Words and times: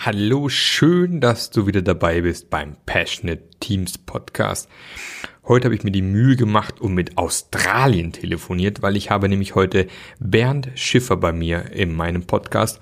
Hallo, 0.00 0.48
schön, 0.48 1.20
dass 1.20 1.50
du 1.50 1.66
wieder 1.66 1.82
dabei 1.82 2.20
bist 2.20 2.50
beim 2.50 2.76
Passionate 2.86 3.42
Teams 3.58 3.98
Podcast. 3.98 4.68
Heute 5.42 5.64
habe 5.64 5.74
ich 5.74 5.82
mir 5.82 5.90
die 5.90 6.02
Mühe 6.02 6.36
gemacht 6.36 6.80
und 6.80 6.94
mit 6.94 7.18
Australien 7.18 8.12
telefoniert, 8.12 8.80
weil 8.80 8.96
ich 8.96 9.10
habe 9.10 9.28
nämlich 9.28 9.56
heute 9.56 9.88
Bernd 10.20 10.70
Schiffer 10.76 11.16
bei 11.16 11.32
mir 11.32 11.72
in 11.72 11.96
meinem 11.96 12.22
Podcast 12.28 12.80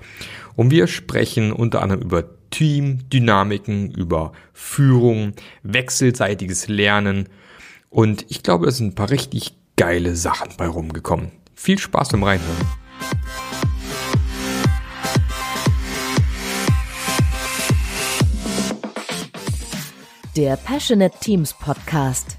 und 0.56 0.70
wir 0.70 0.88
sprechen 0.88 1.52
unter 1.52 1.80
anderem 1.80 2.02
über 2.02 2.24
Teamdynamiken, 2.50 3.92
über 3.92 4.32
Führung, 4.52 5.32
wechselseitiges 5.62 6.68
Lernen 6.68 7.30
und 7.88 8.26
ich 8.28 8.42
glaube, 8.42 8.66
es 8.66 8.76
sind 8.76 8.88
ein 8.88 8.94
paar 8.94 9.10
richtig 9.10 9.54
geile 9.76 10.16
Sachen 10.16 10.52
bei 10.58 10.68
rumgekommen. 10.68 11.32
Viel 11.54 11.78
Spaß 11.78 12.10
beim 12.10 12.24
Reinhören. 12.24 12.66
Der 20.36 20.58
Passionate 20.58 21.18
Teams 21.18 21.54
Podcast. 21.54 22.36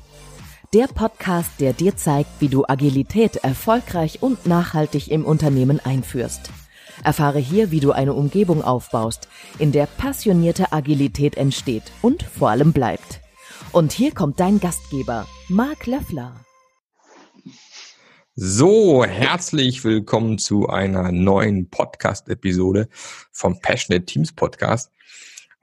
Der 0.72 0.86
Podcast, 0.86 1.50
der 1.60 1.74
dir 1.74 1.98
zeigt, 1.98 2.30
wie 2.40 2.48
du 2.48 2.64
Agilität 2.68 3.38
erfolgreich 3.38 4.22
und 4.22 4.46
nachhaltig 4.46 5.10
im 5.10 5.26
Unternehmen 5.26 5.80
einführst. 5.80 6.52
Erfahre 7.04 7.40
hier, 7.40 7.72
wie 7.72 7.80
du 7.80 7.94
eine 7.94 8.14
Umgebung 8.14 8.64
aufbaust, 8.64 9.28
in 9.58 9.72
der 9.72 9.88
passionierte 9.88 10.72
Agilität 10.74 11.38
entsteht 11.38 11.86
und 12.04 12.22
vor 12.22 12.52
allem 12.52 12.72
bleibt. 12.72 13.20
Und 13.72 13.94
hier 13.94 14.14
kommt 14.14 14.40
dein 14.40 14.60
Gastgeber, 14.60 15.26
Marc 15.50 15.88
Löffler. 15.88 16.46
So, 18.36 19.06
herzlich 19.06 19.84
willkommen 19.84 20.38
zu 20.38 20.70
einer 20.70 21.12
neuen 21.12 21.72
Podcast-Episode 21.72 22.90
vom 23.32 23.60
Passionate 23.60 24.06
Teams 24.06 24.34
Podcast 24.34 24.92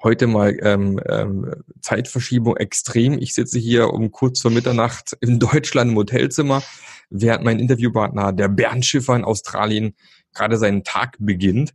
heute 0.04 0.26
mal 0.26 0.56
ähm, 0.62 1.00
ähm, 1.08 1.50
Zeitverschiebung 1.80 2.56
extrem. 2.58 3.18
Ich 3.18 3.34
sitze 3.34 3.58
hier 3.58 3.92
um 3.92 4.12
kurz 4.12 4.42
vor 4.42 4.50
Mitternacht 4.50 5.16
in 5.20 5.40
Deutschland 5.40 5.90
im 5.90 5.96
Hotelzimmer, 5.96 6.62
während 7.10 7.44
mein 7.44 7.58
Interviewpartner, 7.58 8.32
der 8.32 8.48
Bernd 8.48 8.84
Schiffer 8.84 9.16
in 9.16 9.24
Australien, 9.24 9.96
gerade 10.34 10.58
seinen 10.58 10.84
Tag 10.84 11.16
beginnt. 11.18 11.74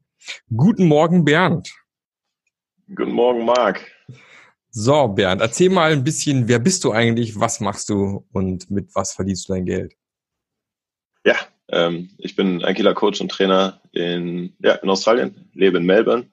Guten 0.56 0.86
Morgen, 0.86 1.26
Bernd. 1.26 1.74
Guten 2.96 3.12
Morgen, 3.12 3.46
Marc. 3.46 3.82
So, 4.70 5.08
Bernd, 5.08 5.42
erzähl 5.42 5.70
mal 5.70 5.92
ein 5.92 6.04
bisschen, 6.04 6.48
wer 6.48 6.60
bist 6.60 6.84
du 6.84 6.92
eigentlich, 6.92 7.40
was 7.40 7.60
machst 7.60 7.90
du 7.90 8.26
und 8.32 8.70
mit 8.70 8.94
was 8.94 9.14
verdienst 9.14 9.50
du 9.50 9.54
dein 9.54 9.66
Geld? 9.66 9.94
Ja, 11.26 11.36
ähm, 11.70 12.12
ich 12.20 12.36
bin 12.36 12.64
ein 12.64 12.76
Kieler 12.76 12.94
Coach 12.94 13.20
und 13.22 13.32
Trainer 13.32 13.82
in, 13.92 14.54
ja, 14.60 14.74
in 14.76 14.90
Australien, 14.90 15.50
lebe 15.54 15.80
in 15.80 15.86
Melbourne 15.86 16.28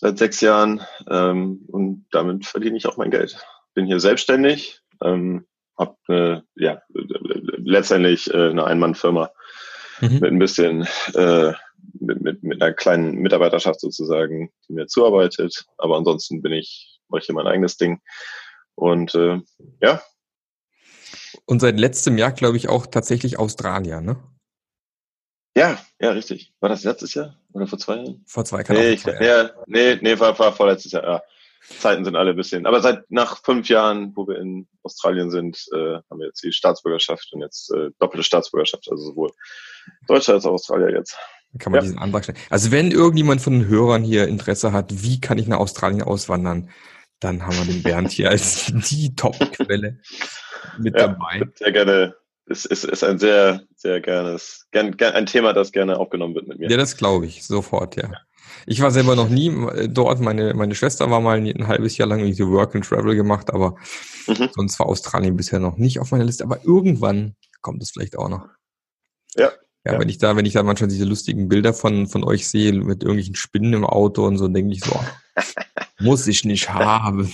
seit 0.00 0.18
sechs 0.18 0.40
Jahren 0.40 0.80
ähm, 1.08 1.64
und 1.68 2.06
damit 2.10 2.46
verdiene 2.46 2.76
ich 2.76 2.86
auch 2.86 2.96
mein 2.96 3.10
Geld. 3.10 3.38
Bin 3.74 3.86
hier 3.86 4.00
selbstständig, 4.00 4.80
ähm, 5.02 5.46
habe 5.78 5.96
eine, 6.08 6.44
ja, 6.56 6.82
letztendlich 6.88 8.32
äh, 8.32 8.50
eine 8.50 8.64
Einmannfirma 8.64 9.30
mhm. 10.00 10.14
mit 10.14 10.24
ein 10.24 10.38
bisschen 10.38 10.88
äh, 11.14 11.52
mit, 12.00 12.22
mit, 12.22 12.42
mit 12.42 12.62
einer 12.62 12.72
kleinen 12.72 13.16
Mitarbeiterschaft 13.16 13.80
sozusagen, 13.80 14.50
die 14.68 14.72
mir 14.72 14.86
zuarbeitet. 14.86 15.66
Aber 15.76 15.96
ansonsten 15.96 16.40
bin 16.42 16.52
ich, 16.52 17.00
mache 17.08 17.20
ich 17.20 17.26
hier 17.26 17.34
mein 17.34 17.46
eigenes 17.46 17.76
Ding. 17.76 18.00
Und 18.74 19.14
äh, 19.14 19.40
ja. 19.80 20.02
Und 21.44 21.60
seit 21.60 21.78
letztem 21.78 22.16
Jahr, 22.16 22.32
glaube 22.32 22.56
ich, 22.56 22.68
auch 22.68 22.86
tatsächlich 22.86 23.38
Australier, 23.38 24.00
ne? 24.00 24.16
Ja, 25.56 25.78
ja, 26.00 26.12
richtig. 26.12 26.52
War 26.60 26.70
das 26.70 26.84
letztes 26.84 27.14
Jahr 27.14 27.36
oder 27.52 27.66
vor 27.66 27.78
zwei 27.78 27.96
Jahren? 27.96 28.24
Vor 28.26 28.44
zwei, 28.44 28.62
kann 28.62 28.76
nee, 28.76 28.90
ich, 28.90 29.04
nee, 29.04 29.44
nee, 29.66 29.98
nee, 30.00 30.18
war, 30.18 30.38
war 30.38 30.52
vorletztes 30.52 30.92
Jahr. 30.92 31.04
Ja. 31.04 31.22
Zeiten 31.78 32.04
sind 32.04 32.16
alle 32.16 32.30
ein 32.30 32.36
bisschen. 32.36 32.66
Aber 32.66 32.80
seit 32.80 33.10
nach 33.10 33.42
fünf 33.44 33.68
Jahren, 33.68 34.12
wo 34.16 34.26
wir 34.26 34.38
in 34.38 34.66
Australien 34.82 35.30
sind, 35.30 35.68
äh, 35.72 35.96
haben 36.10 36.18
wir 36.18 36.26
jetzt 36.26 36.42
die 36.42 36.52
Staatsbürgerschaft 36.52 37.28
und 37.32 37.42
jetzt 37.42 37.70
äh, 37.72 37.90
doppelte 37.98 38.24
Staatsbürgerschaft, 38.24 38.88
also 38.90 39.10
sowohl 39.10 39.30
Deutscher 40.08 40.34
als 40.34 40.46
auch 40.46 40.52
Australier 40.52 40.90
jetzt. 40.90 41.16
kann 41.58 41.72
man 41.72 41.80
ja. 41.80 41.82
diesen 41.82 41.98
Antrag 41.98 42.24
stellen. 42.24 42.38
Also 42.48 42.70
wenn 42.72 42.90
irgendjemand 42.90 43.42
von 43.42 43.52
den 43.52 43.68
Hörern 43.68 44.02
hier 44.02 44.26
Interesse 44.26 44.72
hat, 44.72 45.02
wie 45.02 45.20
kann 45.20 45.38
ich 45.38 45.48
nach 45.48 45.58
Australien 45.58 46.02
auswandern, 46.02 46.70
dann 47.20 47.46
haben 47.46 47.56
wir 47.58 47.66
den 47.66 47.82
Bernd 47.82 48.10
hier 48.10 48.30
als 48.30 48.66
die 48.66 49.14
Top-Quelle 49.14 49.98
mit 50.78 50.94
ja, 50.96 51.08
dabei. 51.08 51.42
Sehr 51.56 51.72
gerne 51.72 52.14
ist, 52.50 52.66
ist, 52.66 52.84
ist 52.84 53.04
ein 53.04 53.18
sehr, 53.18 53.62
sehr 53.76 54.00
gernes, 54.00 54.66
gern, 54.72 54.96
gern, 54.96 55.14
ein 55.14 55.26
Thema, 55.26 55.52
das 55.52 55.72
gerne 55.72 55.98
aufgenommen 55.98 56.34
wird 56.34 56.48
mit 56.48 56.58
mir. 56.58 56.68
Ja, 56.68 56.76
das 56.76 56.96
glaube 56.96 57.26
ich, 57.26 57.44
sofort, 57.44 57.96
ja. 57.96 58.10
Ich 58.66 58.80
war 58.80 58.90
selber 58.90 59.16
noch 59.16 59.28
nie 59.28 59.48
äh, 59.48 59.88
dort. 59.88 60.20
Meine, 60.20 60.52
meine 60.54 60.74
Schwester 60.74 61.10
war 61.10 61.20
mal 61.20 61.38
ein 61.38 61.68
halbes 61.68 61.96
Jahr 61.96 62.08
lang 62.08 62.20
irgendwie 62.20 62.46
Work 62.46 62.74
and 62.74 62.84
Travel 62.84 63.14
gemacht, 63.14 63.50
aber 63.52 63.76
mhm. 64.26 64.48
sonst 64.52 64.78
war 64.78 64.86
Australien 64.86 65.36
bisher 65.36 65.60
noch 65.60 65.76
nicht 65.76 66.00
auf 66.00 66.10
meiner 66.10 66.24
Liste. 66.24 66.44
Aber 66.44 66.64
irgendwann 66.64 67.36
kommt 67.62 67.82
es 67.82 67.90
vielleicht 67.90 68.18
auch 68.18 68.28
noch. 68.28 68.48
Ja. 69.36 69.52
Ja, 69.86 69.94
ja. 69.94 69.98
wenn 69.98 70.10
ich 70.10 70.18
da, 70.18 70.36
wenn 70.36 70.44
ich 70.44 70.52
da 70.52 70.62
manchmal 70.62 70.90
diese 70.90 71.06
lustigen 71.06 71.48
Bilder 71.48 71.72
von, 71.72 72.06
von 72.06 72.22
euch 72.22 72.48
sehe 72.48 72.72
mit 72.72 73.02
irgendwelchen 73.02 73.34
Spinnen 73.34 73.72
im 73.72 73.86
Auto 73.86 74.26
und 74.26 74.36
so, 74.36 74.46
denke 74.48 74.74
ich 74.74 74.84
so, 74.84 75.00
muss 76.00 76.26
ich 76.26 76.44
nicht 76.44 76.68
haben. 76.68 77.32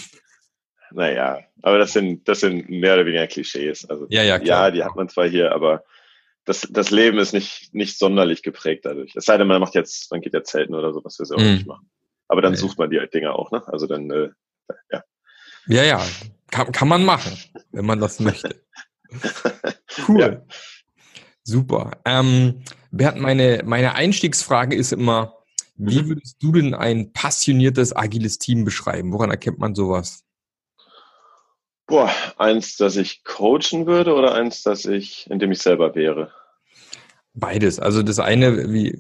Naja, 0.97 1.41
aber 1.61 1.77
das 1.77 1.93
sind, 1.93 2.27
das 2.27 2.41
sind 2.41 2.71
mehr 2.71 2.95
oder 2.95 3.05
weniger 3.05 3.27
Klischees. 3.27 3.85
Also, 3.85 4.07
ja, 4.09 4.23
ja, 4.23 4.39
klar. 4.39 4.69
ja, 4.69 4.71
die 4.71 4.83
hat 4.83 4.97
man 4.97 5.11
zwar 5.11 5.29
hier, 5.29 5.53
aber 5.53 5.85
das, 6.47 6.67
das 6.71 6.91
Leben 6.91 7.19
ist 7.19 7.35
nicht, 7.35 7.75
nicht 7.75 7.99
sonderlich 7.99 8.43
geprägt 8.43 8.87
dadurch. 8.87 9.15
Es 9.15 9.27
sei 9.27 9.37
denn, 9.37 9.47
man 9.47 9.61
macht 9.61 9.75
jetzt, 9.75 10.11
man 10.11 10.23
geht 10.23 10.33
ja 10.33 10.43
zelten 10.43 10.75
oder 10.75 10.95
so, 10.95 11.05
was 11.05 11.19
wir 11.19 11.27
sehr 11.27 11.39
mm. 11.39 11.53
nicht 11.53 11.67
machen. 11.67 11.91
Aber 12.29 12.41
dann 12.41 12.53
nee. 12.53 12.59
sucht 12.59 12.79
man 12.79 12.89
die 12.89 12.99
halt 12.99 13.13
Dinger 13.13 13.35
auch, 13.35 13.51
ne? 13.51 13.63
Also 13.67 13.87
dann, 13.87 14.11
äh, 14.11 14.31
ja. 14.91 15.05
Ja, 15.67 15.83
ja, 15.83 16.03
kann, 16.51 16.73
kann 16.73 16.89
man 16.89 17.05
machen, 17.05 17.37
wenn 17.73 17.85
man 17.85 18.01
das 18.01 18.19
möchte. 18.21 18.65
Cool. 20.09 20.21
Ja. 20.21 20.43
Super. 21.43 21.91
Ähm, 22.07 22.63
Bert, 22.91 23.19
meine, 23.19 23.65
meine 23.67 23.95
Einstiegsfrage 23.95 24.75
ist 24.75 24.93
immer, 24.93 25.45
wie 25.75 26.01
mhm. 26.01 26.09
würdest 26.09 26.43
du 26.43 26.53
denn 26.53 26.73
ein 26.73 27.13
passioniertes, 27.13 27.95
agiles 27.95 28.39
Team 28.39 28.65
beschreiben? 28.65 29.13
Woran 29.13 29.31
erkennt 29.31 29.59
man 29.59 29.75
sowas? 29.75 30.26
Boah, 31.87 32.11
eins, 32.37 32.77
das 32.77 32.97
ich 32.97 33.23
coachen 33.23 33.87
würde 33.87 34.15
oder 34.15 34.35
eins, 34.35 34.63
das 34.63 34.85
ich, 34.85 35.31
in 35.31 35.39
dem 35.39 35.53
ich 35.53 35.61
selber 35.61 35.95
wäre? 35.95 36.33
Beides. 37.39 37.79
Also 37.79 38.03
das 38.03 38.19
eine, 38.19 38.73
wie 38.73 38.99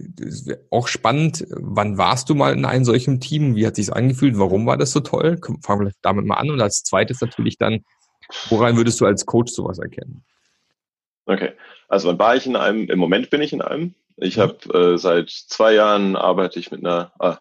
auch 0.71 0.89
spannend, 0.89 1.47
wann 1.49 1.97
warst 1.97 2.29
du 2.29 2.35
mal 2.35 2.53
in 2.53 2.67
einem 2.67 2.85
solchen 2.85 3.19
Team? 3.19 3.57
Wie 3.57 3.67
hat 3.67 3.77
sich's 3.77 3.91
angefühlt? 3.91 4.39
Warum 4.39 4.67
war 4.67 4.77
das 4.77 4.93
so 4.93 5.01
toll? 5.01 5.41
Fangen 5.63 5.87
wir 5.87 5.93
damit 6.03 6.27
mal 6.27 6.37
an. 6.37 6.51
Und 6.51 6.61
als 6.61 6.83
zweites 6.83 7.21
natürlich 7.23 7.57
dann, 7.57 7.83
woran 8.51 8.77
würdest 8.77 9.01
du 9.01 9.07
als 9.07 9.25
Coach 9.25 9.53
sowas 9.53 9.79
erkennen? 9.79 10.23
Okay. 11.25 11.53
Also 11.89 12.09
wann 12.09 12.19
war 12.19 12.37
ich 12.37 12.47
in 12.47 12.57
einem? 12.57 12.91
Im 12.91 12.99
Moment 12.99 13.31
bin 13.31 13.41
ich 13.41 13.55
in 13.55 13.63
einem. 13.63 13.95
Ich 14.17 14.37
mhm. 14.37 14.43
habe 14.43 14.93
äh, 14.93 14.99
seit 14.99 15.31
zwei 15.31 15.73
Jahren 15.73 16.15
arbeite 16.15 16.59
ich 16.61 16.71
mit 16.71 16.85
einer. 16.85 17.13
Ah, 17.19 17.39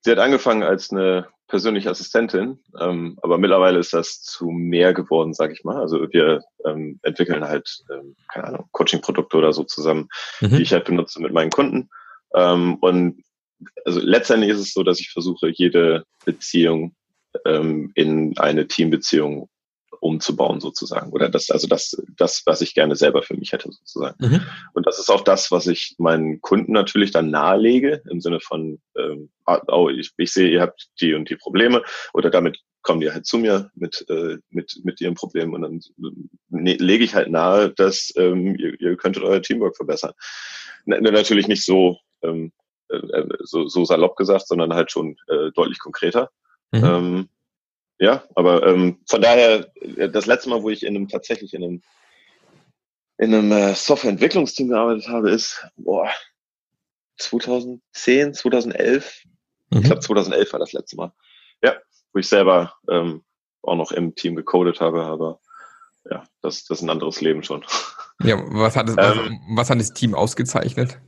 sie 0.00 0.10
hat 0.10 0.18
angefangen 0.18 0.62
als 0.62 0.90
eine 0.90 1.28
persönliche 1.52 1.90
Assistentin, 1.90 2.58
ähm, 2.80 3.18
aber 3.20 3.36
mittlerweile 3.36 3.78
ist 3.78 3.92
das 3.92 4.22
zu 4.22 4.46
mehr 4.46 4.94
geworden, 4.94 5.34
sage 5.34 5.52
ich 5.52 5.64
mal. 5.64 5.76
Also 5.76 6.10
wir 6.10 6.42
ähm, 6.64 6.98
entwickeln 7.02 7.44
halt, 7.44 7.84
ähm, 7.92 8.16
keine 8.32 8.46
Ahnung, 8.46 8.68
Coaching-Produkte 8.72 9.36
oder 9.36 9.52
so 9.52 9.62
zusammen, 9.62 10.08
mhm. 10.40 10.56
die 10.56 10.62
ich 10.62 10.72
halt 10.72 10.86
benutze 10.86 11.20
mit 11.20 11.34
meinen 11.34 11.50
Kunden. 11.50 11.90
Ähm, 12.34 12.76
und 12.76 13.22
also 13.84 14.00
letztendlich 14.00 14.50
ist 14.50 14.60
es 14.60 14.72
so, 14.72 14.82
dass 14.82 14.98
ich 14.98 15.10
versuche, 15.10 15.50
jede 15.50 16.06
Beziehung 16.24 16.94
ähm, 17.44 17.92
in 17.96 18.32
eine 18.38 18.66
Teambeziehung 18.66 19.50
umzubauen 20.02 20.60
sozusagen. 20.60 21.12
Oder 21.12 21.28
das, 21.28 21.50
also 21.50 21.68
das, 21.68 21.96
das, 22.16 22.42
was 22.44 22.60
ich 22.60 22.74
gerne 22.74 22.96
selber 22.96 23.22
für 23.22 23.36
mich 23.36 23.52
hätte 23.52 23.70
sozusagen. 23.70 24.16
Mhm. 24.18 24.40
Und 24.74 24.86
das 24.86 24.98
ist 24.98 25.10
auch 25.10 25.22
das, 25.22 25.52
was 25.52 25.68
ich 25.68 25.94
meinen 25.98 26.40
Kunden 26.40 26.72
natürlich 26.72 27.12
dann 27.12 27.30
nahelege, 27.30 28.02
im 28.10 28.20
Sinne 28.20 28.40
von, 28.40 28.80
ähm, 28.96 29.30
ah, 29.46 29.60
oh, 29.68 29.88
ich, 29.88 30.10
ich 30.16 30.32
sehe, 30.32 30.50
ihr 30.50 30.60
habt 30.60 30.88
die 31.00 31.14
und 31.14 31.30
die 31.30 31.36
Probleme 31.36 31.82
oder 32.12 32.30
damit 32.30 32.58
kommen 32.82 33.00
die 33.00 33.12
halt 33.12 33.26
zu 33.26 33.38
mir 33.38 33.70
mit, 33.76 34.04
äh, 34.08 34.38
mit, 34.50 34.80
mit 34.82 35.00
ihren 35.00 35.14
Problemen 35.14 35.54
und 35.54 35.62
dann 35.62 35.80
ne, 36.48 36.74
lege 36.74 37.04
ich 37.04 37.14
halt 37.14 37.30
nahe, 37.30 37.70
dass 37.70 38.12
ähm, 38.16 38.56
ihr, 38.56 38.78
ihr 38.80 38.96
könntet 38.96 39.22
euer 39.22 39.40
Teamwork 39.40 39.76
verbessern. 39.76 40.12
N 40.86 41.00
natürlich 41.00 41.46
nicht 41.46 41.64
so, 41.64 41.98
ähm, 42.22 42.50
äh, 42.88 43.22
so, 43.44 43.68
so 43.68 43.84
salopp 43.84 44.16
gesagt, 44.16 44.48
sondern 44.48 44.74
halt 44.74 44.90
schon 44.90 45.16
äh, 45.28 45.52
deutlich 45.54 45.78
konkreter. 45.78 46.30
Mhm. 46.72 46.84
Ähm, 46.84 47.28
ja, 47.98 48.24
aber 48.34 48.66
ähm, 48.66 48.98
von 49.08 49.22
daher, 49.22 49.70
äh, 49.80 50.08
das 50.08 50.26
letzte 50.26 50.50
Mal, 50.50 50.62
wo 50.62 50.70
ich 50.70 50.82
in 50.82 50.96
einem 50.96 51.08
tatsächlich 51.08 51.54
in 51.54 51.62
einem 51.62 51.82
in 53.18 53.34
einem 53.34 53.52
äh, 53.52 53.74
Softwareentwicklungsteam 53.74 54.68
gearbeitet 54.68 55.08
habe, 55.08 55.30
ist 55.30 55.64
boah, 55.76 56.10
2010, 57.18 58.34
2011. 58.34 59.22
Mhm. 59.70 59.78
Ich 59.78 59.84
glaube 59.84 60.00
2011 60.00 60.52
war 60.52 60.60
das 60.60 60.72
letzte 60.72 60.96
Mal. 60.96 61.12
Ja, 61.62 61.76
wo 62.12 62.18
ich 62.18 62.28
selber 62.28 62.74
ähm, 62.90 63.22
auch 63.62 63.76
noch 63.76 63.92
im 63.92 64.14
Team 64.14 64.34
gecodet 64.34 64.80
habe, 64.80 65.04
aber 65.04 65.40
ja, 66.10 66.24
das, 66.40 66.64
das 66.64 66.78
ist 66.78 66.82
ein 66.82 66.90
anderes 66.90 67.20
Leben 67.20 67.42
schon. 67.42 67.64
Ja, 68.24 68.36
was 68.52 68.76
hat, 68.76 68.88
das, 68.88 68.96
ähm, 68.98 69.40
was, 69.48 69.56
was 69.56 69.70
hat 69.70 69.80
das 69.80 69.94
Team 69.94 70.14
ausgezeichnet? 70.14 71.00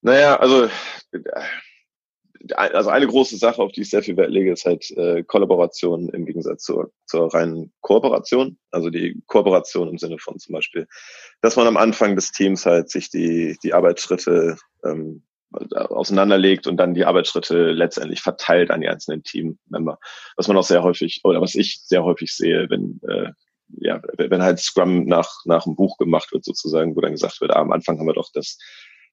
Naja, 0.00 0.36
also 0.36 0.68
also 2.54 2.90
eine 2.90 3.06
große 3.06 3.36
Sache, 3.36 3.62
auf 3.62 3.72
die 3.72 3.82
ich 3.82 3.90
sehr 3.90 4.02
viel 4.02 4.16
Wert 4.16 4.30
lege, 4.30 4.52
ist 4.52 4.64
halt 4.64 4.90
äh, 4.92 5.22
Kollaboration 5.22 6.08
im 6.10 6.26
Gegensatz 6.26 6.62
zur, 6.62 6.92
zur 7.06 7.32
reinen 7.32 7.72
Kooperation. 7.80 8.58
Also 8.70 8.90
die 8.90 9.20
Kooperation 9.26 9.88
im 9.88 9.98
Sinne 9.98 10.18
von 10.18 10.38
zum 10.38 10.54
Beispiel, 10.54 10.86
dass 11.40 11.56
man 11.56 11.66
am 11.66 11.76
Anfang 11.76 12.16
des 12.16 12.32
Teams 12.32 12.66
halt 12.66 12.90
sich 12.90 13.10
die, 13.10 13.56
die 13.62 13.74
Arbeitsschritte 13.74 14.56
ähm, 14.84 15.22
auseinanderlegt 15.72 16.66
und 16.66 16.76
dann 16.76 16.94
die 16.94 17.06
Arbeitsschritte 17.06 17.72
letztendlich 17.72 18.20
verteilt 18.20 18.70
an 18.70 18.82
die 18.82 18.88
einzelnen 18.88 19.22
Teammember. 19.22 19.98
Was 20.36 20.46
man 20.46 20.56
auch 20.56 20.64
sehr 20.64 20.82
häufig, 20.82 21.20
oder 21.24 21.40
was 21.40 21.54
ich 21.54 21.80
sehr 21.84 22.04
häufig 22.04 22.32
sehe, 22.32 22.68
wenn 22.68 23.00
äh, 23.08 23.32
ja, 23.70 24.00
wenn 24.16 24.42
halt 24.42 24.58
Scrum 24.60 25.04
nach, 25.04 25.30
nach 25.44 25.66
einem 25.66 25.76
Buch 25.76 25.98
gemacht 25.98 26.32
wird, 26.32 26.44
sozusagen, 26.44 26.96
wo 26.96 27.00
dann 27.00 27.12
gesagt 27.12 27.40
wird, 27.40 27.52
ah, 27.52 27.60
am 27.60 27.72
Anfang 27.72 27.98
haben 27.98 28.06
wir 28.06 28.14
doch 28.14 28.30
das 28.32 28.58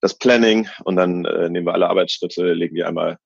das 0.06 0.20
Planning 0.20 0.70
und 0.84 0.98
dann 0.98 1.26
äh, 1.26 1.50
nehmen 1.50 1.66
wir 1.66 1.74
alle 1.74 1.90
Arbeitsschritte, 1.90 2.54
legen 2.54 2.76
die 2.76 2.84
einmal, 2.84 3.18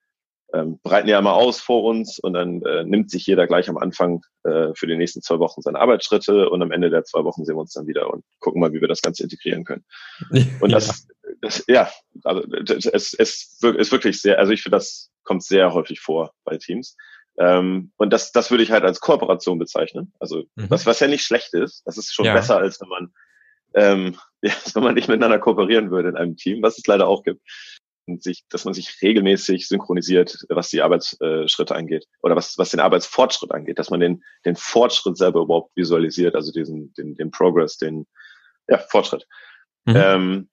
ähm, 0.53 0.79
breiten 0.81 1.07
die 1.07 1.13
einmal 1.13 1.33
aus 1.33 1.59
vor 1.59 1.83
uns 1.83 2.19
und 2.19 2.33
dann 2.33 2.61
äh, 2.61 2.85
nimmt 2.85 3.11
sich 3.11 3.27
jeder 3.27 3.47
gleich 3.47 3.67
am 3.67 3.77
Anfang 3.77 4.21
äh, 4.45 4.69
für 4.75 4.87
die 4.87 4.95
nächsten 4.95 5.21
zwei 5.21 5.39
Wochen 5.39 5.61
seine 5.61 5.77
Arbeitsschritte 5.77 6.49
und 6.49 6.61
am 6.61 6.71
Ende 6.71 6.89
der 6.89 7.03
zwei 7.03 7.25
Wochen 7.25 7.43
sehen 7.43 7.57
wir 7.57 7.59
uns 7.59 7.73
dann 7.73 7.85
wieder 7.85 8.09
und 8.09 8.23
gucken 8.39 8.61
mal, 8.61 8.71
wie 8.71 8.79
wir 8.79 8.87
das 8.87 9.01
Ganze 9.01 9.23
integrieren 9.23 9.65
können. 9.65 9.83
Und 10.61 10.71
das, 10.71 11.05
ja, 11.21 11.33
das, 11.41 11.63
ja 11.67 11.89
also 12.23 12.43
es, 12.53 13.13
es 13.13 13.59
ist 13.61 13.91
wirklich 13.91 14.21
sehr, 14.21 14.39
also 14.39 14.53
ich 14.53 14.61
finde, 14.61 14.77
das 14.77 15.11
kommt 15.23 15.43
sehr 15.43 15.73
häufig 15.73 15.99
vor 15.99 16.31
bei 16.45 16.57
Teams. 16.57 16.95
Ähm, 17.37 17.91
und 17.97 18.11
das, 18.11 18.31
das 18.31 18.51
würde 18.51 18.63
ich 18.63 18.71
halt 18.71 18.83
als 18.83 19.01
Kooperation 19.01 19.59
bezeichnen. 19.59 20.13
Also 20.19 20.43
mhm. 20.55 20.69
was, 20.69 20.85
was 20.85 20.99
ja 21.01 21.07
nicht 21.07 21.23
schlecht 21.23 21.53
ist. 21.53 21.83
Das 21.85 21.97
ist 21.97 22.13
schon 22.13 22.25
ja. 22.25 22.33
besser, 22.33 22.57
als 22.57 22.79
wenn 22.79 22.89
man 22.89 23.13
ähm, 23.73 24.17
ja, 24.41 24.53
wenn 24.73 24.83
man 24.83 24.95
nicht 24.95 25.07
miteinander 25.07 25.39
kooperieren 25.39 25.91
würde 25.91 26.09
in 26.09 26.17
einem 26.17 26.37
Team, 26.37 26.61
was 26.61 26.77
es 26.77 26.87
leider 26.87 27.07
auch 27.07 27.23
gibt. 27.23 27.41
Und 28.05 28.23
sich, 28.23 28.43
dass 28.49 28.65
man 28.65 28.73
sich 28.73 28.97
regelmäßig 29.03 29.67
synchronisiert, 29.67 30.45
was 30.49 30.69
die 30.69 30.81
Arbeitsschritte 30.81 31.75
angeht 31.75 32.07
oder 32.23 32.35
was, 32.35 32.57
was 32.57 32.71
den 32.71 32.79
Arbeitsfortschritt 32.79 33.51
angeht, 33.51 33.77
dass 33.77 33.91
man 33.91 33.99
den, 33.99 34.23
den 34.45 34.55
Fortschritt 34.55 35.15
selber 35.15 35.41
überhaupt 35.41 35.75
visualisiert, 35.75 36.33
also 36.33 36.51
diesen, 36.51 36.91
den, 36.93 37.15
den 37.15 37.29
Progress, 37.29 37.77
den 37.77 38.07
ja, 38.67 38.79
Fortschritt. 38.79 39.27
Mhm. 39.85 39.95
Ähm, 39.95 40.49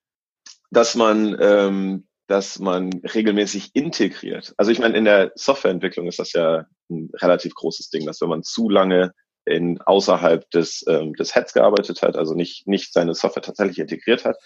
dass 0.71 0.95
man, 0.97 1.37
ähm, 1.41 2.07
dass 2.27 2.59
man 2.59 2.93
regelmäßig 2.93 3.71
integriert. 3.75 4.53
Also 4.57 4.71
ich 4.71 4.79
meine, 4.79 4.99
in 4.99 5.05
der 5.05 5.33
Softwareentwicklung 5.37 6.09
ist 6.09 6.19
das 6.19 6.33
ja 6.33 6.67
ein 6.91 7.11
relativ 7.15 7.55
großes 7.55 7.89
Ding, 7.91 8.05
dass 8.05 8.21
wenn 8.21 8.29
man 8.29 8.43
zu 8.43 8.69
lange 8.69 9.15
in 9.47 9.81
außerhalb 9.81 10.51
des, 10.51 10.85
ähm, 10.89 11.15
des 11.15 11.35
Heads 11.35 11.55
gearbeitet 11.55 12.03
hat, 12.03 12.17
also 12.17 12.35
nicht, 12.35 12.67
nicht 12.67 12.93
seine 12.93 13.15
Software 13.15 13.43
tatsächlich 13.43 13.79
integriert 13.79 14.25
hat, 14.25 14.37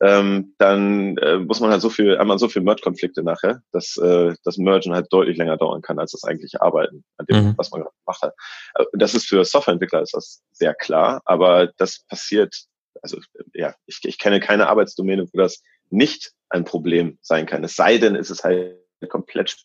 ähm, 0.00 0.54
dann 0.58 1.16
äh, 1.18 1.38
muss 1.38 1.60
man 1.60 1.70
halt 1.70 1.80
so 1.80 1.88
viel, 1.88 2.18
einmal 2.18 2.38
so 2.38 2.48
viel 2.48 2.62
Merge-Konflikte 2.62 3.22
nachher, 3.22 3.62
dass 3.72 3.96
äh, 3.96 4.34
das 4.44 4.58
Mergen 4.58 4.92
halt 4.92 5.06
deutlich 5.10 5.36
länger 5.36 5.56
dauern 5.56 5.82
kann 5.82 5.98
als 5.98 6.12
das 6.12 6.24
eigentliche 6.24 6.60
Arbeiten, 6.62 7.04
an 7.16 7.26
dem, 7.26 7.44
mhm. 7.44 7.54
was 7.56 7.70
man 7.70 7.84
gemacht 7.84 8.22
hat. 8.22 8.34
Äh, 8.74 8.84
das 8.92 9.14
ist 9.14 9.26
für 9.26 9.44
Softwareentwickler 9.44 10.02
ist 10.02 10.14
das 10.14 10.42
sehr 10.52 10.74
klar, 10.74 11.22
aber 11.24 11.68
das 11.76 12.04
passiert, 12.08 12.54
also 13.02 13.18
ja, 13.52 13.74
ich, 13.86 14.00
ich 14.02 14.18
kenne 14.18 14.40
keine 14.40 14.68
Arbeitsdomäne, 14.68 15.28
wo 15.32 15.38
das 15.38 15.62
nicht 15.90 16.32
ein 16.48 16.64
Problem 16.64 17.18
sein 17.22 17.46
kann. 17.46 17.62
Es 17.64 17.76
sei 17.76 17.98
denn, 17.98 18.16
es 18.16 18.30
ist 18.30 18.44
halt 18.44 18.76
komplett 19.08 19.56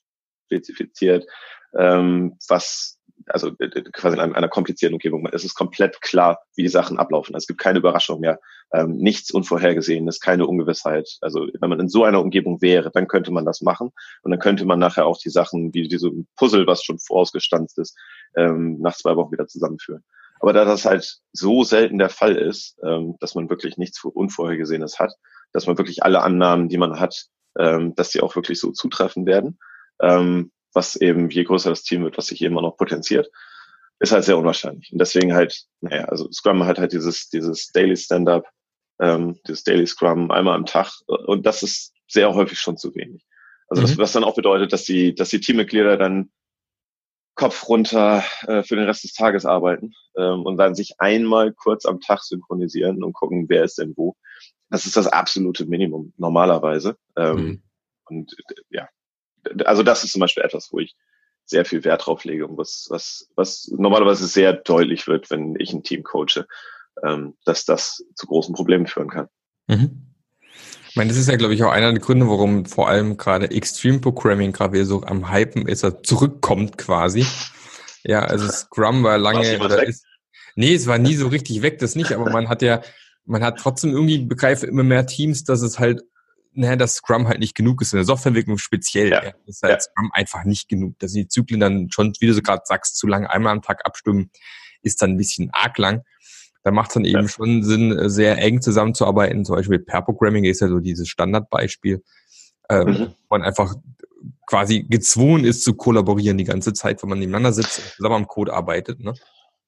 spezifiziert, 0.45 1.25
ähm, 1.77 2.37
was 2.47 2.98
also 3.29 3.51
äh, 3.59 3.65
äh, 3.65 3.83
quasi 3.91 4.17
in 4.17 4.35
einer 4.35 4.47
komplizierten 4.47 4.95
Umgebung. 4.95 5.27
Es 5.31 5.43
ist 5.43 5.55
komplett 5.55 6.01
klar, 6.01 6.39
wie 6.55 6.63
die 6.63 6.69
Sachen 6.69 6.99
ablaufen. 6.99 7.35
Es 7.35 7.47
gibt 7.47 7.59
keine 7.59 7.79
Überraschung 7.79 8.19
mehr, 8.19 8.39
ähm, 8.73 8.97
nichts 8.97 9.31
Unvorhergesehenes, 9.31 10.19
keine 10.19 10.47
Ungewissheit. 10.47 11.17
Also 11.21 11.47
wenn 11.59 11.69
man 11.69 11.79
in 11.79 11.89
so 11.89 12.03
einer 12.03 12.21
Umgebung 12.21 12.61
wäre, 12.61 12.91
dann 12.91 13.07
könnte 13.07 13.31
man 13.31 13.45
das 13.45 13.61
machen 13.61 13.91
und 14.23 14.31
dann 14.31 14.39
könnte 14.39 14.65
man 14.65 14.79
nachher 14.79 15.05
auch 15.05 15.17
die 15.17 15.29
Sachen, 15.29 15.73
wie 15.73 15.87
diese 15.87 16.11
Puzzle, 16.35 16.67
was 16.67 16.83
schon 16.83 16.99
vorausgestanzt 16.99 17.77
ist, 17.79 17.97
ähm, 18.35 18.77
nach 18.79 18.95
zwei 18.95 19.15
Wochen 19.15 19.31
wieder 19.31 19.47
zusammenführen. 19.47 20.03
Aber 20.39 20.53
da 20.53 20.65
das 20.65 20.85
halt 20.85 21.19
so 21.33 21.63
selten 21.63 21.97
der 21.97 22.09
Fall 22.09 22.35
ist, 22.35 22.77
ähm, 22.83 23.15
dass 23.19 23.35
man 23.35 23.49
wirklich 23.49 23.77
nichts 23.77 24.03
Unvorhergesehenes 24.03 24.99
hat, 24.99 25.13
dass 25.51 25.67
man 25.67 25.77
wirklich 25.77 26.03
alle 26.03 26.21
Annahmen, 26.21 26.69
die 26.69 26.77
man 26.77 26.99
hat, 26.99 27.25
ähm, 27.57 27.95
dass 27.95 28.09
die 28.09 28.21
auch 28.21 28.35
wirklich 28.35 28.59
so 28.59 28.71
zutreffen 28.71 29.25
werden, 29.25 29.59
ähm, 30.01 30.51
was 30.73 30.95
eben, 30.95 31.29
je 31.29 31.43
größer 31.43 31.69
das 31.69 31.83
Team 31.83 32.03
wird, 32.03 32.17
was 32.17 32.27
sich 32.27 32.41
immer 32.41 32.61
noch 32.61 32.77
potenziert, 32.77 33.29
ist 33.99 34.11
halt 34.11 34.23
sehr 34.23 34.37
unwahrscheinlich. 34.37 34.91
Und 34.91 34.99
deswegen 34.99 35.33
halt, 35.33 35.65
naja, 35.81 36.05
also 36.05 36.31
Scrum 36.31 36.65
hat 36.65 36.79
halt 36.79 36.93
dieses, 36.93 37.29
dieses 37.29 37.71
Daily 37.71 37.97
Stand-up, 37.97 38.47
ähm, 38.99 39.39
dieses 39.47 39.63
Daily 39.63 39.85
Scrum 39.85 40.31
einmal 40.31 40.55
am 40.55 40.65
Tag 40.65 40.91
und 41.07 41.45
das 41.45 41.63
ist 41.63 41.93
sehr 42.07 42.33
häufig 42.33 42.59
schon 42.59 42.77
zu 42.77 42.93
wenig. 42.95 43.25
Also 43.67 43.83
mhm. 43.83 43.87
das, 43.87 43.97
was 43.97 44.11
dann 44.13 44.23
auch 44.23 44.35
bedeutet, 44.35 44.73
dass 44.73 44.83
die, 44.83 45.13
dass 45.13 45.29
die 45.29 45.39
Teammitglieder 45.39 45.97
dann 45.97 46.31
Kopf 47.35 47.69
runter 47.69 48.23
äh, 48.47 48.63
für 48.63 48.75
den 48.75 48.85
Rest 48.85 49.05
des 49.05 49.13
Tages 49.13 49.45
arbeiten 49.45 49.93
ähm, 50.17 50.41
und 50.43 50.57
dann 50.57 50.75
sich 50.75 50.99
einmal 50.99 51.53
kurz 51.53 51.85
am 51.85 52.01
Tag 52.01 52.21
synchronisieren 52.21 53.01
und 53.03 53.13
gucken, 53.13 53.45
wer 53.47 53.63
ist 53.63 53.77
denn 53.77 53.93
wo. 53.95 54.15
Das 54.69 54.85
ist 54.85 54.97
das 54.97 55.07
absolute 55.07 55.65
Minimum 55.65 56.13
normalerweise. 56.17 56.97
Ähm, 57.15 57.35
mhm. 57.35 57.63
Und 58.05 58.33
äh, 58.33 58.61
ja, 58.71 58.89
also 59.65 59.83
das 59.83 60.03
ist 60.03 60.11
zum 60.11 60.19
Beispiel 60.19 60.43
etwas, 60.43 60.69
wo 60.71 60.79
ich 60.79 60.95
sehr 61.45 61.65
viel 61.65 61.83
Wert 61.83 62.05
drauf 62.05 62.23
lege 62.23 62.45
und 62.45 62.57
was, 62.57 62.87
was, 62.89 63.29
was 63.35 63.69
normalerweise 63.75 64.27
sehr 64.27 64.53
deutlich 64.53 65.07
wird, 65.07 65.31
wenn 65.31 65.55
ich 65.57 65.73
ein 65.73 65.83
Team 65.83 66.03
coache, 66.03 66.45
ähm, 67.03 67.35
dass 67.45 67.65
das 67.65 68.03
zu 68.15 68.27
großen 68.27 68.53
Problemen 68.53 68.87
führen 68.87 69.09
kann. 69.09 69.27
Mhm. 69.67 70.05
Ich 70.89 70.95
meine, 70.95 71.09
das 71.09 71.17
ist 71.17 71.29
ja, 71.29 71.35
glaube 71.35 71.53
ich, 71.53 71.63
auch 71.63 71.71
einer 71.71 71.91
der 71.91 72.01
Gründe, 72.01 72.27
warum 72.27 72.65
vor 72.65 72.89
allem 72.89 73.17
gerade 73.17 73.51
Extreme 73.51 73.99
Programming 73.99 74.51
gerade 74.51 74.85
so 74.85 75.03
am 75.03 75.31
Hypen 75.31 75.67
ist, 75.67 75.83
er 75.83 76.01
zurückkommt 76.03 76.77
quasi. 76.77 77.25
Ja, 78.03 78.21
also 78.21 78.47
Scrum 78.47 79.03
war 79.03 79.17
lange, 79.17 79.59
oder 79.59 79.85
ist, 79.85 80.05
nee, 80.55 80.73
es 80.73 80.87
war 80.87 80.97
nie 80.97 81.15
so 81.15 81.27
richtig 81.27 81.61
weg, 81.61 81.79
das 81.79 81.95
nicht, 81.95 82.11
aber 82.11 82.31
man 82.31 82.49
hat 82.49 82.61
ja, 82.61 82.81
man 83.25 83.43
hat 83.43 83.59
trotzdem 83.59 83.91
irgendwie 83.91 84.19
begreife 84.19 84.65
immer 84.65 84.83
mehr 84.83 85.05
Teams, 85.05 85.43
dass 85.43 85.61
es 85.61 85.77
halt 85.79 86.03
naja, 86.59 86.75
dass 86.75 86.95
Scrum 86.95 87.27
halt 87.27 87.39
nicht 87.39 87.55
genug 87.55 87.81
ist. 87.81 87.93
In 87.93 87.97
der 87.97 88.05
Softwareentwicklung 88.05 88.57
speziell 88.57 89.09
ja. 89.09 89.21
ist 89.45 89.63
halt 89.63 89.73
ja. 89.73 89.79
Scrum 89.79 90.11
einfach 90.13 90.43
nicht 90.43 90.67
genug. 90.67 90.99
Dass 90.99 91.13
die 91.13 91.27
Zyklen 91.27 91.59
dann 91.59 91.89
schon, 91.89 92.13
wie 92.19 92.27
du 92.27 92.33
so 92.33 92.41
gerade 92.41 92.63
sagst, 92.65 92.97
zu 92.97 93.07
lange 93.07 93.29
einmal 93.29 93.53
am 93.53 93.61
Tag 93.61 93.85
abstimmen, 93.85 94.29
ist 94.81 95.01
dann 95.01 95.11
ein 95.11 95.17
bisschen 95.17 95.49
arg 95.53 95.77
lang. 95.77 96.03
Da 96.63 96.71
macht 96.71 96.89
es 96.89 96.95
dann 96.95 97.05
eben 97.05 97.21
ja. 97.21 97.27
schon 97.27 97.63
Sinn, 97.63 97.97
äh, 97.97 98.09
sehr 98.09 98.37
eng 98.39 98.61
zusammenzuarbeiten. 98.61 99.45
Zum 99.45 99.55
Beispiel 99.55 99.79
Pair 99.79 100.01
Programming 100.01 100.43
ist 100.43 100.59
ja 100.59 100.67
so 100.67 100.79
dieses 100.79 101.07
Standardbeispiel, 101.07 102.03
ähm, 102.69 102.87
mhm. 102.87 103.07
wo 103.29 103.37
man 103.37 103.43
einfach 103.43 103.75
quasi 104.45 104.83
gezwungen 104.83 105.45
ist 105.45 105.63
zu 105.63 105.75
kollaborieren 105.75 106.37
die 106.37 106.43
ganze 106.43 106.73
Zeit, 106.73 107.01
wenn 107.01 107.09
man 107.09 107.19
nebeneinander 107.19 107.53
sitzt 107.53 107.79
und 107.79 107.91
zusammen 107.95 108.15
am 108.15 108.27
Code 108.27 108.53
arbeitet. 108.53 108.99
Ne? 108.99 109.13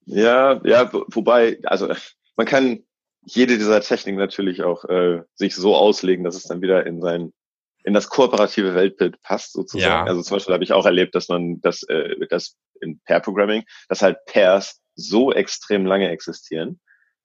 Ja, 0.05 0.59
ja, 0.65 0.91
wobei, 0.91 1.59
also 1.63 1.93
man 2.35 2.45
kann 2.45 2.83
jede 3.23 3.57
dieser 3.57 3.81
Techniken 3.81 4.17
natürlich 4.17 4.63
auch 4.63 4.85
äh, 4.85 5.21
sich 5.35 5.55
so 5.55 5.75
auslegen, 5.75 6.23
dass 6.23 6.35
es 6.35 6.43
dann 6.43 6.61
wieder 6.61 6.85
in 6.85 7.01
sein 7.01 7.31
in 7.83 7.93
das 7.93 8.09
kooperative 8.09 8.75
Weltbild 8.75 9.21
passt 9.21 9.53
sozusagen. 9.53 9.89
Ja. 9.91 10.03
Also 10.03 10.21
zum 10.21 10.35
Beispiel 10.35 10.53
habe 10.53 10.63
ich 10.63 10.73
auch 10.73 10.85
erlebt, 10.85 11.15
dass 11.15 11.29
man 11.29 11.61
das, 11.61 11.83
äh, 11.83 12.15
das 12.29 12.55
in 12.79 12.99
Pair 13.05 13.19
Programming, 13.21 13.63
dass 13.89 14.01
halt 14.01 14.17
Pairs 14.25 14.81
so 14.95 15.31
extrem 15.31 15.85
lange 15.85 16.09
existieren, 16.09 16.79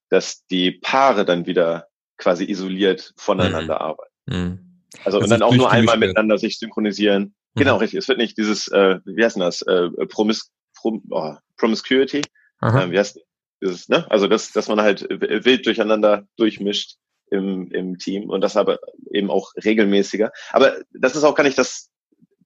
dass 0.08 0.46
die 0.46 0.72
Paare 0.72 1.24
dann 1.24 1.46
wieder 1.46 1.88
quasi 2.16 2.44
isoliert 2.44 3.12
voneinander 3.16 3.76
mhm. 3.76 3.80
arbeiten. 3.80 4.12
Mhm. 4.26 4.82
Also 5.04 5.18
das 5.18 5.24
und 5.24 5.30
dann 5.30 5.42
auch 5.42 5.54
nur 5.54 5.70
einmal 5.70 5.98
miteinander 5.98 6.38
sich 6.38 6.58
synchronisieren. 6.58 7.34
Mhm. 7.54 7.60
Genau, 7.60 7.76
richtig. 7.76 7.98
Es 7.98 8.08
wird 8.08 8.18
nicht 8.18 8.38
dieses, 8.38 8.68
äh, 8.68 9.00
wie 9.04 9.24
heißt 9.24 9.36
denn 9.36 9.42
das, 9.42 9.62
äh, 9.62 9.90
Promis, 10.08 10.50
Prom, 10.74 11.02
oh, 11.10 11.34
Promiscuity, 11.56 12.22
äh, 12.62 12.90
wie 12.90 12.98
heißt 12.98 13.20
dieses, 13.62 13.88
ne? 13.88 14.06
Also 14.10 14.26
dass, 14.26 14.52
dass 14.52 14.68
man 14.68 14.80
halt 14.80 15.06
wild 15.08 15.66
durcheinander 15.66 16.26
durchmischt 16.36 16.96
im, 17.30 17.70
im 17.72 17.98
Team 17.98 18.30
und 18.30 18.40
das 18.40 18.56
aber 18.56 18.78
eben 19.10 19.30
auch 19.30 19.52
regelmäßiger. 19.64 20.32
Aber 20.52 20.76
das 20.92 21.16
ist 21.16 21.24
auch 21.24 21.34
gar 21.34 21.44
nicht 21.44 21.58
das, 21.58 21.90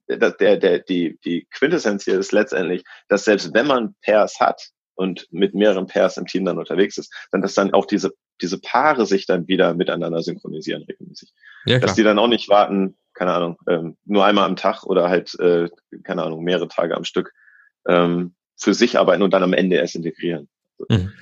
der, 0.08 0.56
der, 0.56 0.78
die, 0.80 1.18
die 1.24 1.46
Quintessenz 1.50 2.04
hier 2.04 2.18
ist 2.18 2.32
letztendlich, 2.32 2.84
dass 3.08 3.24
selbst 3.24 3.54
wenn 3.54 3.66
man 3.66 3.94
Pairs 4.02 4.40
hat 4.40 4.70
und 4.94 5.26
mit 5.30 5.54
mehreren 5.54 5.86
Pairs 5.86 6.16
im 6.16 6.26
Team 6.26 6.44
dann 6.44 6.58
unterwegs 6.58 6.98
ist, 6.98 7.12
dann 7.30 7.42
dass 7.42 7.54
dann 7.54 7.72
auch 7.72 7.86
diese, 7.86 8.12
diese 8.40 8.58
Paare 8.58 9.06
sich 9.06 9.26
dann 9.26 9.48
wieder 9.48 9.74
miteinander 9.74 10.22
synchronisieren 10.22 10.82
regelmäßig. 10.82 11.30
Ja, 11.66 11.78
dass 11.78 11.94
die 11.94 12.02
dann 12.02 12.18
auch 12.18 12.28
nicht 12.28 12.48
warten, 12.48 12.96
keine 13.14 13.32
Ahnung, 13.32 13.58
ähm, 13.68 13.96
nur 14.04 14.24
einmal 14.24 14.46
am 14.46 14.56
Tag 14.56 14.84
oder 14.84 15.08
halt, 15.08 15.38
äh, 15.38 15.68
keine 16.04 16.22
Ahnung, 16.22 16.42
mehrere 16.42 16.68
Tage 16.68 16.96
am 16.96 17.04
Stück 17.04 17.32
ähm, 17.86 18.34
für 18.56 18.74
sich 18.74 18.98
arbeiten 18.98 19.22
und 19.22 19.32
dann 19.32 19.42
am 19.42 19.52
Ende 19.52 19.76
erst 19.76 19.94
integrieren. 19.94 20.48
Mhm. 20.88 21.12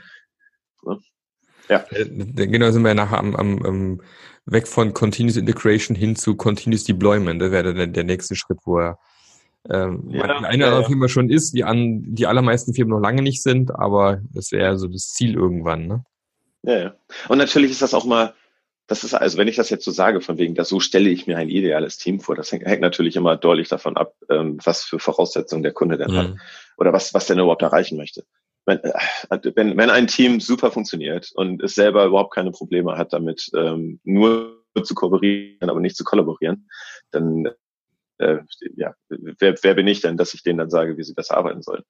Ja. 1.69 1.85
Äh, 1.91 2.07
genau, 2.07 2.71
sind 2.71 2.83
wir 2.83 2.95
nachher 2.95 3.19
am, 3.19 3.37
am, 3.37 3.62
am 3.65 4.00
weg 4.47 4.67
von 4.67 4.95
Continuous 4.95 5.37
Integration 5.37 5.95
hin 5.95 6.17
zu 6.17 6.35
Continuous 6.35 6.85
Deployment. 6.85 7.43
Das 7.43 7.50
wäre 7.50 7.75
der, 7.75 7.87
der 7.87 8.05
nächste 8.05 8.37
Schritt, 8.37 8.59
wo 8.65 8.79
er 8.79 8.99
ähm, 9.69 10.05
ja, 10.09 10.23
eine 10.25 10.65
ja, 10.65 10.83
Firma 10.85 11.09
schon 11.09 11.29
ist, 11.29 11.53
die 11.53 11.65
an 11.65 12.03
die 12.07 12.27
allermeisten 12.27 12.73
Firmen 12.73 12.93
noch 12.95 13.03
lange 13.03 13.23
nicht 13.23 13.43
sind, 13.43 13.75
aber 13.75 14.23
das 14.33 14.50
wäre 14.50 14.79
so 14.79 14.87
das 14.87 15.12
Ziel 15.12 15.35
irgendwann, 15.35 15.87
ne? 15.87 16.05
Ja, 16.62 16.79
ja. 16.79 16.95
Und 17.29 17.38
natürlich 17.38 17.71
ist 17.71 17.83
das 17.83 17.95
auch 17.95 18.05
mal 18.05 18.35
das 18.88 19.05
ist 19.05 19.12
also, 19.12 19.37
wenn 19.37 19.49
ich 19.49 19.57
das 19.57 19.69
jetzt 19.69 19.85
so 19.85 19.91
sage, 19.91 20.23
von 20.23 20.38
wegen, 20.38 20.55
dass 20.55 20.71
so 20.71 20.81
stelle 20.81 21.11
ich 21.11 21.27
mir 21.27 21.37
ein 21.37 21.50
ideales 21.50 21.99
Team 21.99 22.21
vor, 22.21 22.35
das 22.35 22.50
hängt, 22.50 22.65
hängt 22.65 22.81
natürlich 22.81 23.17
immer 23.17 23.37
deutlich 23.37 23.69
davon 23.69 23.99
ab, 23.99 24.15
ähm, 24.31 24.59
was 24.65 24.83
für 24.83 24.99
Voraussetzungen 24.99 25.62
der 25.62 25.73
Kunde 25.73 25.99
denn 25.99 26.11
mhm. 26.11 26.17
hat 26.17 26.35
oder 26.79 26.93
was, 26.95 27.12
was 27.12 27.27
der 27.27 27.37
überhaupt 27.37 27.61
erreichen 27.61 27.99
möchte. 27.99 28.25
Wenn, 28.69 28.79
äh, 28.85 29.53
wenn, 29.57 29.77
wenn 29.79 29.91
ein 29.91 30.07
Team 30.07 30.41
super 30.41 30.71
funktioniert 30.71 31.33
und 31.35 31.63
es 31.63 31.75
selber 31.75 32.05
überhaupt 32.05 32.35
keine 32.35 32.51
Probleme 32.51 32.99
hat 32.99 33.15
damit, 33.15 33.51
ähm, 33.57 33.99
nur 34.05 34.63
zu 34.85 34.95
kooperieren, 34.95 35.71
aber 35.71 35.81
nicht 35.81 35.97
zu 35.97 36.05
kollaborieren, 36.05 36.69
dann 37.11 37.49
äh, 38.19 38.39
ja, 38.77 38.95
wer, 39.09 39.55
wer 39.63 39.75
bin 39.75 39.87
ich 39.87 40.01
denn, 40.01 40.17
dass 40.17 40.35
ich 40.35 40.43
denen 40.43 40.59
dann 40.59 40.71
sage, 40.71 40.97
wie 40.99 41.03
sie 41.03 41.15
besser 41.15 41.37
arbeiten 41.37 41.63
sollen? 41.63 41.83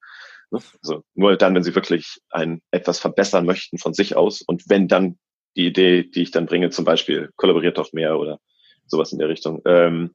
Also 0.50 1.02
nur 1.14 1.37
dann, 1.37 1.54
wenn 1.54 1.64
sie 1.64 1.75
wirklich 1.75 2.20
ein 2.30 2.62
etwas 2.70 3.00
verbessern 3.00 3.44
möchten 3.44 3.78
von 3.78 3.92
sich 3.92 4.16
aus 4.16 4.42
und 4.42 4.62
wenn 4.68 4.88
dann 4.88 5.18
die 5.56 5.66
Idee, 5.66 6.04
die 6.04 6.23
ich 6.23 6.30
dann 6.30 6.47
bringe, 6.47 6.70
zum 6.70 6.85
Beispiel 6.85 7.30
kollaboriert 7.37 7.76
doch 7.76 7.92
mehr 7.92 8.18
oder 8.18 8.38
sowas 8.87 9.12
in 9.12 9.18
der 9.18 9.28
Richtung, 9.28 9.62
ähm, 9.66 10.14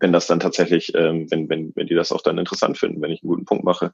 wenn 0.00 0.12
das 0.12 0.26
dann 0.26 0.38
tatsächlich, 0.38 0.94
ähm, 0.94 1.30
wenn, 1.30 1.48
wenn, 1.48 1.72
wenn 1.74 1.86
die 1.86 1.94
das 1.94 2.12
auch 2.12 2.22
dann 2.22 2.38
interessant 2.38 2.78
finden, 2.78 3.00
wenn 3.00 3.10
ich 3.10 3.22
einen 3.22 3.30
guten 3.30 3.44
Punkt 3.46 3.64
mache, 3.64 3.92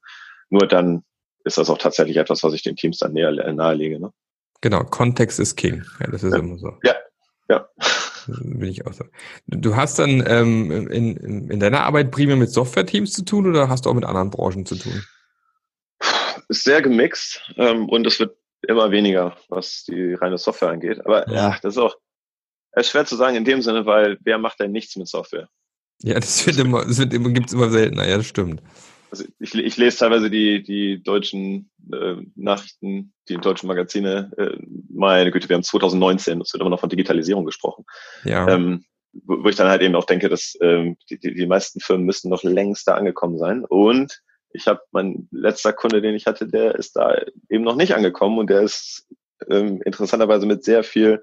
nur 0.50 0.66
dann 0.66 1.04
ist 1.44 1.58
das 1.58 1.70
auch 1.70 1.78
tatsächlich 1.78 2.16
etwas, 2.16 2.42
was 2.42 2.54
ich 2.54 2.62
den 2.62 2.76
Teams 2.76 2.98
dann 2.98 3.12
näher 3.12 3.32
nahelege. 3.52 4.00
Ne? 4.00 4.12
Genau, 4.60 4.82
Kontext 4.84 5.38
ist 5.38 5.56
King. 5.56 5.84
Ja, 6.00 6.06
das 6.10 6.22
ist 6.22 6.32
ja. 6.32 6.38
immer 6.38 6.58
so. 6.58 6.72
Ja, 6.82 6.94
ja. 7.48 7.68
Bin 8.26 8.68
ich 8.70 8.86
auch 8.86 8.94
so. 8.94 9.04
Du 9.46 9.76
hast 9.76 9.98
dann 9.98 10.24
ähm, 10.26 10.88
in, 10.88 11.50
in 11.50 11.60
deiner 11.60 11.82
Arbeit 11.82 12.10
primär 12.10 12.36
mit 12.36 12.50
Software-Teams 12.50 13.12
zu 13.12 13.24
tun 13.24 13.46
oder 13.46 13.68
hast 13.68 13.84
du 13.84 13.90
auch 13.90 13.94
mit 13.94 14.04
anderen 14.04 14.30
Branchen 14.30 14.64
zu 14.64 14.76
tun? 14.76 15.04
Ist 16.48 16.64
sehr 16.64 16.80
gemixt 16.80 17.42
ähm, 17.56 17.88
und 17.88 18.06
es 18.06 18.18
wird 18.18 18.36
immer 18.66 18.90
weniger, 18.90 19.36
was 19.48 19.84
die 19.84 20.14
reine 20.14 20.38
Software 20.38 20.70
angeht. 20.70 21.04
Aber 21.04 21.28
ja, 21.28 21.34
ja 21.34 21.58
das 21.62 21.74
ist 21.74 21.78
auch 21.78 21.96
ist 22.76 22.90
schwer 22.90 23.04
zu 23.04 23.16
sagen 23.16 23.36
in 23.36 23.44
dem 23.44 23.62
Sinne, 23.62 23.86
weil 23.86 24.18
wer 24.22 24.38
macht 24.38 24.60
denn 24.60 24.72
nichts 24.72 24.96
mit 24.96 25.08
Software? 25.08 25.48
Ja, 26.02 26.14
das 26.14 26.46
wird 26.46 26.58
immer, 26.58 26.84
das 26.84 26.98
wird 26.98 27.12
immer, 27.14 27.30
gibt's 27.30 27.52
immer 27.52 27.70
seltener, 27.70 28.08
ja, 28.08 28.16
das 28.16 28.26
stimmt. 28.26 28.62
Also 29.14 29.26
ich, 29.38 29.54
ich 29.54 29.76
lese 29.76 29.98
teilweise 29.98 30.28
die, 30.28 30.64
die 30.64 31.00
deutschen 31.00 31.70
äh, 31.92 32.16
Nachrichten, 32.34 33.12
die 33.28 33.36
deutschen 33.36 33.68
Magazine. 33.68 34.32
Äh, 34.36 34.58
meine 34.92 35.30
Güte, 35.30 35.48
wir 35.48 35.54
haben 35.54 35.62
2019, 35.62 36.40
es 36.40 36.52
wird 36.52 36.60
immer 36.60 36.70
noch 36.70 36.80
von 36.80 36.88
Digitalisierung 36.88 37.44
gesprochen. 37.44 37.84
Ja. 38.24 38.48
Ähm, 38.48 38.84
wo, 39.12 39.44
wo 39.44 39.48
ich 39.48 39.54
dann 39.54 39.68
halt 39.68 39.82
eben 39.82 39.94
auch 39.94 40.06
denke, 40.06 40.28
dass 40.28 40.58
ähm, 40.60 40.96
die, 41.08 41.20
die, 41.20 41.32
die 41.32 41.46
meisten 41.46 41.78
Firmen 41.78 42.06
müssten 42.06 42.28
noch 42.28 42.42
längst 42.42 42.88
da 42.88 42.94
angekommen 42.96 43.38
sein. 43.38 43.64
Und 43.64 44.20
ich 44.50 44.66
habe 44.66 44.80
mein 44.90 45.28
letzter 45.30 45.72
Kunde, 45.72 46.02
den 46.02 46.16
ich 46.16 46.26
hatte, 46.26 46.48
der 46.48 46.74
ist 46.74 46.96
da 46.96 47.16
eben 47.48 47.62
noch 47.62 47.76
nicht 47.76 47.94
angekommen 47.94 48.38
und 48.38 48.50
der 48.50 48.62
ist 48.62 49.06
ähm, 49.48 49.80
interessanterweise 49.84 50.44
mit 50.44 50.64
sehr 50.64 50.82
viel 50.82 51.22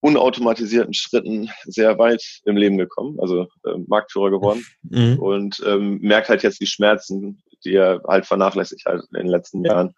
unautomatisierten 0.00 0.94
Schritten 0.94 1.50
sehr 1.64 1.98
weit 1.98 2.22
im 2.44 2.56
Leben 2.56 2.78
gekommen, 2.78 3.18
also 3.20 3.42
äh, 3.64 3.78
Marktführer 3.86 4.30
geworden 4.30 4.64
mhm. 4.82 5.18
und 5.18 5.62
ähm, 5.66 5.98
merkt 6.00 6.28
halt 6.28 6.42
jetzt 6.42 6.60
die 6.60 6.66
Schmerzen, 6.66 7.42
die 7.64 7.74
er 7.74 8.02
halt 8.06 8.26
vernachlässigt 8.26 8.84
halt 8.86 9.04
in 9.12 9.18
den 9.18 9.26
letzten 9.28 9.64
Jahren 9.64 9.94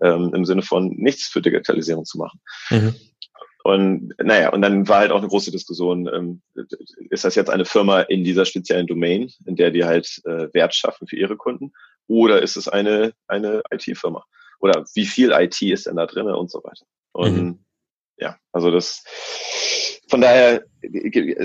ähm, 0.00 0.32
im 0.34 0.44
Sinne 0.44 0.62
von 0.62 0.88
nichts 0.96 1.24
für 1.24 1.42
Digitalisierung 1.42 2.04
zu 2.04 2.18
machen. 2.18 2.40
Mhm. 2.70 2.94
Und 3.64 4.12
naja, 4.18 4.52
und 4.52 4.62
dann 4.62 4.88
war 4.88 4.98
halt 4.98 5.12
auch 5.12 5.18
eine 5.18 5.28
große 5.28 5.52
Diskussion, 5.52 6.08
ähm, 6.12 6.42
ist 7.10 7.24
das 7.24 7.36
jetzt 7.36 7.50
eine 7.50 7.64
Firma 7.64 8.00
in 8.00 8.24
dieser 8.24 8.44
speziellen 8.44 8.88
Domain, 8.88 9.30
in 9.46 9.54
der 9.54 9.70
die 9.70 9.84
halt 9.84 10.20
äh, 10.24 10.48
Wert 10.52 10.74
schaffen 10.74 11.06
für 11.06 11.16
ihre 11.16 11.36
Kunden, 11.36 11.72
oder 12.08 12.42
ist 12.42 12.56
es 12.56 12.66
eine, 12.66 13.12
eine 13.28 13.62
IT-Firma? 13.70 14.24
Oder 14.58 14.84
wie 14.94 15.06
viel 15.06 15.30
IT 15.32 15.62
ist 15.62 15.86
denn 15.86 15.96
da 15.96 16.06
drin 16.06 16.26
und 16.26 16.50
so 16.50 16.58
weiter? 16.64 16.84
Und 17.12 17.36
mhm. 17.36 17.64
Ja, 18.22 18.38
also 18.52 18.70
das 18.70 19.04
von 20.08 20.20
daher 20.20 20.62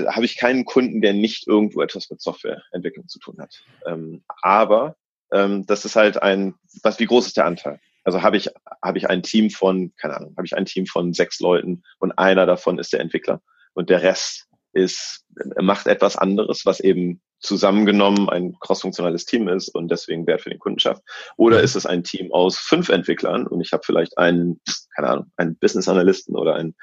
habe 0.08 0.26
ich 0.26 0.36
keinen 0.36 0.64
Kunden, 0.64 1.00
der 1.00 1.14
nicht 1.14 1.46
irgendwo 1.46 1.80
etwas 1.80 2.10
mit 2.10 2.20
Softwareentwicklung 2.20 3.08
zu 3.08 3.18
tun 3.18 3.36
hat. 3.38 3.62
Ähm, 3.86 4.22
aber 4.42 4.96
ähm, 5.32 5.64
das 5.66 5.84
ist 5.84 5.96
halt 5.96 6.22
ein, 6.22 6.54
was, 6.82 6.98
wie 6.98 7.06
groß 7.06 7.28
ist 7.28 7.36
der 7.36 7.46
Anteil? 7.46 7.80
Also 8.04 8.22
habe 8.22 8.36
ich, 8.36 8.50
habe 8.82 8.98
ich 8.98 9.08
ein 9.08 9.22
Team 9.22 9.50
von, 9.50 9.92
keine 9.96 10.16
Ahnung, 10.16 10.34
habe 10.36 10.46
ich 10.46 10.56
ein 10.56 10.66
Team 10.66 10.86
von 10.86 11.14
sechs 11.14 11.40
Leuten 11.40 11.82
und 11.98 12.12
einer 12.12 12.46
davon 12.46 12.78
ist 12.78 12.92
der 12.92 13.00
Entwickler 13.00 13.40
und 13.74 13.90
der 13.90 14.02
Rest 14.02 14.46
ist, 14.72 15.24
macht 15.60 15.86
etwas 15.86 16.16
anderes, 16.16 16.66
was 16.66 16.80
eben 16.80 17.22
zusammengenommen 17.40 18.28
ein 18.28 18.56
crossfunktionales 18.58 19.24
Team 19.24 19.48
ist 19.48 19.68
und 19.68 19.90
deswegen 19.90 20.26
Wert 20.26 20.42
für 20.42 20.50
den 20.50 20.58
Kunden 20.58 20.78
schafft. 20.78 21.02
Oder 21.36 21.60
ist 21.60 21.76
es 21.76 21.86
ein 21.86 22.02
Team 22.02 22.32
aus 22.32 22.58
fünf 22.58 22.88
Entwicklern 22.88 23.46
und 23.46 23.60
ich 23.60 23.72
habe 23.72 23.82
vielleicht 23.84 24.18
einen, 24.18 24.60
keine 24.94 25.08
Ahnung, 25.08 25.32
einen 25.36 25.56
Business 25.56 25.88
Analysten 25.88 26.36
oder 26.36 26.56
einen, 26.56 26.74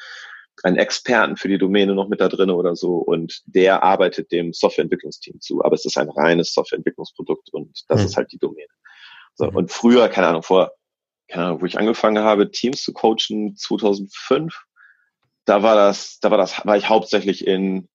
einen 0.64 0.78
Experten 0.78 1.36
für 1.36 1.50
die 1.50 1.58
Domäne 1.58 1.94
noch 1.94 2.08
mit 2.08 2.22
da 2.22 2.30
drin 2.30 2.50
oder 2.50 2.76
so 2.76 2.96
und 2.96 3.42
der 3.46 3.84
arbeitet 3.84 4.32
dem 4.32 4.54
Softwareentwicklungsteam 4.54 5.42
zu. 5.42 5.64
Aber 5.64 5.76
es 5.76 5.86
ist 5.86 5.98
ein 5.98 6.10
reines 6.10 6.54
Softwareentwicklungsprodukt 6.54 7.50
und 7.52 7.84
das 7.90 8.00
mhm. 8.00 8.06
ist 8.06 8.18
halt 8.18 8.32
die 8.32 8.40
Domäne. 8.40 8.68
So, 9.34 9.52
mhm. 9.52 9.58
und 9.58 9.72
früher, 9.72 10.08
keine 10.08 10.28
Ahnung, 10.28 10.44
vor 10.44 10.72
keine 11.28 11.46
Ahnung, 11.46 11.62
wo 11.62 11.66
ich 11.66 11.78
angefangen 11.78 12.24
habe, 12.24 12.52
Teams 12.52 12.84
zu 12.84 12.94
coachen, 12.94 13.56
2005, 13.56 14.64
da 15.46 15.64
war 15.64 15.76
das, 15.76 16.20
da 16.20 16.32
war 16.32 16.38
das, 16.38 16.66
war 16.66 16.78
ich 16.78 16.90
hauptsächlich 16.90 17.46
in 17.48 17.88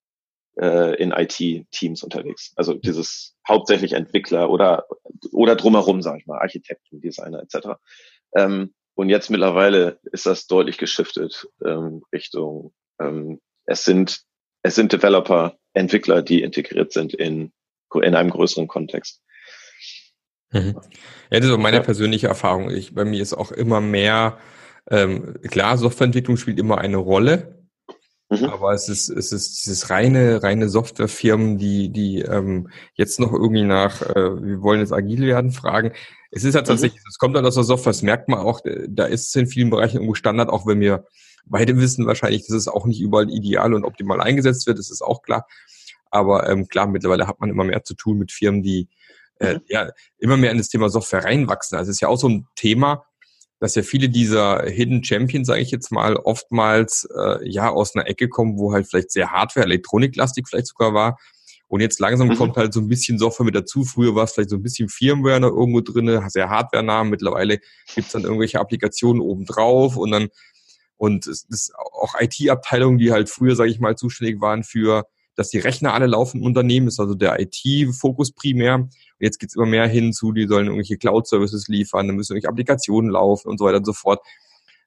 äh, 0.61 0.95
in 0.97 1.13
IT-Teams 1.13 2.03
unterwegs. 2.03 2.53
Also 2.57 2.75
dieses 2.75 3.37
hauptsächlich 3.49 3.95
Entwickler 3.95 4.51
oder 4.51 4.87
oder 5.33 5.57
drumherum, 5.57 6.03
sage 6.03 6.19
ich 6.19 6.27
mal, 6.27 6.39
Architekten, 6.39 7.01
Designer 7.01 7.43
etc. 7.43 7.79
Ähm, 8.37 8.75
und 8.95 9.09
jetzt 9.09 9.31
mittlerweile 9.31 9.99
ist 10.13 10.27
das 10.27 10.47
deutlich 10.47 10.77
geschiftet 10.77 11.49
ähm, 11.65 12.03
Richtung 12.13 12.73
ähm, 13.01 13.41
es 13.65 13.85
sind 13.85 14.23
es 14.63 14.75
sind 14.75 14.93
Developer, 14.93 15.57
Entwickler, 15.73 16.23
die 16.23 16.43
integriert 16.43 16.93
sind 16.93 17.15
in 17.15 17.53
in 17.95 18.15
einem 18.15 18.31
größeren 18.31 18.69
Kontext. 18.69 19.23
Mhm. 20.53 20.77
Ja, 21.31 21.39
das 21.39 21.47
ist 21.47 21.53
auch 21.53 21.59
meine 21.59 21.79
ja. 21.79 21.83
persönliche 21.83 22.27
Erfahrung. 22.27 22.71
Ich, 22.71 22.95
bei 22.95 23.05
mir 23.05 23.23
ist 23.23 23.35
auch 23.35 23.53
immer 23.53 23.81
mehr, 23.81 24.39
ähm, 24.91 25.39
klar, 25.49 25.77
Softwareentwicklung 25.79 26.37
spielt 26.37 26.59
immer 26.59 26.79
eine 26.79 26.99
Rolle, 26.99 27.60
mhm. 28.31 28.45
aber 28.45 28.73
es 28.73 28.89
ist, 28.89 29.09
es 29.09 29.33
ist 29.33 29.59
dieses 29.59 29.91
reine, 29.91 30.43
reine 30.43 30.69
Softwarefirmen, 30.69 31.59
die, 31.59 31.91
die 31.91 32.21
ähm, 32.21 32.71
jetzt 32.95 33.21
noch 33.21 33.33
irgendwie 33.33 33.65
nach, 33.65 34.01
äh, 34.03 34.43
wir 34.43 34.63
wollen 34.63 34.81
jetzt 34.81 34.93
agil 34.93 35.27
werden, 35.27 35.51
fragen. 35.53 35.93
Es 36.31 36.45
ist 36.45 36.55
halt 36.55 36.67
mhm. 36.67 36.71
tatsächlich, 36.71 37.03
es 37.09 37.19
kommt 37.19 37.37
dann 37.37 37.45
aus 37.45 37.57
der 37.57 37.65
Software, 37.65 37.93
das 37.93 38.03
merkt 38.03 38.29
man 38.29 38.39
auch, 38.39 38.61
da 38.89 39.05
ist 39.05 39.29
es 39.29 39.35
in 39.35 39.47
vielen 39.47 39.71
Bereichen 39.71 39.97
irgendwo 39.97 40.15
Standard, 40.15 40.49
auch 40.49 40.67
wenn 40.67 40.81
wir 40.81 41.05
beide 41.45 41.77
wissen 41.77 42.07
wahrscheinlich, 42.07 42.47
dass 42.47 42.57
es 42.57 42.69
auch 42.69 42.87
nicht 42.87 43.01
überall 43.01 43.29
ideal 43.31 43.75
und 43.75 43.85
optimal 43.85 44.21
eingesetzt 44.21 44.67
wird, 44.67 44.79
das 44.79 44.91
ist 44.91 45.03
auch 45.03 45.23
klar. 45.23 45.47
Aber 46.11 46.49
ähm, 46.49 46.69
klar, 46.69 46.87
mittlerweile 46.87 47.27
hat 47.27 47.41
man 47.41 47.51
immer 47.51 47.65
mehr 47.65 47.85
zu 47.85 47.95
tun 47.95 48.19
mit 48.19 48.33
Firmen, 48.33 48.63
die 48.63 48.89
äh, 49.39 49.55
mhm. 49.55 49.61
ja, 49.69 49.91
immer 50.19 50.37
mehr 50.37 50.51
in 50.51 50.59
das 50.59 50.69
Thema 50.69 50.89
Software 50.89 51.25
reinwachsen. 51.25 51.79
Also 51.79 51.91
es 51.91 51.97
ist 51.97 52.01
ja 52.01 52.09
auch 52.09 52.19
so 52.19 52.29
ein 52.29 52.47
Thema, 52.55 53.05
dass 53.61 53.75
ja 53.75 53.83
viele 53.83 54.09
dieser 54.09 54.65
Hidden 54.65 55.05
Champions, 55.05 55.47
sage 55.47 55.61
ich 55.61 55.71
jetzt 55.71 55.93
mal, 55.93 56.17
oftmals 56.17 57.07
äh, 57.17 57.49
ja 57.49 57.69
aus 57.69 57.95
einer 57.95 58.09
Ecke 58.09 58.29
kommen, 58.29 58.59
wo 58.59 58.73
halt 58.73 58.89
vielleicht 58.89 59.13
sehr 59.13 59.31
Hardware, 59.31 59.67
Elektroniklastig 59.67 60.49
vielleicht 60.49 60.67
sogar 60.67 60.95
war. 60.95 61.19
Und 61.69 61.81
jetzt 61.83 62.01
langsam 62.01 62.29
mhm. 62.29 62.37
kommt 62.37 62.57
halt 62.57 62.73
so 62.73 62.81
ein 62.81 62.89
bisschen 62.89 63.19
Software 63.19 63.45
mit 63.45 63.55
dazu. 63.55 63.85
Früher 63.85 64.15
war 64.17 64.25
es 64.25 64.33
vielleicht 64.33 64.51
so 64.51 64.57
ein 64.57 64.63
bisschen 64.63 64.89
Firmware 64.89 65.39
noch 65.39 65.51
irgendwo 65.51 65.83
drinne, 65.83 66.25
sehr 66.29 66.49
Hardware-Namen. 66.49 67.11
Mittlerweile 67.11 67.61
gibt's 67.95 68.13
dann 68.13 68.25
irgendwelche 68.25 68.59
Applikationen 68.59 69.23
obendrauf 69.23 69.97
und 69.97 70.11
dann 70.11 70.29
und 70.97 71.27
es 71.27 71.45
ist 71.49 71.73
auch 71.77 72.15
IT-Abteilungen, 72.19 72.99
die 72.99 73.11
halt 73.11 73.31
früher, 73.31 73.57
sage 73.57 73.71
ich 73.71 73.81
mal, 73.81 73.97
zuständig 73.97 74.41
waren 74.43 74.65
für 74.65 75.07
dass 75.37 75.51
die 75.51 75.59
Rechner 75.59 75.95
alle 75.95 76.07
laufen 76.07 76.39
im 76.39 76.47
Unternehmen, 76.47 76.89
ist 76.89 77.01
also 77.01 77.15
der 77.15 77.39
IT-Fokus 77.41 78.33
primär. 78.33 78.75
Und 78.75 78.91
jetzt 79.19 79.39
geht's 79.39 79.57
immer 79.57 79.67
mehr 79.67 79.87
hin 79.87 80.13
zu, 80.13 80.33
die 80.33 80.47
sollen 80.47 80.67
irgendwelche 80.67 80.97
Cloud-Services 80.97 81.69
liefern, 81.69 82.09
dann 82.09 82.17
müssen 82.17 82.33
irgendwelche 82.33 82.51
Applikationen 82.51 83.11
laufen 83.11 83.49
und 83.49 83.59
so 83.59 83.65
weiter 83.65 83.79
und 83.79 83.87
so 83.87 83.93
fort. 83.93 84.21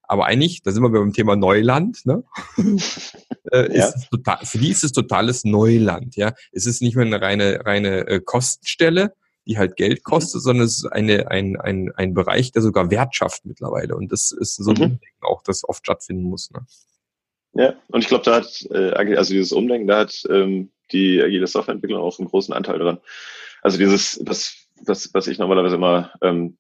Aber 0.06 0.26
eigentlich, 0.26 0.62
da 0.62 0.72
sind 0.72 0.84
wir 0.84 0.90
beim 0.90 1.14
Thema 1.14 1.36
Neuland, 1.36 2.06
ne? 2.06 2.24
äh, 3.52 3.76
ja. 3.76 3.88
ist 3.88 4.10
total, 4.12 4.46
für 4.46 4.58
die 4.58 4.70
ist 4.70 4.84
es 4.84 4.92
totales 4.92 5.44
Neuland, 5.46 6.16
ja. 6.18 6.34
Es 6.52 6.66
ist 6.66 6.82
nicht 6.82 6.96
mehr 6.96 7.06
eine 7.06 7.22
reine, 7.22 7.66
reine 7.66 8.08
äh, 8.08 8.20
Kostenstelle, 8.20 9.14
die 9.46 9.58
halt 9.58 9.76
Geld 9.76 10.00
mhm. 10.00 10.04
kostet, 10.04 10.42
mhm. 10.42 10.44
sondern 10.44 10.66
es 10.66 10.78
ist 10.80 10.86
eine, 10.86 11.32
ein, 11.32 11.60
ein, 11.60 11.92
ein 11.96 12.14
Bereich, 12.14 12.52
der 12.52 12.62
sogar 12.62 12.92
Wert 12.92 13.16
schafft 13.16 13.46
mittlerweile. 13.46 13.96
Und 13.96 14.12
das 14.12 14.32
ist 14.32 14.56
so 14.56 14.72
ein 14.72 14.78
mhm. 14.78 15.00
Ding 15.00 15.00
auch, 15.22 15.42
das 15.42 15.68
oft 15.68 15.86
stattfinden 15.86 16.24
muss. 16.24 16.52
Ne? 16.52 16.66
Ja, 17.54 17.76
und 17.90 18.02
ich 18.02 18.08
glaube, 18.08 18.24
da 18.24 18.36
hat, 18.36 18.66
äh, 18.72 18.94
also 19.16 19.34
dieses 19.34 19.52
Umdenken, 19.52 19.88
da 19.88 20.00
hat 20.00 20.24
ähm, 20.30 20.72
die 20.92 21.22
agile 21.22 21.48
Softwareentwicklung 21.48 22.02
auch 22.02 22.20
einen 22.20 22.28
großen 22.28 22.54
Anteil 22.54 22.80
dran. 22.80 23.00
Also 23.62 23.78
dieses, 23.78 24.20
das, 24.24 24.68
das 24.84 25.14
was 25.14 25.28
ich 25.28 25.38
normalerweise 25.38 25.76
immer, 25.76 26.12
ähm, 26.22 26.58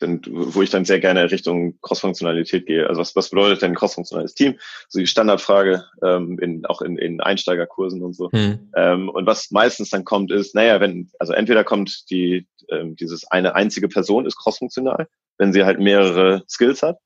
denn, 0.00 0.22
wo 0.26 0.62
ich 0.62 0.70
dann 0.70 0.84
sehr 0.84 1.00
gerne 1.00 1.30
Richtung 1.30 1.78
Crossfunktionalität 1.82 2.66
gehe. 2.66 2.88
Also 2.88 3.00
was, 3.00 3.14
was 3.16 3.30
bedeutet 3.30 3.62
denn 3.62 3.72
ein 3.72 3.76
crossfunktionales 3.76 4.34
Team? 4.34 4.58
So 4.88 4.98
die 4.98 5.06
Standardfrage, 5.06 5.84
ähm, 6.02 6.38
in, 6.40 6.64
auch 6.66 6.80
in, 6.80 6.96
in 6.96 7.20
Einsteigerkursen 7.20 8.02
und 8.02 8.14
so. 8.14 8.30
Hm. 8.32 8.70
Ähm, 8.74 9.08
und 9.10 9.26
was 9.26 9.50
meistens 9.50 9.90
dann 9.90 10.04
kommt, 10.04 10.30
ist, 10.30 10.54
naja, 10.54 10.80
wenn, 10.80 11.10
also 11.18 11.32
entweder 11.32 11.64
kommt 11.64 12.10
die, 12.10 12.48
ähm, 12.70 12.96
dieses 12.96 13.30
eine 13.30 13.54
einzige 13.54 13.88
Person 13.88 14.26
ist 14.26 14.36
crossfunktional, 14.36 15.06
wenn 15.38 15.52
sie 15.52 15.64
halt 15.64 15.80
mehrere 15.80 16.44
Skills 16.48 16.82
hat. 16.82 16.98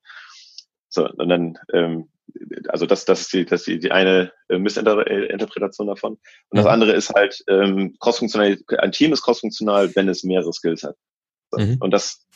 So, 0.88 1.08
und 1.08 1.28
dann 1.28 1.58
ähm, 1.72 2.08
also 2.68 2.86
das, 2.86 3.04
das 3.04 3.22
ist 3.22 3.32
die, 3.32 3.44
das 3.44 3.60
ist 3.60 3.66
die, 3.66 3.78
die 3.78 3.92
eine 3.92 4.32
äh, 4.48 4.58
Missinterpretation 4.58 5.86
davon. 5.86 6.12
Und 6.12 6.20
mhm. 6.52 6.56
das 6.56 6.66
andere 6.66 6.92
ist 6.92 7.10
halt 7.10 7.42
ähm, 7.48 7.96
crossfunktional. 8.00 8.58
Ein 8.78 8.92
Team 8.92 9.12
ist 9.12 9.22
crossfunktional, 9.22 9.94
wenn 9.94 10.08
es 10.08 10.24
mehrere 10.24 10.52
Skills 10.52 10.82
hat. 10.82 10.96
So. 11.50 11.58
Mhm. 11.58 11.76
Und 11.80 11.90
das, 11.92 12.26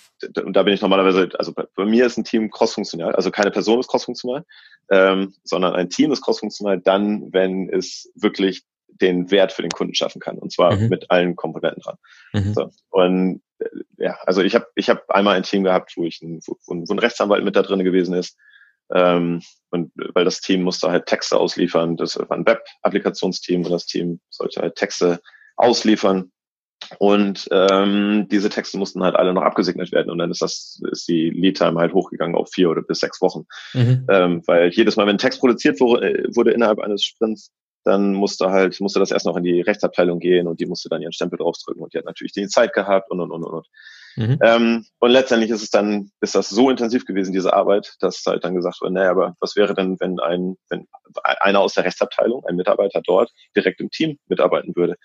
und 0.42 0.54
da 0.54 0.62
bin 0.62 0.74
ich 0.74 0.80
normalerweise, 0.80 1.28
also 1.38 1.52
bei, 1.52 1.64
bei 1.74 1.84
mir 1.84 2.06
ist 2.06 2.16
ein 2.16 2.24
Team 2.24 2.50
crossfunktional, 2.50 3.14
also 3.14 3.30
keine 3.30 3.50
Person 3.50 3.80
ist 3.80 3.88
crossfunktional, 3.88 4.44
ähm, 4.90 5.34
sondern 5.44 5.74
ein 5.74 5.90
Team 5.90 6.12
ist 6.12 6.22
crossfunktional 6.22 6.80
dann, 6.80 7.32
wenn 7.32 7.68
es 7.68 8.10
wirklich 8.14 8.64
den 8.88 9.30
Wert 9.30 9.52
für 9.52 9.62
den 9.62 9.70
Kunden 9.70 9.94
schaffen 9.94 10.20
kann 10.20 10.38
und 10.38 10.52
zwar 10.52 10.76
mhm. 10.76 10.88
mit 10.88 11.10
allen 11.10 11.36
Komponenten 11.36 11.82
dran. 11.82 11.96
Mhm. 12.32 12.54
So. 12.54 12.70
Und 12.90 13.42
äh, 13.58 13.68
ja, 13.98 14.18
also 14.26 14.42
ich 14.42 14.54
habe 14.54 14.66
ich 14.74 14.88
hab 14.90 15.08
einmal 15.10 15.36
ein 15.36 15.42
Team 15.42 15.64
gehabt, 15.64 15.96
wo 15.96 16.04
ich 16.04 16.20
ein, 16.22 16.40
wo, 16.46 16.56
wo 16.66 16.74
ein 16.74 16.98
Rechtsanwalt 16.98 17.44
mit 17.44 17.56
da 17.56 17.62
drin 17.62 17.84
gewesen 17.84 18.14
ist, 18.14 18.36
ähm, 18.94 19.42
und 19.70 19.92
weil 20.14 20.24
das 20.24 20.40
Team 20.40 20.62
musste 20.62 20.90
halt 20.90 21.06
Texte 21.06 21.38
ausliefern, 21.38 21.96
das 21.96 22.18
war 22.18 22.32
ein 22.32 22.46
Web-Applikationsteam 22.46 23.64
und 23.64 23.70
das 23.70 23.86
Team 23.86 24.20
sollte 24.30 24.60
halt 24.60 24.76
Texte 24.76 25.20
ausliefern. 25.56 26.32
Und 26.98 27.48
ähm, 27.50 28.28
diese 28.30 28.48
Texte 28.48 28.78
mussten 28.78 29.02
halt 29.02 29.16
alle 29.16 29.34
noch 29.34 29.42
abgesegnet 29.42 29.92
werden. 29.92 30.10
Und 30.10 30.18
dann 30.18 30.30
ist 30.30 30.40
das, 30.40 30.80
ist 30.90 31.08
die 31.08 31.28
Lead-Time 31.28 31.78
halt 31.78 31.92
hochgegangen 31.92 32.36
auf 32.36 32.50
vier 32.50 32.70
oder 32.70 32.82
bis 32.82 33.00
sechs 33.00 33.20
Wochen. 33.20 33.44
Mhm. 33.74 34.06
Ähm, 34.08 34.42
weil 34.46 34.70
jedes 34.70 34.96
Mal, 34.96 35.06
wenn 35.06 35.16
ein 35.16 35.18
Text 35.18 35.40
produziert 35.40 35.80
wurde, 35.80 36.28
wurde 36.34 36.52
innerhalb 36.52 36.78
eines 36.78 37.02
Sprints, 37.02 37.52
dann 37.84 38.14
musste 38.14 38.50
halt, 38.50 38.80
musste 38.80 39.00
das 39.00 39.10
erst 39.10 39.26
noch 39.26 39.36
in 39.36 39.44
die 39.44 39.60
Rechtsabteilung 39.60 40.18
gehen 40.18 40.46
und 40.46 40.60
die 40.60 40.66
musste 40.66 40.88
dann 40.88 41.02
ihren 41.02 41.12
Stempel 41.12 41.38
draufdrücken 41.38 41.82
und 41.82 41.92
die 41.92 41.98
hat 41.98 42.04
natürlich 42.04 42.32
die 42.32 42.46
Zeit 42.46 42.72
gehabt 42.72 43.10
und 43.10 43.20
und 43.20 43.30
und 43.30 43.44
und. 43.44 43.66
Mhm. 44.18 44.38
Ähm, 44.42 44.84
und 44.98 45.10
letztendlich 45.10 45.50
ist 45.50 45.62
es 45.62 45.70
dann, 45.70 46.10
ist 46.20 46.34
das 46.34 46.48
so 46.48 46.70
intensiv 46.70 47.04
gewesen, 47.04 47.32
diese 47.32 47.52
Arbeit, 47.52 47.94
dass 48.00 48.24
halt 48.26 48.42
dann 48.42 48.56
gesagt 48.56 48.80
wurde, 48.80 48.94
naja, 48.94 49.10
aber 49.12 49.36
was 49.40 49.54
wäre 49.54 49.74
denn, 49.74 49.98
wenn 50.00 50.18
ein, 50.18 50.56
wenn 50.70 50.88
einer 51.22 51.60
aus 51.60 51.74
der 51.74 51.84
Rechtsabteilung, 51.84 52.44
ein 52.44 52.56
Mitarbeiter 52.56 53.00
dort, 53.04 53.30
direkt 53.54 53.80
im 53.80 53.90
Team 53.90 54.18
mitarbeiten 54.26 54.74
würde? 54.74 54.96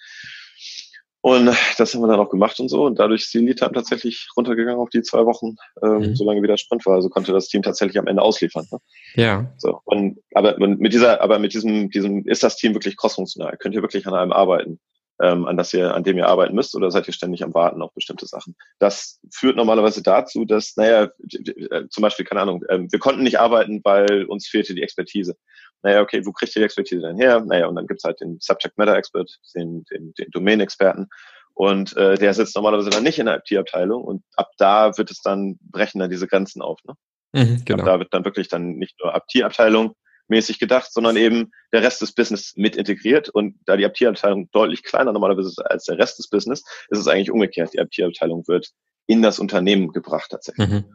Und 1.22 1.46
das 1.78 1.94
haben 1.94 2.02
wir 2.02 2.08
dann 2.08 2.20
auch 2.20 2.30
gemacht 2.30 2.60
und 2.60 2.70
so. 2.70 2.84
Und 2.86 3.00
dadurch 3.00 3.22
ist 3.22 3.34
die 3.34 3.38
Lead-Time 3.38 3.72
tatsächlich 3.72 4.28
runtergegangen 4.36 4.80
auf 4.80 4.90
die 4.90 5.04
zwei 5.04 5.26
Wochen, 5.26 5.56
ähm, 5.82 6.00
mhm. 6.00 6.16
solange 6.16 6.42
wieder 6.42 6.58
Sprint 6.58 6.86
war. 6.86 6.96
Also 6.96 7.08
konnte 7.08 7.32
das 7.32 7.48
Team 7.48 7.62
tatsächlich 7.62 7.98
am 7.98 8.08
Ende 8.08 8.22
ausliefern. 8.22 8.68
Ne? 8.70 8.80
Ja. 9.16 9.54
So. 9.58 9.80
Und, 9.86 10.20
aber 10.34 10.58
mit 10.60 10.92
dieser, 10.92 11.22
aber 11.22 11.40
mit 11.40 11.54
diesem, 11.54 11.90
diesem, 11.90 12.28
ist 12.28 12.44
das 12.44 12.58
Team 12.58 12.74
wirklich 12.74 12.98
crossfunktional? 12.98 13.56
Könnt 13.58 13.74
ihr 13.74 13.82
wirklich 13.82 14.06
an 14.06 14.16
einem 14.16 14.34
arbeiten? 14.34 14.80
Ähm, 15.24 15.46
an 15.46 15.56
das 15.56 15.74
ihr, 15.74 15.96
an 15.96 16.04
dem 16.04 16.18
ihr 16.18 16.28
arbeiten 16.28 16.54
müsst, 16.54 16.76
oder 16.76 16.92
seid 16.92 17.08
ihr 17.08 17.14
ständig 17.14 17.44
am 17.44 17.54
Warten 17.54 17.82
auf 17.82 17.94
bestimmte 17.94 18.26
Sachen? 18.26 18.56
Das 18.80 19.22
führt 19.32 19.56
normalerweise 19.56 20.04
dazu, 20.04 20.44
dass, 20.44 20.76
naja, 20.76 21.10
äh, 21.32 21.88
zum 21.90 22.02
Beispiel, 22.02 22.26
keine 22.26 22.42
Ahnung, 22.42 22.64
ähm, 22.70 22.92
wir 22.92 23.00
konnten 23.00 23.24
nicht 23.24 23.40
arbeiten, 23.40 23.80
weil 23.86 24.26
uns 24.26 24.48
fehlte 24.48 24.76
die 24.76 24.84
Expertise. 24.84 25.38
Naja, 25.82 26.02
okay, 26.02 26.26
wo 26.26 26.34
kriegt 26.34 26.56
ihr 26.56 26.60
die 26.60 26.66
Expertise 26.66 27.02
denn 27.02 27.18
her? 27.18 27.40
Naja, 27.40 27.68
und 27.68 27.76
dann 27.76 27.88
gibt's 27.88 28.04
halt 28.04 28.20
den 28.20 28.38
Subject 28.42 28.78
Matter 28.78 28.98
Expert, 28.98 29.30
den, 29.56 29.86
den, 29.86 30.14
den 30.14 30.30
Domain-Experten. 30.32 31.08
Und 31.54 31.96
äh, 31.96 32.18
der 32.18 32.34
sitzt 32.34 32.56
normalerweise 32.56 32.90
dann 32.90 33.04
nicht 33.04 33.20
in 33.20 33.28
der 33.28 33.38
IT-Abteilung 33.38 34.04
und 34.04 34.24
ab 34.36 34.52
da 34.58 34.98
wird 34.98 35.12
es 35.12 35.22
dann, 35.22 35.58
brechen 35.62 36.00
dann 36.00 36.10
diese 36.10 36.28
Grenzen 36.28 36.62
auf. 36.62 36.80
Ne? 36.84 36.96
Mhm, 37.34 37.62
genau. 37.64 37.84
Ab 37.84 37.86
da 37.86 38.00
wird 38.00 38.14
dann 38.14 38.26
wirklich 38.26 38.50
dann 38.50 38.76
nicht 38.76 39.00
nur 39.02 39.16
IT-Abteilung 39.16 39.96
mäßig 40.28 40.60
gedacht, 40.60 40.92
sondern 40.92 41.18
eben 41.18 41.52
der 41.72 41.84
Rest 41.84 42.02
des 42.02 42.14
Business 42.14 42.54
mit 42.56 42.76
integriert. 42.76 43.30
Und 43.30 43.56
da 43.66 43.78
die 43.78 43.84
IT-Abteilung 43.84 44.50
deutlich 44.52 44.84
kleiner 44.84 45.12
normalerweise 45.12 45.50
ist 45.50 45.60
als 45.60 45.86
der 45.86 45.98
Rest 45.98 46.20
des 46.20 46.30
Business, 46.30 46.64
ist 46.90 47.00
es 47.00 47.08
eigentlich 47.08 47.32
umgekehrt. 47.32 47.74
Die 47.74 47.80
IT-Abteilung 47.80 48.48
wird 48.48 48.72
in 49.08 49.22
das 49.22 49.40
Unternehmen 49.40 49.92
gebracht 49.92 50.32
tatsächlich. 50.32 50.68
Mhm, 50.70 50.86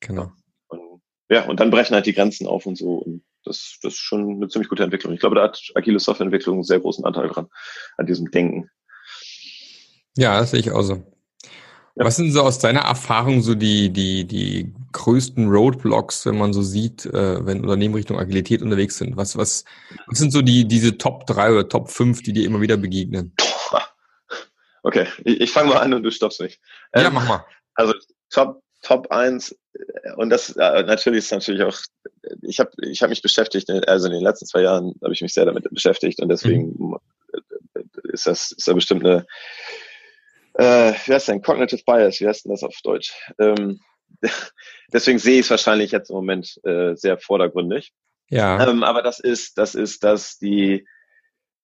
genau. 0.00 0.32
Und, 0.68 1.00
ja, 1.30 1.44
und 1.44 1.60
dann 1.60 1.70
brechen 1.70 1.94
halt 1.94 2.06
die 2.06 2.12
Grenzen 2.12 2.46
auf 2.46 2.66
und 2.66 2.76
so. 2.76 2.96
Und 2.96 3.24
das, 3.44 3.78
das 3.82 3.94
ist 3.94 4.00
schon 4.00 4.36
eine 4.36 4.48
ziemlich 4.48 4.68
gute 4.68 4.84
Entwicklung. 4.84 5.12
Ich 5.12 5.20
glaube, 5.20 5.36
da 5.36 5.44
hat 5.44 5.60
agile 5.74 5.98
Softwareentwicklung 5.98 6.56
einen 6.56 6.64
sehr 6.64 6.80
großen 6.80 7.04
Anteil 7.04 7.28
dran, 7.28 7.48
an 7.96 8.06
diesem 8.06 8.30
Denken. 8.30 8.70
Ja, 10.16 10.38
das 10.38 10.52
sehe 10.52 10.60
ich 10.60 10.70
auch 10.70 10.82
so. 10.82 10.94
Ja. 11.96 12.04
Was 12.04 12.16
sind 12.16 12.32
so 12.32 12.42
aus 12.42 12.58
deiner 12.58 12.80
Erfahrung 12.80 13.40
so 13.40 13.54
die, 13.54 13.90
die, 13.90 14.24
die 14.24 14.74
größten 14.94 15.48
Roadblocks, 15.48 16.24
wenn 16.24 16.38
man 16.38 16.54
so 16.54 16.62
sieht, 16.62 17.04
äh, 17.04 17.44
wenn 17.44 17.60
Unternehmen 17.60 17.94
Richtung 17.94 18.18
Agilität 18.18 18.62
unterwegs 18.62 18.96
sind? 18.96 19.16
Was, 19.16 19.36
was, 19.36 19.64
was 20.06 20.18
sind 20.18 20.30
so 20.30 20.40
die, 20.40 20.66
diese 20.66 20.96
Top 20.96 21.26
3 21.26 21.52
oder 21.52 21.68
Top 21.68 21.90
5, 21.90 22.22
die 22.22 22.32
dir 22.32 22.46
immer 22.46 22.62
wieder 22.62 22.78
begegnen? 22.78 23.34
Okay, 24.82 25.06
ich, 25.24 25.40
ich 25.40 25.50
fange 25.50 25.70
mal 25.70 25.80
an 25.80 25.94
und 25.94 26.02
du 26.02 26.10
stoppst 26.10 26.40
mich. 26.40 26.60
Ähm, 26.92 27.04
ja, 27.04 27.10
mach 27.10 27.26
mal. 27.26 27.44
Also 27.74 27.94
Top, 28.30 28.62
Top 28.82 29.10
1, 29.10 29.52
äh, 29.52 30.12
und 30.16 30.30
das 30.30 30.50
äh, 30.56 30.82
natürlich 30.82 31.20
ist 31.20 31.32
natürlich 31.32 31.62
auch, 31.62 31.78
ich 32.42 32.60
habe 32.60 32.70
ich 32.82 33.02
hab 33.02 33.10
mich 33.10 33.22
beschäftigt, 33.22 33.70
also 33.88 34.06
in 34.06 34.12
den 34.12 34.22
letzten 34.22 34.46
zwei 34.46 34.60
Jahren 34.60 34.94
habe 35.02 35.12
ich 35.12 35.22
mich 35.22 35.34
sehr 35.34 35.46
damit 35.46 35.68
beschäftigt 35.70 36.20
und 36.20 36.28
deswegen 36.28 36.74
mhm. 36.78 36.98
ist 38.12 38.26
das 38.26 38.52
ist 38.52 38.68
da 38.68 38.74
bestimmt 38.74 39.04
eine 39.04 39.26
äh, 40.54 40.92
wie 41.06 41.14
heißt 41.14 41.28
denn, 41.28 41.42
Cognitive 41.42 41.82
Bias, 41.84 42.20
wie 42.20 42.28
heißt 42.28 42.44
denn 42.44 42.52
das 42.52 42.62
auf 42.62 42.76
Deutsch? 42.84 43.12
Ähm, 43.38 43.80
deswegen 44.92 45.18
sehe 45.18 45.34
ich 45.34 45.46
es 45.46 45.50
wahrscheinlich 45.50 45.92
jetzt 45.92 46.10
im 46.10 46.16
Moment 46.16 46.60
äh, 46.64 46.94
sehr 46.96 47.18
vordergründig. 47.18 47.92
Ja. 48.30 48.66
Ähm, 48.66 48.82
aber 48.82 49.02
das 49.02 49.20
ist, 49.20 49.58
das 49.58 49.74
ist, 49.74 50.02
dass 50.04 50.38
die, 50.38 50.86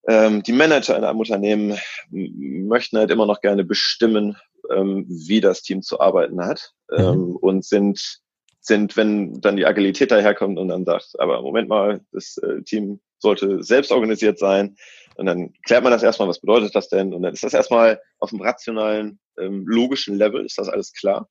ähm, 0.08 0.42
die 0.42 0.52
Manager 0.52 0.96
in 0.96 1.04
einem 1.04 1.18
Unternehmen 1.18 1.78
möchten 2.10 2.98
halt 2.98 3.10
immer 3.10 3.26
noch 3.26 3.40
gerne 3.40 3.64
bestimmen, 3.64 4.36
ähm, 4.70 5.06
wie 5.08 5.40
das 5.40 5.62
Team 5.62 5.82
zu 5.82 6.00
arbeiten 6.00 6.44
hat 6.44 6.72
mhm. 6.90 6.98
ähm, 6.98 7.36
und 7.36 7.64
sind, 7.64 8.20
sind, 8.60 8.96
wenn 8.96 9.40
dann 9.40 9.56
die 9.56 9.66
Agilität 9.66 10.10
daherkommt 10.10 10.58
und 10.58 10.68
dann 10.68 10.84
sagt, 10.84 11.18
aber 11.18 11.40
Moment 11.40 11.68
mal, 11.68 12.00
das 12.12 12.36
äh, 12.38 12.62
Team 12.62 13.00
sollte 13.18 13.62
selbst 13.62 13.90
organisiert 13.90 14.38
sein, 14.38 14.76
und 15.20 15.26
dann 15.26 15.52
klärt 15.66 15.82
man 15.82 15.92
das 15.92 16.02
erstmal, 16.02 16.28
was 16.28 16.40
bedeutet 16.40 16.74
das 16.74 16.88
denn? 16.88 17.12
Und 17.12 17.22
dann 17.22 17.34
ist 17.34 17.42
das 17.42 17.52
erstmal 17.52 18.00
auf 18.20 18.30
dem 18.30 18.40
rationalen, 18.40 19.20
ähm, 19.38 19.64
logischen 19.66 20.16
Level, 20.16 20.46
ist 20.46 20.56
das 20.56 20.70
alles 20.70 20.94
klar. 20.94 21.28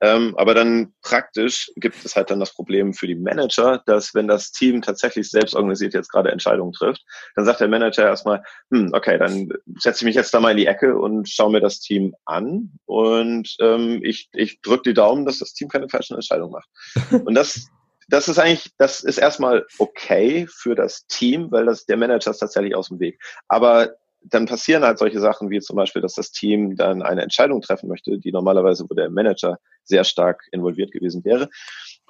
Ähm, 0.00 0.34
aber 0.36 0.54
dann 0.54 0.92
praktisch 1.02 1.70
gibt 1.76 2.04
es 2.04 2.16
halt 2.16 2.30
dann 2.30 2.40
das 2.40 2.52
Problem 2.52 2.94
für 2.94 3.06
die 3.06 3.14
Manager, 3.14 3.82
dass 3.86 4.14
wenn 4.14 4.28
das 4.28 4.52
Team 4.52 4.82
tatsächlich 4.82 5.30
selbst 5.30 5.54
organisiert 5.54 5.94
jetzt 5.94 6.10
gerade 6.10 6.30
Entscheidungen 6.30 6.72
trifft, 6.72 7.02
dann 7.36 7.44
sagt 7.44 7.60
der 7.60 7.68
Manager 7.68 8.04
erstmal, 8.04 8.42
hm, 8.70 8.90
okay, 8.92 9.18
dann 9.18 9.48
setze 9.78 10.02
ich 10.02 10.06
mich 10.06 10.16
jetzt 10.16 10.34
da 10.34 10.40
mal 10.40 10.50
in 10.50 10.56
die 10.56 10.66
Ecke 10.66 10.98
und 10.98 11.28
schaue 11.28 11.52
mir 11.52 11.60
das 11.60 11.80
Team 11.80 12.14
an 12.24 12.72
und 12.86 13.54
ähm, 13.60 14.00
ich, 14.02 14.28
ich 14.32 14.60
drücke 14.60 14.90
die 14.90 14.94
Daumen, 14.94 15.24
dass 15.24 15.38
das 15.38 15.54
Team 15.54 15.68
keine 15.68 15.88
falschen 15.88 16.14
Entscheidungen 16.14 16.52
macht. 16.52 16.68
Und 17.24 17.34
das 17.34 17.68
das 18.08 18.28
ist 18.28 18.38
eigentlich, 18.38 18.70
das 18.76 19.00
ist 19.02 19.18
erstmal 19.18 19.66
okay 19.78 20.46
für 20.46 20.74
das 20.74 21.06
Team, 21.06 21.50
weil 21.50 21.66
das 21.66 21.86
der 21.86 21.96
Manager 21.96 22.32
ist 22.32 22.38
tatsächlich 22.38 22.74
aus 22.74 22.88
dem 22.88 23.00
Weg. 23.00 23.18
Aber 23.48 23.96
dann 24.24 24.46
passieren 24.46 24.82
halt 24.82 24.98
solche 24.98 25.20
Sachen 25.20 25.50
wie 25.50 25.60
zum 25.60 25.76
Beispiel, 25.76 26.02
dass 26.02 26.14
das 26.14 26.32
Team 26.32 26.76
dann 26.76 27.02
eine 27.02 27.22
Entscheidung 27.22 27.60
treffen 27.60 27.88
möchte, 27.88 28.18
die 28.18 28.32
normalerweise, 28.32 28.84
wo 28.88 28.94
der 28.94 29.10
Manager 29.10 29.58
sehr 29.84 30.04
stark 30.04 30.44
involviert 30.50 30.92
gewesen 30.92 31.24
wäre. 31.24 31.48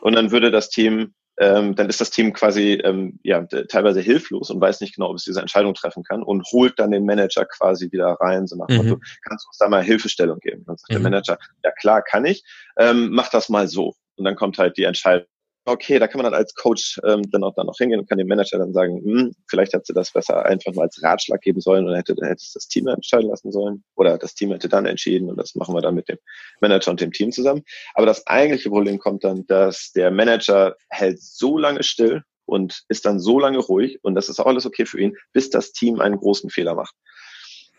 Und 0.00 0.14
dann 0.14 0.30
würde 0.30 0.50
das 0.50 0.70
Team, 0.70 1.14
ähm, 1.38 1.74
dann 1.74 1.88
ist 1.88 2.00
das 2.00 2.10
Team 2.10 2.32
quasi 2.32 2.74
ähm, 2.84 3.18
ja 3.24 3.44
teilweise 3.44 4.00
hilflos 4.00 4.50
und 4.50 4.60
weiß 4.60 4.80
nicht 4.80 4.94
genau, 4.94 5.10
ob 5.10 5.16
es 5.16 5.24
diese 5.24 5.40
Entscheidung 5.40 5.74
treffen 5.74 6.04
kann 6.04 6.22
und 6.22 6.44
holt 6.52 6.78
dann 6.78 6.92
den 6.92 7.04
Manager 7.04 7.44
quasi 7.44 7.90
wieder 7.90 8.16
rein, 8.20 8.46
so 8.46 8.56
nach 8.56 8.68
mhm. 8.68 8.76
Motto, 8.76 9.00
kannst 9.26 9.44
du 9.44 9.48
uns 9.48 9.58
da 9.58 9.68
mal 9.68 9.82
Hilfestellung 9.82 10.38
geben? 10.38 10.64
Dann 10.66 10.76
sagt 10.76 10.90
mhm. 10.90 10.94
der 10.94 11.02
Manager, 11.02 11.38
ja 11.64 11.72
klar, 11.72 12.02
kann 12.02 12.24
ich, 12.24 12.44
ähm, 12.78 13.10
mach 13.10 13.30
das 13.30 13.48
mal 13.48 13.66
so. 13.66 13.94
Und 14.16 14.24
dann 14.24 14.36
kommt 14.36 14.58
halt 14.58 14.76
die 14.76 14.84
Entscheidung 14.84 15.26
okay, 15.66 15.98
da 15.98 16.06
kann 16.06 16.20
man 16.20 16.30
dann 16.30 16.38
als 16.38 16.54
Coach 16.54 17.00
ähm, 17.04 17.22
dann 17.30 17.42
auch 17.42 17.54
dann 17.54 17.66
noch 17.66 17.76
hingehen 17.78 18.00
und 18.00 18.08
kann 18.08 18.18
dem 18.18 18.28
Manager 18.28 18.58
dann 18.58 18.72
sagen, 18.72 19.02
hm, 19.02 19.34
vielleicht 19.48 19.72
hätte 19.72 19.84
sie 19.86 19.94
das 19.94 20.12
besser 20.12 20.44
einfach 20.44 20.72
mal 20.74 20.82
als 20.82 21.02
Ratschlag 21.02 21.40
geben 21.40 21.60
sollen 21.60 21.86
oder 21.86 21.96
hätte, 21.96 22.14
dann 22.14 22.28
hätte 22.28 22.42
es 22.42 22.52
das 22.52 22.68
Team 22.68 22.86
entscheiden 22.86 23.30
lassen 23.30 23.50
sollen 23.50 23.82
oder 23.94 24.18
das 24.18 24.34
Team 24.34 24.52
hätte 24.52 24.68
dann 24.68 24.86
entschieden 24.86 25.30
und 25.30 25.36
das 25.36 25.54
machen 25.54 25.74
wir 25.74 25.80
dann 25.80 25.94
mit 25.94 26.08
dem 26.08 26.18
Manager 26.60 26.90
und 26.90 27.00
dem 27.00 27.12
Team 27.12 27.32
zusammen. 27.32 27.62
Aber 27.94 28.06
das 28.06 28.26
eigentliche 28.26 28.68
Problem 28.68 28.98
kommt 28.98 29.24
dann, 29.24 29.46
dass 29.46 29.92
der 29.92 30.10
Manager 30.10 30.76
hält 30.90 31.22
so 31.22 31.58
lange 31.58 31.82
still 31.82 32.22
und 32.46 32.84
ist 32.88 33.06
dann 33.06 33.18
so 33.18 33.40
lange 33.40 33.58
ruhig 33.58 33.98
und 34.02 34.14
das 34.14 34.28
ist 34.28 34.40
auch 34.40 34.46
alles 34.46 34.66
okay 34.66 34.84
für 34.84 35.00
ihn, 35.00 35.16
bis 35.32 35.50
das 35.50 35.72
Team 35.72 36.00
einen 36.00 36.16
großen 36.16 36.50
Fehler 36.50 36.74
macht. 36.74 36.94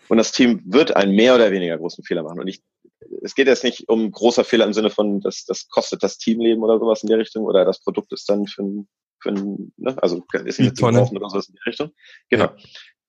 Und 0.08 0.18
das 0.18 0.32
Team 0.32 0.62
wird 0.66 0.96
einen 0.96 1.16
mehr 1.16 1.36
oder 1.36 1.52
weniger 1.52 1.78
großen 1.78 2.04
Fehler 2.04 2.24
machen. 2.24 2.40
Und 2.40 2.48
ich 2.48 2.62
es 3.22 3.36
geht 3.36 3.48
jetzt 3.48 3.64
nicht 3.64 3.88
um 3.90 4.12
großer 4.12 4.44
Fehler 4.44 4.66
im 4.66 4.74
Sinne 4.74 4.90
von, 4.90 5.22
das, 5.22 5.46
das 5.46 5.68
kostet 5.68 6.04
das 6.04 6.18
Teamleben 6.18 6.64
oder 6.64 6.80
sowas 6.80 7.04
in 7.04 7.08
die 7.08 7.16
Richtung 7.16 7.44
oder 7.46 7.66
das 7.66 7.82
Produkt 7.82 8.12
ist 8.14 8.30
dann 8.30 8.48
für 8.48 8.64
ein, 8.64 8.88
für 9.22 9.30
ein 9.30 9.74
ne, 9.78 9.96
also 10.02 10.24
ist 10.46 10.60
nicht 10.60 10.78
zu 10.78 10.84
kaufen 10.84 11.18
oder 11.18 11.30
sowas 11.30 11.48
in 11.48 11.56
die 11.56 11.70
Richtung. 11.70 11.92
Genau. 12.30 12.46
Ja. 12.46 12.56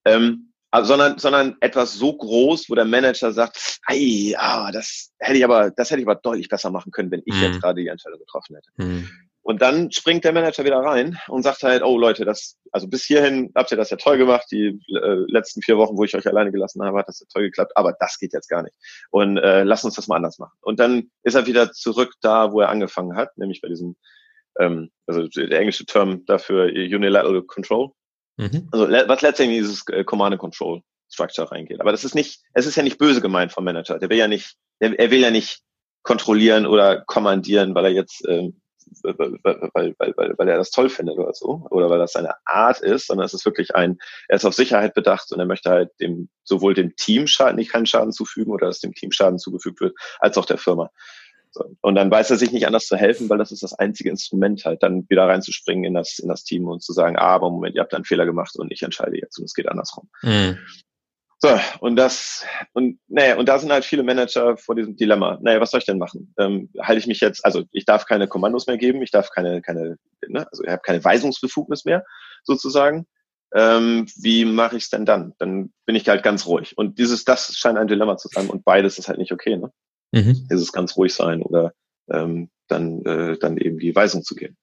Ähm, 0.05 0.53
also, 0.71 0.89
sondern, 0.89 1.19
sondern 1.19 1.57
etwas 1.61 1.95
so 1.95 2.17
groß, 2.17 2.69
wo 2.69 2.75
der 2.75 2.85
Manager 2.85 3.33
sagt, 3.33 3.79
ei, 3.87 4.35
ah, 4.37 4.71
das 4.73 5.13
hätte 5.19 5.39
ich 5.39 5.45
aber, 5.45 5.71
das 5.71 5.91
hätte 5.91 6.01
ich 6.01 6.07
aber 6.07 6.17
deutlich 6.17 6.49
besser 6.49 6.71
machen 6.71 6.91
können, 6.93 7.11
wenn 7.11 7.23
ich 7.25 7.35
mhm. 7.35 7.43
jetzt 7.43 7.61
gerade 7.61 7.81
die 7.81 7.89
Entscheidung 7.89 8.19
getroffen 8.19 8.57
hätte. 8.57 8.71
Mhm. 8.77 9.09
Und 9.47 9.63
dann 9.63 9.93
springt 9.93 10.25
der 10.25 10.33
Manager 10.33 10.65
wieder 10.65 10.79
rein 10.79 11.19
und 11.29 11.45
sagt 11.45 11.63
halt, 11.63 11.85
oh 11.85 11.97
Leute, 11.97 12.25
das, 12.25 12.59
also 12.73 12.89
bis 12.89 13.05
hierhin 13.05 13.53
habt 13.55 13.71
ihr 13.71 13.77
das 13.77 13.91
ja 13.91 13.97
toll 13.97 14.19
gemacht. 14.19 14.45
Die 14.51 14.81
äh, 14.89 15.25
letzten 15.29 15.63
vier 15.63 15.79
Wochen, 15.79 15.97
wo 15.97 16.03
ich 16.03 16.17
euch 16.17 16.27
alleine 16.27 16.51
gelassen 16.51 16.83
habe, 16.83 16.99
hat 16.99 17.07
das 17.07 17.21
ja 17.21 17.27
toll 17.33 17.45
geklappt. 17.45 17.71
Aber 17.77 17.93
das 17.93 18.19
geht 18.19 18.33
jetzt 18.33 18.49
gar 18.49 18.65
nicht. 18.65 18.75
Und 19.11 19.37
äh, 19.37 19.63
lasst 19.63 19.85
uns 19.85 19.95
das 19.95 20.09
mal 20.09 20.17
anders 20.17 20.41
machen. 20.41 20.57
Und 20.63 20.81
dann 20.81 21.13
ist 21.23 21.37
er 21.37 21.47
wieder 21.47 21.71
zurück 21.71 22.15
da, 22.21 22.51
wo 22.51 22.61
er 22.61 22.71
angefangen 22.71 23.15
hat, 23.15 23.39
nämlich 23.39 23.61
bei 23.61 23.69
diesem 23.69 23.95
ähm, 24.59 24.91
also 25.07 25.29
der 25.29 25.61
englische 25.61 25.87
Term 25.87 26.25
dafür 26.27 26.65
Unilateral 26.65 27.43
Control. 27.43 27.93
Mhm. 28.39 28.69
Also 28.73 28.89
was 28.89 29.23
letztendlich 29.23 29.61
dieses 29.61 29.85
äh, 29.93 30.03
Command 30.03 30.33
and 30.33 30.41
Control 30.41 30.83
Structure 31.09 31.53
reingeht. 31.53 31.81
Aber 31.81 31.93
das 31.93 32.03
ist 32.03 32.17
nicht, 32.17 32.41
es 32.53 32.67
ist 32.67 32.75
ja 32.75 32.83
nicht 32.83 32.99
böse 32.99 33.21
gemeint 33.21 33.53
vom 33.53 33.63
Manager. 33.63 34.01
Der 34.01 34.11
will 34.11 34.19
ja 34.19 34.27
nicht, 34.27 34.57
der, 34.81 34.99
er 34.99 35.13
will 35.13 35.21
ja 35.21 35.31
nicht 35.31 35.61
kontrollieren 36.03 36.67
oder 36.67 37.03
kommandieren, 37.07 37.77
weil 37.77 37.85
er 37.85 37.93
jetzt, 37.93 38.27
ähm, 38.27 38.61
weil, 39.03 39.39
weil, 39.43 39.95
weil, 39.99 40.35
weil 40.37 40.49
er 40.49 40.57
das 40.57 40.71
toll 40.71 40.89
findet 40.89 41.19
oder 41.19 41.33
so, 41.35 41.67
oder 41.71 41.91
weil 41.91 41.99
das 41.99 42.13
seine 42.13 42.35
Art 42.45 42.81
ist, 42.81 43.07
sondern 43.07 43.27
es 43.27 43.35
ist 43.35 43.45
wirklich 43.45 43.75
ein, 43.75 43.99
er 44.29 44.37
ist 44.37 44.45
auf 44.45 44.55
Sicherheit 44.55 44.95
bedacht 44.95 45.33
und 45.33 45.41
er 45.41 45.47
möchte 45.47 45.71
halt 45.71 45.91
dem, 46.01 46.29
sowohl 46.45 46.75
dem 46.75 46.95
Team 46.97 47.27
Schaden, 47.27 47.57
nicht 47.57 47.73
keinen 47.73 47.87
Schaden 47.87 48.13
zufügen 48.13 48.53
oder 48.53 48.67
dass 48.67 48.81
dem 48.81 48.95
Team 48.95 49.13
Schaden 49.13 49.39
zugefügt 49.39 49.81
wird, 49.81 49.97
als 50.19 50.39
auch 50.39 50.47
der 50.47 50.59
Firma. 50.59 50.91
Und 51.81 51.95
dann 51.95 52.11
weiß 52.11 52.31
er 52.31 52.37
sich 52.37 52.53
nicht 52.53 52.67
anders 52.67 52.87
zu 52.87 52.97
helfen, 52.97 53.31
weil 53.31 53.39
das 53.39 53.51
ist 53.51 53.63
das 53.63 53.73
einzige 53.73 54.11
Instrument 54.11 54.65
halt, 54.65 54.83
dann 54.83 55.09
wieder 55.09 55.27
reinzuspringen 55.27 55.85
in 55.85 55.95
das, 55.95 56.19
in 56.19 56.29
das 56.29 56.45
Team 56.45 56.67
und 56.67 56.83
zu 56.83 56.93
sagen, 56.93 57.17
ah, 57.17 57.35
aber 57.35 57.51
Moment, 57.51 57.75
ihr 57.75 57.81
habt 57.81 57.95
einen 57.95 58.05
Fehler 58.05 58.27
gemacht 58.27 58.57
und 58.57 58.71
ich 58.71 58.83
entscheide 58.83 59.17
jetzt 59.19 59.39
und 59.39 59.45
es 59.45 59.55
geht 59.55 59.69
andersrum. 59.69 60.09
Mhm. 60.23 60.59
So, 61.39 61.51
und 61.81 61.97
das, 61.97 62.45
und 62.73 62.99
naja, 63.09 63.37
und 63.37 63.47
da 63.47 63.59
sind 63.59 63.71
halt 63.71 63.85
viele 63.85 64.03
Manager 64.03 64.57
vor 64.57 64.75
diesem 64.75 64.97
Dilemma. 64.97 65.39
Naja, 65.43 65.61
was 65.61 65.71
soll 65.71 65.81
ich 65.81 65.87
denn 65.87 65.99
machen? 65.99 66.33
Ähm, 66.39 66.71
halte 66.81 66.99
ich 66.99 67.07
mich 67.07 67.21
jetzt, 67.21 67.45
also 67.45 67.65
ich 67.73 67.85
darf 67.85 68.07
keine 68.07 68.27
Kommandos 68.27 68.67
mehr 68.67 68.79
geben, 68.79 69.03
ich 69.03 69.11
darf 69.11 69.31
keine, 69.31 69.61
keine, 69.61 69.99
ne, 70.27 70.47
also 70.51 70.65
ich 70.65 70.71
habe 70.71 70.83
keine 70.83 71.05
Weisungsbefugnis 71.05 71.85
mehr, 71.85 72.05
sozusagen. 72.43 73.07
Ähm, 73.55 74.07
wie 74.17 74.45
mache 74.45 74.77
ich 74.77 74.85
es 74.85 74.91
denn 74.91 75.05
dann? 75.05 75.35
Dann 75.39 75.73
bin 75.85 75.95
ich 75.95 76.09
halt 76.09 76.23
ganz 76.23 76.47
ruhig. 76.47 76.77
Und 76.77 76.99
dieses, 76.99 77.25
das 77.25 77.55
scheint 77.55 77.79
ein 77.79 77.87
Dilemma 77.87 78.17
zu 78.17 78.29
sein 78.29 78.49
und 78.49 78.65
beides 78.65 78.99
ist 78.99 79.09
halt 79.09 79.19
nicht 79.19 79.33
okay, 79.33 79.57
ne? 79.57 79.71
Mhm. 80.13 80.49
Dieses 80.51 80.73
ganz 80.73 80.97
ruhig 80.97 81.15
sein 81.15 81.43
oder 81.43 81.73
ähm, 82.11 82.51
dann, 82.69 83.05
äh, 83.05 83.39
dann 83.39 83.59
eben 83.59 83.79
die 83.79 83.95
Weisung 83.95 84.23
zu 84.23 84.35
geben. 84.35 84.57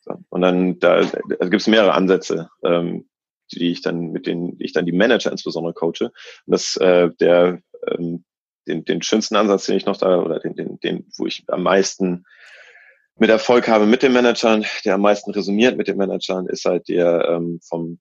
So. 0.00 0.14
Und 0.30 0.40
dann 0.40 0.78
da, 0.78 1.02
da 1.02 1.48
gibt 1.48 1.60
es 1.62 1.66
mehrere 1.66 1.94
Ansätze. 1.94 2.48
Ähm, 2.64 3.08
die 3.58 3.70
ich 3.70 3.82
dann, 3.82 4.12
mit 4.12 4.26
denen 4.26 4.56
ich 4.58 4.72
dann 4.72 4.86
die 4.86 4.92
Manager 4.92 5.30
insbesondere 5.30 5.74
coache. 5.74 6.04
Und 6.04 6.12
das 6.46 6.76
äh, 6.76 7.10
der 7.20 7.60
ähm, 7.86 8.24
den, 8.66 8.84
den 8.84 9.02
schönsten 9.02 9.36
Ansatz, 9.36 9.66
den 9.66 9.76
ich 9.76 9.86
noch 9.86 9.96
da, 9.96 10.18
oder 10.18 10.38
den, 10.38 10.54
den, 10.54 10.78
den, 10.80 11.06
wo 11.16 11.26
ich 11.26 11.44
am 11.48 11.62
meisten 11.64 12.24
mit 13.18 13.30
Erfolg 13.30 13.68
habe 13.68 13.86
mit 13.86 14.02
den 14.02 14.12
Managern, 14.12 14.64
der 14.84 14.94
am 14.94 15.02
meisten 15.02 15.32
resümiert 15.32 15.76
mit 15.76 15.88
den 15.88 15.96
Managern, 15.96 16.46
ist 16.46 16.64
halt 16.64 16.88
der 16.88 17.28
ähm, 17.28 17.60
vom 17.62 17.98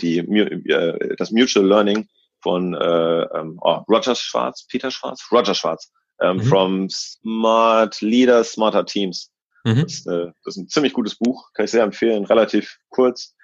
die 0.00 0.18
äh, 0.18 1.16
das 1.16 1.30
Mutual 1.30 1.66
Learning 1.66 2.08
von 2.42 2.74
äh, 2.74 3.22
ähm, 3.22 3.58
oh, 3.60 3.82
Roger 3.88 4.14
Schwarz, 4.14 4.66
Peter 4.68 4.90
Schwarz, 4.90 5.26
Roger 5.32 5.54
Schwarz, 5.54 5.92
ähm, 6.20 6.36
mhm. 6.36 6.42
from 6.42 6.90
Smart 6.90 8.00
Leaders, 8.00 8.52
Smarter 8.52 8.86
Teams. 8.86 9.30
Mhm. 9.64 9.82
Das, 9.82 10.06
äh, 10.06 10.26
das 10.44 10.56
ist 10.56 10.62
ein 10.62 10.68
ziemlich 10.68 10.92
gutes 10.92 11.16
Buch, 11.16 11.50
kann 11.54 11.64
ich 11.64 11.70
sehr 11.70 11.82
empfehlen, 11.82 12.24
relativ 12.24 12.78
kurz. 12.90 13.34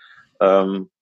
Ähm, 0.40 0.90
äh, 0.90 0.93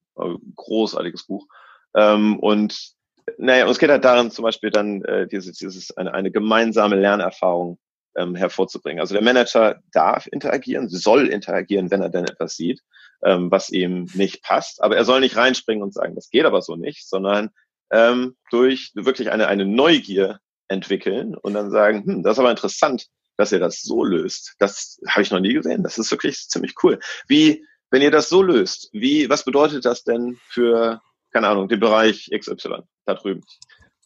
großartiges 0.56 1.26
Buch. 1.26 1.46
Ähm, 1.94 2.38
und 2.38 2.92
naja, 3.38 3.64
und 3.64 3.70
es 3.70 3.78
geht 3.78 3.90
halt 3.90 4.04
darin, 4.04 4.30
zum 4.30 4.42
Beispiel 4.42 4.70
dann 4.70 5.04
äh, 5.04 5.26
dieses, 5.28 5.58
dieses 5.58 5.96
eine, 5.96 6.12
eine 6.12 6.30
gemeinsame 6.30 6.96
Lernerfahrung 6.96 7.78
ähm, 8.16 8.34
hervorzubringen. 8.34 9.00
Also 9.00 9.14
der 9.14 9.22
Manager 9.22 9.80
darf 9.92 10.26
interagieren, 10.26 10.88
soll 10.88 11.28
interagieren, 11.28 11.90
wenn 11.90 12.02
er 12.02 12.10
denn 12.10 12.24
etwas 12.24 12.56
sieht, 12.56 12.80
ähm, 13.22 13.50
was 13.50 13.70
ihm 13.70 14.08
nicht 14.14 14.42
passt. 14.42 14.82
Aber 14.82 14.96
er 14.96 15.04
soll 15.04 15.20
nicht 15.20 15.36
reinspringen 15.36 15.82
und 15.82 15.94
sagen, 15.94 16.14
das 16.14 16.30
geht 16.30 16.44
aber 16.44 16.62
so 16.62 16.76
nicht, 16.76 17.08
sondern 17.08 17.50
ähm, 17.90 18.36
durch 18.50 18.92
wirklich 18.94 19.30
eine, 19.30 19.48
eine 19.48 19.66
Neugier 19.66 20.40
entwickeln 20.68 21.34
und 21.36 21.54
dann 21.54 21.70
sagen, 21.70 22.04
hm, 22.04 22.22
das 22.22 22.32
ist 22.32 22.38
aber 22.40 22.50
interessant, 22.50 23.06
dass 23.36 23.52
ihr 23.52 23.60
das 23.60 23.82
so 23.82 24.04
löst. 24.04 24.54
Das 24.58 24.98
habe 25.08 25.22
ich 25.22 25.30
noch 25.30 25.40
nie 25.40 25.54
gesehen. 25.54 25.82
Das 25.82 25.98
ist 25.98 26.10
wirklich 26.10 26.48
ziemlich 26.48 26.74
cool. 26.82 26.98
Wie 27.28 27.64
wenn 27.92 28.02
ihr 28.02 28.10
das 28.10 28.28
so 28.28 28.42
löst, 28.42 28.88
wie, 28.92 29.28
was 29.28 29.44
bedeutet 29.44 29.84
das 29.84 30.02
denn 30.02 30.38
für, 30.48 31.00
keine 31.30 31.48
Ahnung, 31.48 31.68
den 31.68 31.78
Bereich 31.78 32.30
XY 32.34 32.82
da 33.04 33.14
drüben? 33.14 33.42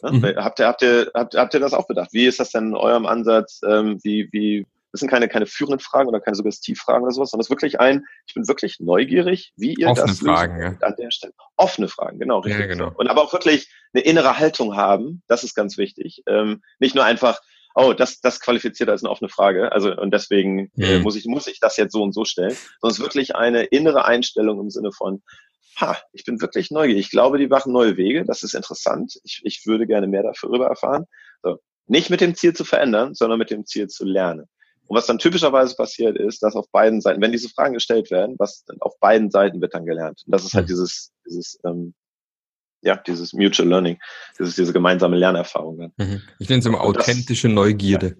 Ja, 0.02 0.10
mhm. 0.10 0.24
habt, 0.36 0.58
ihr, 0.58 0.66
habt, 0.66 0.82
ihr, 0.82 1.10
habt, 1.14 1.34
habt 1.36 1.54
ihr 1.54 1.60
das 1.60 1.72
auch 1.72 1.86
bedacht? 1.86 2.12
Wie 2.12 2.26
ist 2.26 2.40
das 2.40 2.50
denn 2.50 2.68
in 2.68 2.74
eurem 2.74 3.06
Ansatz? 3.06 3.60
Ähm, 3.64 3.98
wie, 4.02 4.28
wie, 4.32 4.66
das 4.90 5.00
sind 5.00 5.08
keine, 5.08 5.28
keine 5.28 5.46
führenden 5.46 5.78
Fragen 5.78 6.08
oder 6.08 6.20
keine 6.20 6.34
Suggestivfragen 6.34 7.04
oder 7.04 7.12
sowas, 7.12 7.30
sondern 7.30 7.42
es 7.42 7.46
ist 7.46 7.50
wirklich 7.50 7.78
ein, 7.78 8.04
ich 8.26 8.34
bin 8.34 8.48
wirklich 8.48 8.80
neugierig, 8.80 9.52
wie 9.56 9.74
ihr 9.74 9.88
Offene 9.88 10.08
das 10.08 10.18
Fragen, 10.18 10.58
löst 10.58 10.82
ja. 10.82 10.88
an 10.88 10.94
der 10.98 11.10
Stelle. 11.12 11.32
Offene 11.56 11.88
Fragen, 11.88 12.18
genau, 12.18 12.40
richtig. 12.40 12.62
Ja, 12.62 12.66
genau. 12.66 12.92
Und 12.96 13.08
aber 13.08 13.22
auch 13.22 13.32
wirklich 13.32 13.70
eine 13.94 14.02
innere 14.02 14.38
Haltung 14.38 14.76
haben, 14.76 15.22
das 15.28 15.44
ist 15.44 15.54
ganz 15.54 15.78
wichtig. 15.78 16.24
Ähm, 16.26 16.62
nicht 16.80 16.96
nur 16.96 17.04
einfach, 17.04 17.40
oh, 17.76 17.92
das, 17.92 18.20
das 18.20 18.40
qualifiziert 18.40 18.88
als 18.88 19.04
eine 19.04 19.10
offene 19.10 19.28
Frage. 19.28 19.70
Also 19.70 19.94
und 19.94 20.12
deswegen 20.12 20.72
äh, 20.78 20.96
mhm. 20.96 21.02
muss 21.02 21.14
ich 21.14 21.26
muss 21.26 21.46
ich 21.46 21.60
das 21.60 21.76
jetzt 21.76 21.92
so 21.92 22.02
und 22.02 22.12
so 22.12 22.24
stellen. 22.24 22.56
Ist 22.82 23.00
wirklich 23.00 23.36
eine 23.36 23.64
innere 23.64 24.06
Einstellung 24.06 24.58
im 24.60 24.70
Sinne 24.70 24.92
von, 24.92 25.22
ha, 25.78 25.96
ich 26.12 26.24
bin 26.24 26.40
wirklich 26.40 26.70
neugierig. 26.70 27.06
Ich 27.06 27.10
glaube, 27.10 27.38
die 27.38 27.46
machen 27.46 27.72
neue 27.72 27.96
Wege. 27.96 28.24
Das 28.24 28.42
ist 28.42 28.54
interessant. 28.54 29.20
Ich, 29.24 29.42
ich 29.44 29.66
würde 29.66 29.86
gerne 29.86 30.06
mehr 30.06 30.22
darüber 30.22 30.66
erfahren. 30.66 31.04
So. 31.42 31.58
Nicht 31.86 32.10
mit 32.10 32.20
dem 32.20 32.34
Ziel 32.34 32.54
zu 32.54 32.64
verändern, 32.64 33.14
sondern 33.14 33.38
mit 33.38 33.50
dem 33.50 33.66
Ziel 33.66 33.88
zu 33.88 34.04
lernen. 34.04 34.46
Und 34.86 34.96
was 34.96 35.06
dann 35.06 35.18
typischerweise 35.18 35.76
passiert 35.76 36.16
ist, 36.16 36.42
dass 36.42 36.54
auf 36.54 36.70
beiden 36.70 37.00
Seiten, 37.00 37.20
wenn 37.20 37.32
diese 37.32 37.48
Fragen 37.48 37.74
gestellt 37.74 38.10
werden, 38.10 38.36
was 38.38 38.64
dann 38.64 38.78
auf 38.80 38.98
beiden 39.00 39.30
Seiten 39.30 39.60
wird 39.60 39.74
dann 39.74 39.84
gelernt. 39.84 40.22
Und 40.24 40.34
das 40.34 40.44
ist 40.44 40.54
halt 40.54 40.66
mhm. 40.66 40.68
dieses, 40.68 41.12
dieses 41.26 41.58
ähm, 41.64 41.94
ja, 42.86 42.96
dieses 42.96 43.32
Mutual 43.32 43.68
Learning, 43.68 43.98
das 44.38 44.48
ist 44.48 44.58
diese 44.58 44.72
gemeinsame 44.72 45.16
Lernerfahrung 45.16 45.78
dann. 45.78 45.92
Mhm. 45.96 46.22
Ich 46.38 46.48
nenne 46.48 46.60
es 46.60 46.66
immer 46.66 46.80
authentische 46.80 47.48
das, 47.48 47.54
Neugierde. 47.54 48.16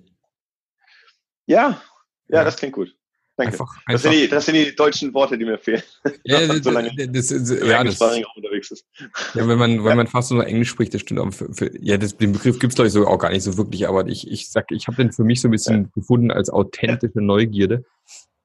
Ja. 1.46 1.68
ja. 1.68 1.82
ja, 2.28 2.44
das 2.44 2.56
klingt 2.56 2.74
gut. 2.74 2.94
Danke. 3.38 3.52
Einfach, 3.52 3.68
einfach. 3.68 3.92
Das, 3.92 4.02
sind 4.02 4.12
die, 4.12 4.28
das, 4.28 4.46
sind 4.46 4.54
die, 4.54 4.74
deutschen 4.74 5.12
Worte, 5.12 5.36
die 5.36 5.44
mir 5.44 5.58
fehlen. 5.58 5.82
Ja, 6.24 6.40
das, 6.46 6.62
so 6.62 6.70
lange 6.70 6.90
das, 6.96 7.28
das, 7.28 7.50
ja, 7.50 7.84
das, 7.84 8.00
unterwegs 8.00 8.70
ist. 8.70 8.86
Ja, 9.34 9.46
wenn 9.46 9.58
man, 9.58 9.84
wenn 9.84 9.96
man 9.96 10.06
fast 10.06 10.32
nur 10.32 10.46
Englisch 10.46 10.70
spricht, 10.70 10.94
das 10.94 11.02
stimmt. 11.02 11.20
Aber 11.20 11.32
für, 11.32 11.52
für, 11.52 11.70
ja, 11.80 11.98
das, 11.98 12.16
den 12.16 12.32
Begriff 12.32 12.58
gibt 12.58 12.72
es, 12.72 12.76
glaube 12.76 12.86
ich, 12.86 12.94
so 12.94 13.06
auch 13.06 13.18
gar 13.18 13.30
nicht 13.30 13.42
so 13.42 13.58
wirklich. 13.58 13.86
Aber 13.86 14.06
ich, 14.06 14.30
ich 14.30 14.50
sag, 14.50 14.72
ich 14.72 14.86
habe 14.86 14.96
den 14.96 15.12
für 15.12 15.22
mich 15.22 15.42
so 15.42 15.48
ein 15.48 15.50
bisschen 15.50 15.82
ja. 15.82 15.88
gefunden 15.94 16.30
als 16.30 16.48
authentische 16.48 17.20
Neugierde. 17.20 17.84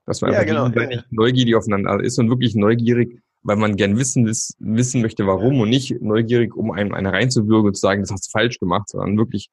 Dass 0.06 0.20
man 0.20 0.34
ja, 0.34 0.40
einfach 0.40 0.74
genau, 0.74 0.92
ja, 0.92 1.04
neugierig 1.10 1.56
aufeinander 1.56 2.04
ist 2.04 2.20
und 2.20 2.30
wirklich 2.30 2.56
neugierig 2.56 3.22
weil 3.44 3.56
man 3.56 3.76
gern 3.76 3.98
wissen, 3.98 4.26
wissen 4.26 5.02
möchte, 5.02 5.26
warum 5.26 5.60
und 5.60 5.70
nicht 5.70 6.02
neugierig, 6.02 6.56
um 6.56 6.72
einem 6.72 6.94
eine 6.94 7.12
reinzuwürgen 7.12 7.68
und 7.68 7.76
zu 7.76 7.82
sagen, 7.82 8.02
das 8.02 8.12
hast 8.12 8.28
du 8.28 8.32
falsch 8.32 8.60
gemacht, 8.60 8.90
sondern 8.90 9.18
wirklich 9.18 9.50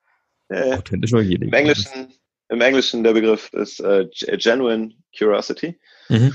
äh, 0.48 0.74
authentisch 0.74 1.12
neugierig. 1.12 1.48
Im 1.48 1.52
Englischen, 1.52 2.12
im 2.48 2.60
Englischen 2.60 3.04
der 3.04 3.12
Begriff 3.12 3.52
ist 3.52 3.80
äh, 3.80 4.08
genuine 4.36 4.94
curiosity. 5.16 5.78
Mhm. 6.08 6.34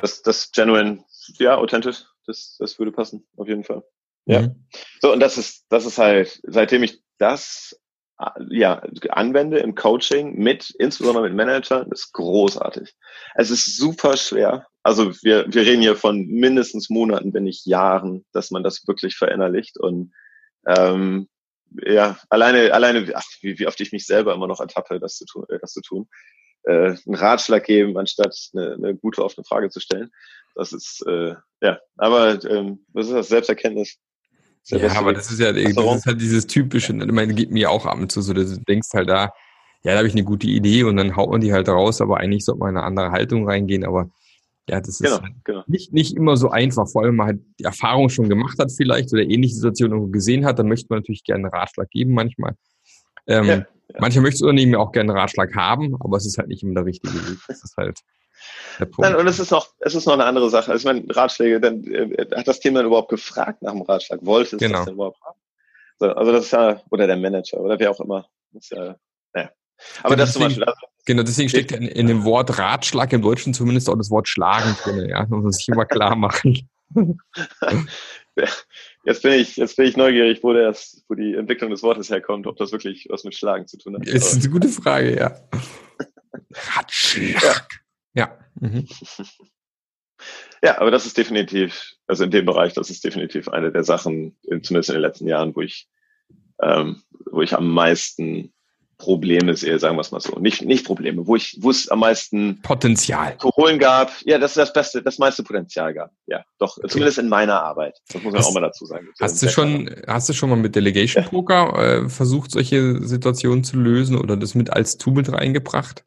Das, 0.00 0.22
das 0.22 0.50
genuine, 0.52 1.04
ja, 1.38 1.56
authentisch, 1.56 2.04
das, 2.26 2.56
das 2.58 2.78
würde 2.78 2.92
passen, 2.92 3.26
auf 3.36 3.48
jeden 3.48 3.64
Fall. 3.64 3.82
Ja. 4.26 4.42
Mhm. 4.42 4.66
So, 5.00 5.12
und 5.12 5.20
das 5.20 5.38
ist, 5.38 5.66
das 5.68 5.84
ist 5.84 5.98
halt, 5.98 6.40
seitdem 6.44 6.82
ich 6.82 7.02
das 7.18 7.78
ja, 8.50 8.82
anwende 9.08 9.58
im 9.58 9.74
Coaching 9.74 10.38
mit, 10.38 10.70
insbesondere 10.78 11.24
mit 11.24 11.34
Managern, 11.34 11.90
ist 11.90 12.12
großartig. 12.12 12.94
Es 13.34 13.50
ist 13.50 13.76
super 13.76 14.16
schwer. 14.16 14.66
Also 14.82 15.12
wir, 15.22 15.46
wir 15.48 15.62
reden 15.62 15.82
hier 15.82 15.96
von 15.96 16.26
mindestens 16.26 16.90
Monaten, 16.90 17.32
wenn 17.34 17.44
nicht 17.44 17.66
Jahren, 17.66 18.24
dass 18.32 18.50
man 18.50 18.62
das 18.62 18.86
wirklich 18.86 19.16
verinnerlicht 19.16 19.78
und 19.78 20.12
ähm, 20.66 21.28
ja, 21.86 22.18
alleine, 22.28 22.72
alleine, 22.72 23.10
ach, 23.14 23.24
wie, 23.40 23.58
wie 23.58 23.66
oft 23.66 23.80
ich 23.80 23.92
mich 23.92 24.06
selber 24.06 24.34
immer 24.34 24.46
noch 24.46 24.60
ertappe, 24.60 25.00
das 25.00 25.16
zu 25.16 25.24
tun, 25.24 25.46
äh, 25.48 25.58
das 25.60 25.72
zu 25.72 25.80
tun. 25.80 26.08
Äh, 26.64 26.96
einen 27.06 27.14
Ratschlag 27.14 27.64
geben, 27.64 27.96
anstatt 27.96 28.36
eine, 28.54 28.74
eine 28.74 28.94
gute 28.94 29.24
offene 29.24 29.44
Frage 29.44 29.70
zu 29.70 29.80
stellen. 29.80 30.12
Das 30.54 30.72
ist, 30.72 31.04
äh, 31.06 31.34
ja, 31.60 31.80
aber 31.96 32.44
ähm, 32.44 32.84
was 32.92 33.06
ist 33.06 33.14
das? 33.14 33.28
Selbsterkenntnis 33.28 33.98
ja, 34.66 34.78
ja 34.78 34.92
aber 34.98 35.12
das 35.12 35.30
ist 35.30 35.40
ja 35.40 35.52
das 35.52 35.62
ist 35.62 36.06
halt 36.06 36.20
dieses 36.20 36.46
typische, 36.46 36.92
ich 36.92 37.12
meine, 37.12 37.34
geht 37.34 37.50
mir 37.50 37.70
auch 37.70 37.86
ab 37.86 37.98
und 37.98 38.10
zu 38.10 38.22
so, 38.22 38.32
du 38.32 38.44
denkst 38.44 38.88
halt 38.94 39.08
da, 39.08 39.32
ja, 39.84 39.92
da 39.92 39.98
habe 39.98 40.06
ich 40.06 40.14
eine 40.14 40.24
gute 40.24 40.46
Idee 40.46 40.84
und 40.84 40.96
dann 40.96 41.16
haut 41.16 41.30
man 41.30 41.40
die 41.40 41.52
halt 41.52 41.68
raus, 41.68 42.00
aber 42.00 42.18
eigentlich 42.18 42.44
sollte 42.44 42.60
man 42.60 42.70
in 42.70 42.76
eine 42.76 42.86
andere 42.86 43.10
Haltung 43.10 43.48
reingehen, 43.48 43.84
aber 43.84 44.10
ja, 44.68 44.80
das 44.80 45.00
ist 45.00 45.02
genau, 45.02 45.20
halt 45.20 45.34
genau. 45.44 45.64
Nicht, 45.66 45.92
nicht 45.92 46.16
immer 46.16 46.36
so 46.36 46.50
einfach, 46.50 46.88
vor 46.88 47.02
allem 47.02 47.10
wenn 47.10 47.16
man 47.16 47.26
halt 47.26 47.40
die 47.58 47.64
Erfahrung 47.64 48.08
schon 48.08 48.28
gemacht 48.28 48.58
hat 48.58 48.70
vielleicht 48.70 49.12
oder 49.12 49.22
ähnliche 49.22 49.56
Situationen 49.56 49.96
irgendwo 49.96 50.12
gesehen 50.12 50.44
hat, 50.44 50.58
dann 50.58 50.68
möchte 50.68 50.86
man 50.88 51.00
natürlich 51.00 51.24
gerne 51.24 51.46
einen 51.46 51.54
Ratschlag 51.54 51.90
geben 51.90 52.14
manchmal. 52.14 52.54
Ähm, 53.26 53.44
ja, 53.44 53.54
ja. 53.54 53.64
Manche 53.98 54.20
möchten 54.20 54.38
das 54.38 54.42
Unternehmen 54.42 54.72
ja 54.72 54.78
auch 54.78 54.92
gerne 54.92 55.12
einen 55.12 55.18
Ratschlag 55.18 55.54
haben, 55.56 55.96
aber 56.00 56.16
es 56.16 56.26
ist 56.26 56.38
halt 56.38 56.48
nicht 56.48 56.62
immer 56.62 56.74
der 56.74 56.86
richtige 56.86 57.14
Weg. 57.14 57.38
Das 57.48 57.64
ist 57.64 57.76
halt 57.76 57.98
Nein, 58.98 59.16
und 59.16 59.26
es 59.26 59.38
ist 59.38 59.50
noch, 59.50 59.68
es 59.80 59.94
ist 59.94 60.06
noch 60.06 60.14
eine 60.14 60.24
andere 60.24 60.50
Sache. 60.50 60.72
Also 60.72 60.88
ich 60.88 60.94
meine, 60.94 61.14
Ratschläge, 61.14 61.60
dann 61.60 61.84
äh, 61.84 62.26
hat 62.34 62.48
das 62.48 62.60
Thema 62.60 62.82
überhaupt 62.82 63.10
gefragt 63.10 63.62
nach 63.62 63.72
dem 63.72 63.82
Ratschlag. 63.82 64.24
Wollte 64.24 64.56
es 64.56 64.60
genau. 64.60 64.78
das 64.78 64.86
denn 64.86 64.94
überhaupt 64.94 65.20
haben? 65.22 65.38
So, 65.98 66.06
also 66.08 66.32
das 66.32 66.46
ist 66.46 66.52
ja, 66.52 66.80
oder 66.90 67.06
der 67.06 67.16
Manager 67.16 67.60
oder 67.60 67.78
wer 67.78 67.90
auch 67.90 68.00
immer. 68.00 68.26
Das 68.52 68.64
ist 68.64 68.70
ja, 68.70 68.96
naja. 69.34 69.50
Aber 70.02 70.14
genau, 70.14 70.24
das 70.24 70.32
deswegen, 70.32 70.32
zum 70.32 70.42
Beispiel. 70.42 70.64
Also, 70.64 70.86
genau, 71.06 71.22
deswegen 71.22 71.48
steckt 71.48 71.72
in, 71.72 71.88
in 71.88 72.06
dem 72.06 72.24
Wort 72.24 72.58
Ratschlag 72.58 73.12
im 73.12 73.22
Deutschen 73.22 73.54
zumindest 73.54 73.88
auch 73.88 73.96
das 73.96 74.10
Wort 74.10 74.28
schlagen 74.28 74.76
drin, 74.82 75.08
ja. 75.08 75.26
Muss 75.26 75.42
man 75.42 75.52
sich 75.52 75.68
immer 75.68 75.84
klar 75.84 76.16
machen. 76.16 76.68
Jetzt 79.04 79.22
bin 79.22 79.32
ich, 79.32 79.56
jetzt 79.56 79.76
bin 79.76 79.86
ich 79.86 79.96
neugierig, 79.96 80.42
wo, 80.42 80.52
das, 80.52 81.04
wo 81.08 81.14
die 81.14 81.34
Entwicklung 81.34 81.70
des 81.70 81.82
Wortes 81.82 82.08
herkommt, 82.08 82.46
ob 82.46 82.56
das 82.56 82.72
wirklich 82.72 83.08
was 83.10 83.24
mit 83.24 83.34
Schlagen 83.34 83.66
zu 83.66 83.76
tun 83.76 83.94
hat. 83.94 84.06
Das 84.06 84.32
ist 84.32 84.44
eine 84.44 84.52
gute 84.52 84.68
Frage, 84.68 85.16
ja. 85.16 85.36
Ratschlag. 86.76 87.42
Ja. 87.42 87.81
Ja. 88.14 88.38
Mhm. 88.60 88.86
Ja, 90.62 90.80
aber 90.80 90.92
das 90.92 91.06
ist 91.06 91.18
definitiv, 91.18 91.96
also 92.06 92.22
in 92.22 92.30
dem 92.30 92.46
Bereich, 92.46 92.74
das 92.74 92.90
ist 92.90 93.02
definitiv 93.02 93.48
eine 93.48 93.72
der 93.72 93.82
Sachen, 93.82 94.36
zumindest 94.44 94.90
in 94.90 94.94
den 94.94 95.02
letzten 95.02 95.26
Jahren, 95.26 95.56
wo 95.56 95.62
ich, 95.62 95.88
ähm, 96.62 97.02
wo 97.30 97.42
ich 97.42 97.54
am 97.56 97.68
meisten 97.68 98.52
Probleme 98.98 99.56
sehe, 99.56 99.80
sagen 99.80 99.96
wir 99.96 100.02
es 100.02 100.12
mal 100.12 100.20
so. 100.20 100.38
Nicht, 100.38 100.62
nicht 100.62 100.86
Probleme, 100.86 101.26
wo 101.26 101.34
ich, 101.34 101.58
wo 101.60 101.70
es 101.70 101.88
am 101.88 101.98
meisten 101.98 102.60
Potenzial 102.62 103.36
zu 103.38 103.50
holen 103.56 103.80
gab. 103.80 104.12
Ja, 104.24 104.38
das 104.38 104.52
ist 104.52 104.58
das 104.58 104.72
Beste, 104.72 105.02
das 105.02 105.18
meiste 105.18 105.42
Potenzial 105.42 105.92
gab. 105.92 106.12
Ja, 106.26 106.44
doch, 106.60 106.76
okay. 106.78 106.86
zumindest 106.86 107.18
in 107.18 107.28
meiner 107.28 107.60
Arbeit. 107.60 107.98
Das 108.12 108.22
muss 108.22 108.32
man 108.32 108.38
hast, 108.38 108.46
auch 108.46 108.54
mal 108.54 108.60
dazu 108.60 108.86
sagen. 108.86 109.08
Hast 109.20 109.42
du 109.42 109.48
schon, 109.48 109.90
hast 110.06 110.28
du 110.28 110.32
schon 110.32 110.50
mal 110.50 110.56
mit 110.56 110.76
Delegation 110.76 111.24
Poker 111.24 112.04
äh, 112.04 112.08
versucht, 112.08 112.52
solche 112.52 113.02
Situationen 113.02 113.64
zu 113.64 113.76
lösen 113.76 114.16
oder 114.16 114.36
das 114.36 114.54
mit 114.54 114.70
als 114.70 114.98
Tool 114.98 115.14
mit 115.14 115.32
reingebracht? 115.32 116.04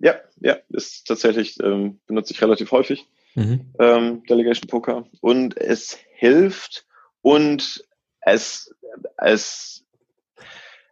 Ja, 0.00 0.16
ja, 0.40 0.56
ist 0.70 1.06
tatsächlich, 1.06 1.58
ähm, 1.62 2.00
benutze 2.06 2.32
ich 2.32 2.42
relativ 2.42 2.70
häufig. 2.72 3.06
Mhm. 3.34 3.72
Ähm, 3.78 4.22
Delegation 4.28 4.68
Poker. 4.68 5.06
Und 5.20 5.56
es 5.56 5.98
hilft 6.14 6.86
und 7.22 7.84
es, 8.20 8.74
es 9.16 9.84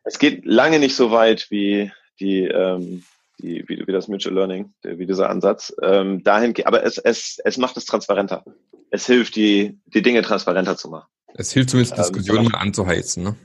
es 0.04 0.18
geht 0.18 0.44
lange 0.44 0.78
nicht 0.78 0.96
so 0.96 1.10
weit 1.10 1.50
wie 1.50 1.92
die, 2.20 2.44
ähm, 2.44 3.04
die 3.40 3.64
wie, 3.68 3.86
wie 3.86 3.92
das 3.92 4.08
Mutual 4.08 4.34
Learning, 4.34 4.72
wie 4.82 5.06
dieser 5.06 5.30
Ansatz. 5.30 5.74
Ähm, 5.82 6.22
dahin, 6.22 6.54
aber 6.64 6.84
es, 6.84 6.98
es, 6.98 7.40
es 7.44 7.56
macht 7.56 7.76
es 7.76 7.84
transparenter. 7.84 8.44
Es 8.90 9.06
hilft, 9.06 9.36
die, 9.36 9.78
die 9.86 10.02
Dinge 10.02 10.22
transparenter 10.22 10.76
zu 10.76 10.88
machen. 10.88 11.06
Es 11.34 11.52
hilft 11.52 11.70
zumindest, 11.70 11.96
ähm, 11.96 12.02
Diskussionen 12.02 12.46
ähm, 12.46 12.54
anzuheizen, 12.54 13.22
ne? 13.22 13.36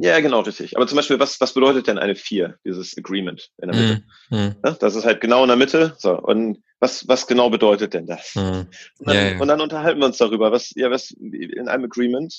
Ja, 0.00 0.20
genau, 0.20 0.40
richtig. 0.40 0.76
Aber 0.76 0.86
zum 0.86 0.94
Beispiel, 0.94 1.18
was, 1.18 1.40
was 1.40 1.52
bedeutet 1.52 1.88
denn 1.88 1.98
eine 1.98 2.14
4, 2.14 2.56
dieses 2.64 2.96
Agreement 2.96 3.50
in 3.60 3.68
der 3.68 3.80
Mitte? 3.80 4.02
Mm. 4.30 4.64
Ja, 4.64 4.72
das 4.78 4.94
ist 4.94 5.04
halt 5.04 5.20
genau 5.20 5.42
in 5.42 5.48
der 5.48 5.56
Mitte. 5.56 5.96
So, 5.98 6.16
und 6.16 6.62
was, 6.78 7.08
was 7.08 7.26
genau 7.26 7.50
bedeutet 7.50 7.94
denn 7.94 8.06
das? 8.06 8.32
Mm. 8.36 8.38
Und, 8.38 8.68
dann, 9.00 9.16
ja, 9.16 9.28
ja. 9.30 9.40
und, 9.40 9.48
dann, 9.48 9.60
unterhalten 9.60 9.98
wir 9.98 10.06
uns 10.06 10.18
darüber, 10.18 10.52
was, 10.52 10.70
ja, 10.76 10.88
was 10.92 11.10
in 11.10 11.68
einem 11.68 11.84
Agreement, 11.84 12.32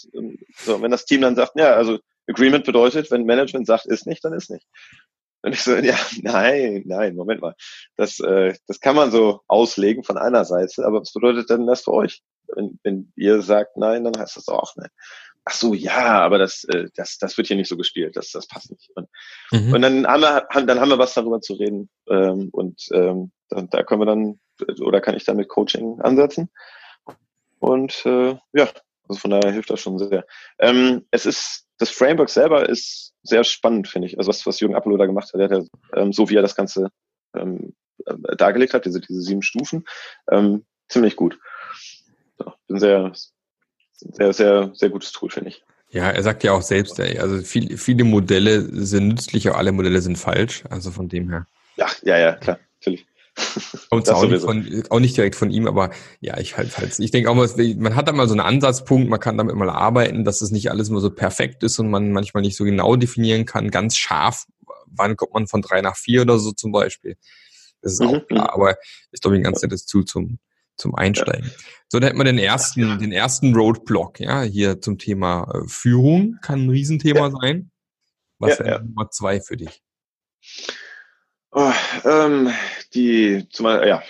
so, 0.55 0.81
wenn 0.81 0.91
das 0.91 1.03
Team 1.03 1.19
dann 1.19 1.35
sagt, 1.35 1.59
ja, 1.59 1.73
also 1.73 1.99
Agreement 2.27 2.63
bedeutet, 2.63 3.11
wenn 3.11 3.25
Management 3.25 3.67
sagt, 3.67 3.85
ist 3.87 4.07
nicht, 4.07 4.23
dann 4.23 4.33
ist 4.33 4.49
nicht. 4.49 4.65
Und 5.41 5.53
ich 5.53 5.61
so, 5.61 5.75
ja, 5.75 5.97
nein, 6.21 6.83
nein, 6.85 7.15
Moment 7.15 7.41
mal. 7.41 7.55
Das, 7.97 8.21
äh, 8.21 8.53
das 8.67 8.79
kann 8.79 8.95
man 8.95 9.11
so 9.11 9.41
auslegen 9.47 10.05
von 10.05 10.17
einer 10.17 10.45
Seite, 10.45 10.85
aber 10.85 11.01
was 11.01 11.11
bedeutet 11.11 11.49
denn 11.49 11.67
das 11.67 11.83
für 11.83 11.93
euch? 11.93 12.21
Wenn, 12.55 12.79
wenn 12.83 13.11
ihr 13.15 13.41
sagt 13.41 13.77
nein, 13.77 14.03
dann 14.05 14.17
heißt 14.17 14.37
das 14.37 14.47
auch 14.47 14.75
nein. 14.75 14.89
Ach 15.45 15.53
so, 15.53 15.73
ja, 15.73 16.21
aber 16.21 16.37
das, 16.37 16.63
äh, 16.65 16.87
das, 16.95 17.17
das 17.17 17.37
wird 17.37 17.47
hier 17.47 17.57
nicht 17.57 17.69
so 17.69 17.77
gespielt, 17.77 18.15
das, 18.15 18.31
das 18.31 18.47
passt 18.47 18.71
nicht. 18.71 18.91
Und, 18.95 19.07
mhm. 19.51 19.73
und 19.73 19.81
dann 19.81 20.07
haben 20.07 20.21
wir, 20.21 20.47
dann 20.65 20.79
haben 20.79 20.89
wir 20.89 20.99
was 20.99 21.13
darüber 21.13 21.41
zu 21.41 21.53
reden. 21.53 21.89
Ähm, 22.07 22.49
und 22.51 22.87
ähm, 22.91 23.31
da, 23.49 23.61
da 23.61 23.83
können 23.83 24.01
wir 24.01 24.05
dann, 24.05 24.39
oder 24.81 25.01
kann 25.01 25.15
ich 25.15 25.23
dann 25.23 25.37
mit 25.37 25.49
Coaching 25.49 25.99
ansetzen. 26.01 26.49
Und 27.59 28.05
äh, 28.05 28.37
ja, 28.53 28.69
also 29.07 29.19
von 29.19 29.31
daher 29.31 29.51
hilft 29.51 29.69
das 29.69 29.81
schon 29.81 29.97
sehr. 29.97 30.25
Ähm, 30.59 31.05
es 31.11 31.25
ist 31.25 31.65
das 31.79 31.89
Framework 31.89 32.29
selber 32.29 32.69
ist 32.69 33.13
sehr 33.23 33.43
spannend, 33.43 33.87
finde 33.87 34.07
ich. 34.07 34.17
Also 34.17 34.29
was, 34.29 34.45
was 34.45 34.59
Jürgen 34.59 34.75
Appelo 34.75 34.97
da 34.97 35.05
gemacht 35.05 35.33
hat, 35.33 35.39
der 35.39 35.49
hat 35.49 35.63
ja, 35.63 36.01
ähm, 36.01 36.13
so 36.13 36.29
wie 36.29 36.35
er 36.35 36.41
das 36.41 36.55
Ganze 36.55 36.89
ähm, 37.33 37.73
äh, 38.05 38.35
dargelegt 38.35 38.73
hat, 38.73 38.85
diese, 38.85 38.99
diese 38.99 39.21
sieben 39.21 39.41
Stufen, 39.41 39.85
ähm, 40.29 40.65
ziemlich 40.89 41.15
gut. 41.15 41.39
So, 42.37 42.53
bin 42.67 42.79
sehr, 42.79 43.11
sehr, 43.99 44.33
sehr, 44.33 44.71
sehr 44.73 44.89
gutes 44.89 45.11
Tool, 45.11 45.29
finde 45.29 45.49
ich. 45.49 45.63
Ja, 45.91 46.09
er 46.11 46.21
sagt 46.21 46.43
ja 46.43 46.51
auch 46.51 46.61
selbst, 46.61 46.99
also 46.99 47.41
viel, 47.41 47.77
viele 47.77 48.03
Modelle 48.03 48.61
sind 48.85 49.07
nützlich, 49.07 49.47
aber 49.47 49.57
alle 49.57 49.71
Modelle 49.71 50.01
sind 50.01 50.17
falsch. 50.17 50.63
Also 50.69 50.91
von 50.91 51.09
dem 51.09 51.29
her. 51.29 51.47
Ja, 51.77 51.87
ja, 52.03 52.17
ja, 52.17 52.33
klar, 52.33 52.59
natürlich. 52.79 53.07
Kommt 53.89 54.09
auch 54.09 54.27
nicht, 54.27 54.43
von, 54.43 54.83
auch 54.89 54.99
nicht 54.99 55.15
direkt 55.15 55.35
von 55.35 55.49
ihm, 55.49 55.67
aber 55.67 55.91
ja, 56.19 56.37
ich 56.37 56.57
halt, 56.57 56.77
halt 56.77 56.99
ich 56.99 57.11
denke 57.11 57.29
auch 57.29 57.35
mal, 57.35 57.47
man 57.77 57.95
hat 57.95 58.07
da 58.07 58.11
mal 58.11 58.27
so 58.27 58.33
einen 58.33 58.41
Ansatzpunkt, 58.41 59.09
man 59.09 59.19
kann 59.19 59.37
damit 59.37 59.55
mal 59.55 59.69
arbeiten, 59.69 60.25
dass 60.25 60.41
es 60.41 60.51
nicht 60.51 60.69
alles 60.69 60.89
immer 60.89 60.99
so 60.99 61.09
perfekt 61.09 61.63
ist 61.63 61.79
und 61.79 61.89
man 61.89 62.11
manchmal 62.11 62.41
nicht 62.41 62.57
so 62.57 62.65
genau 62.65 62.95
definieren 62.95 63.45
kann, 63.45 63.71
ganz 63.71 63.95
scharf, 63.95 64.45
wann 64.87 65.15
kommt 65.15 65.33
man 65.33 65.47
von 65.47 65.61
drei 65.61 65.81
nach 65.81 65.95
vier 65.95 66.23
oder 66.23 66.37
so 66.37 66.51
zum 66.51 66.71
Beispiel. 66.71 67.15
Das 67.81 67.93
ist 67.93 68.01
mhm. 68.01 68.07
auch 68.07 68.27
klar, 68.27 68.53
aber 68.53 68.77
ist 69.11 69.21
glaube 69.21 69.37
ich 69.37 69.39
ein 69.39 69.45
ganz 69.45 69.61
nettes 69.61 69.85
Tool 69.85 70.05
zum, 70.05 70.39
zum 70.79 70.95
Einsteigen. 70.95 71.51
So, 71.89 71.99
dann 71.99 72.07
hätten 72.07 72.19
wir 72.19 72.23
den 72.23 72.37
ersten, 72.37 72.99
den 72.99 73.11
ersten 73.11 73.53
Roadblock, 73.53 74.19
ja, 74.19 74.41
hier 74.41 74.81
zum 74.81 74.97
Thema 74.97 75.47
äh, 75.53 75.67
Führung 75.67 76.37
kann 76.41 76.65
ein 76.65 76.69
Riesenthema 76.69 77.31
sein. 77.31 77.71
Was 78.39 78.59
wäre 78.59 78.83
Nummer 78.83 79.09
zwei 79.11 79.41
für 79.41 79.57
dich? 79.57 79.83
Oh, 81.51 81.73
ähm, 82.05 82.51
die, 82.93 83.47
zumal, 83.51 83.87
ja, 83.87 84.01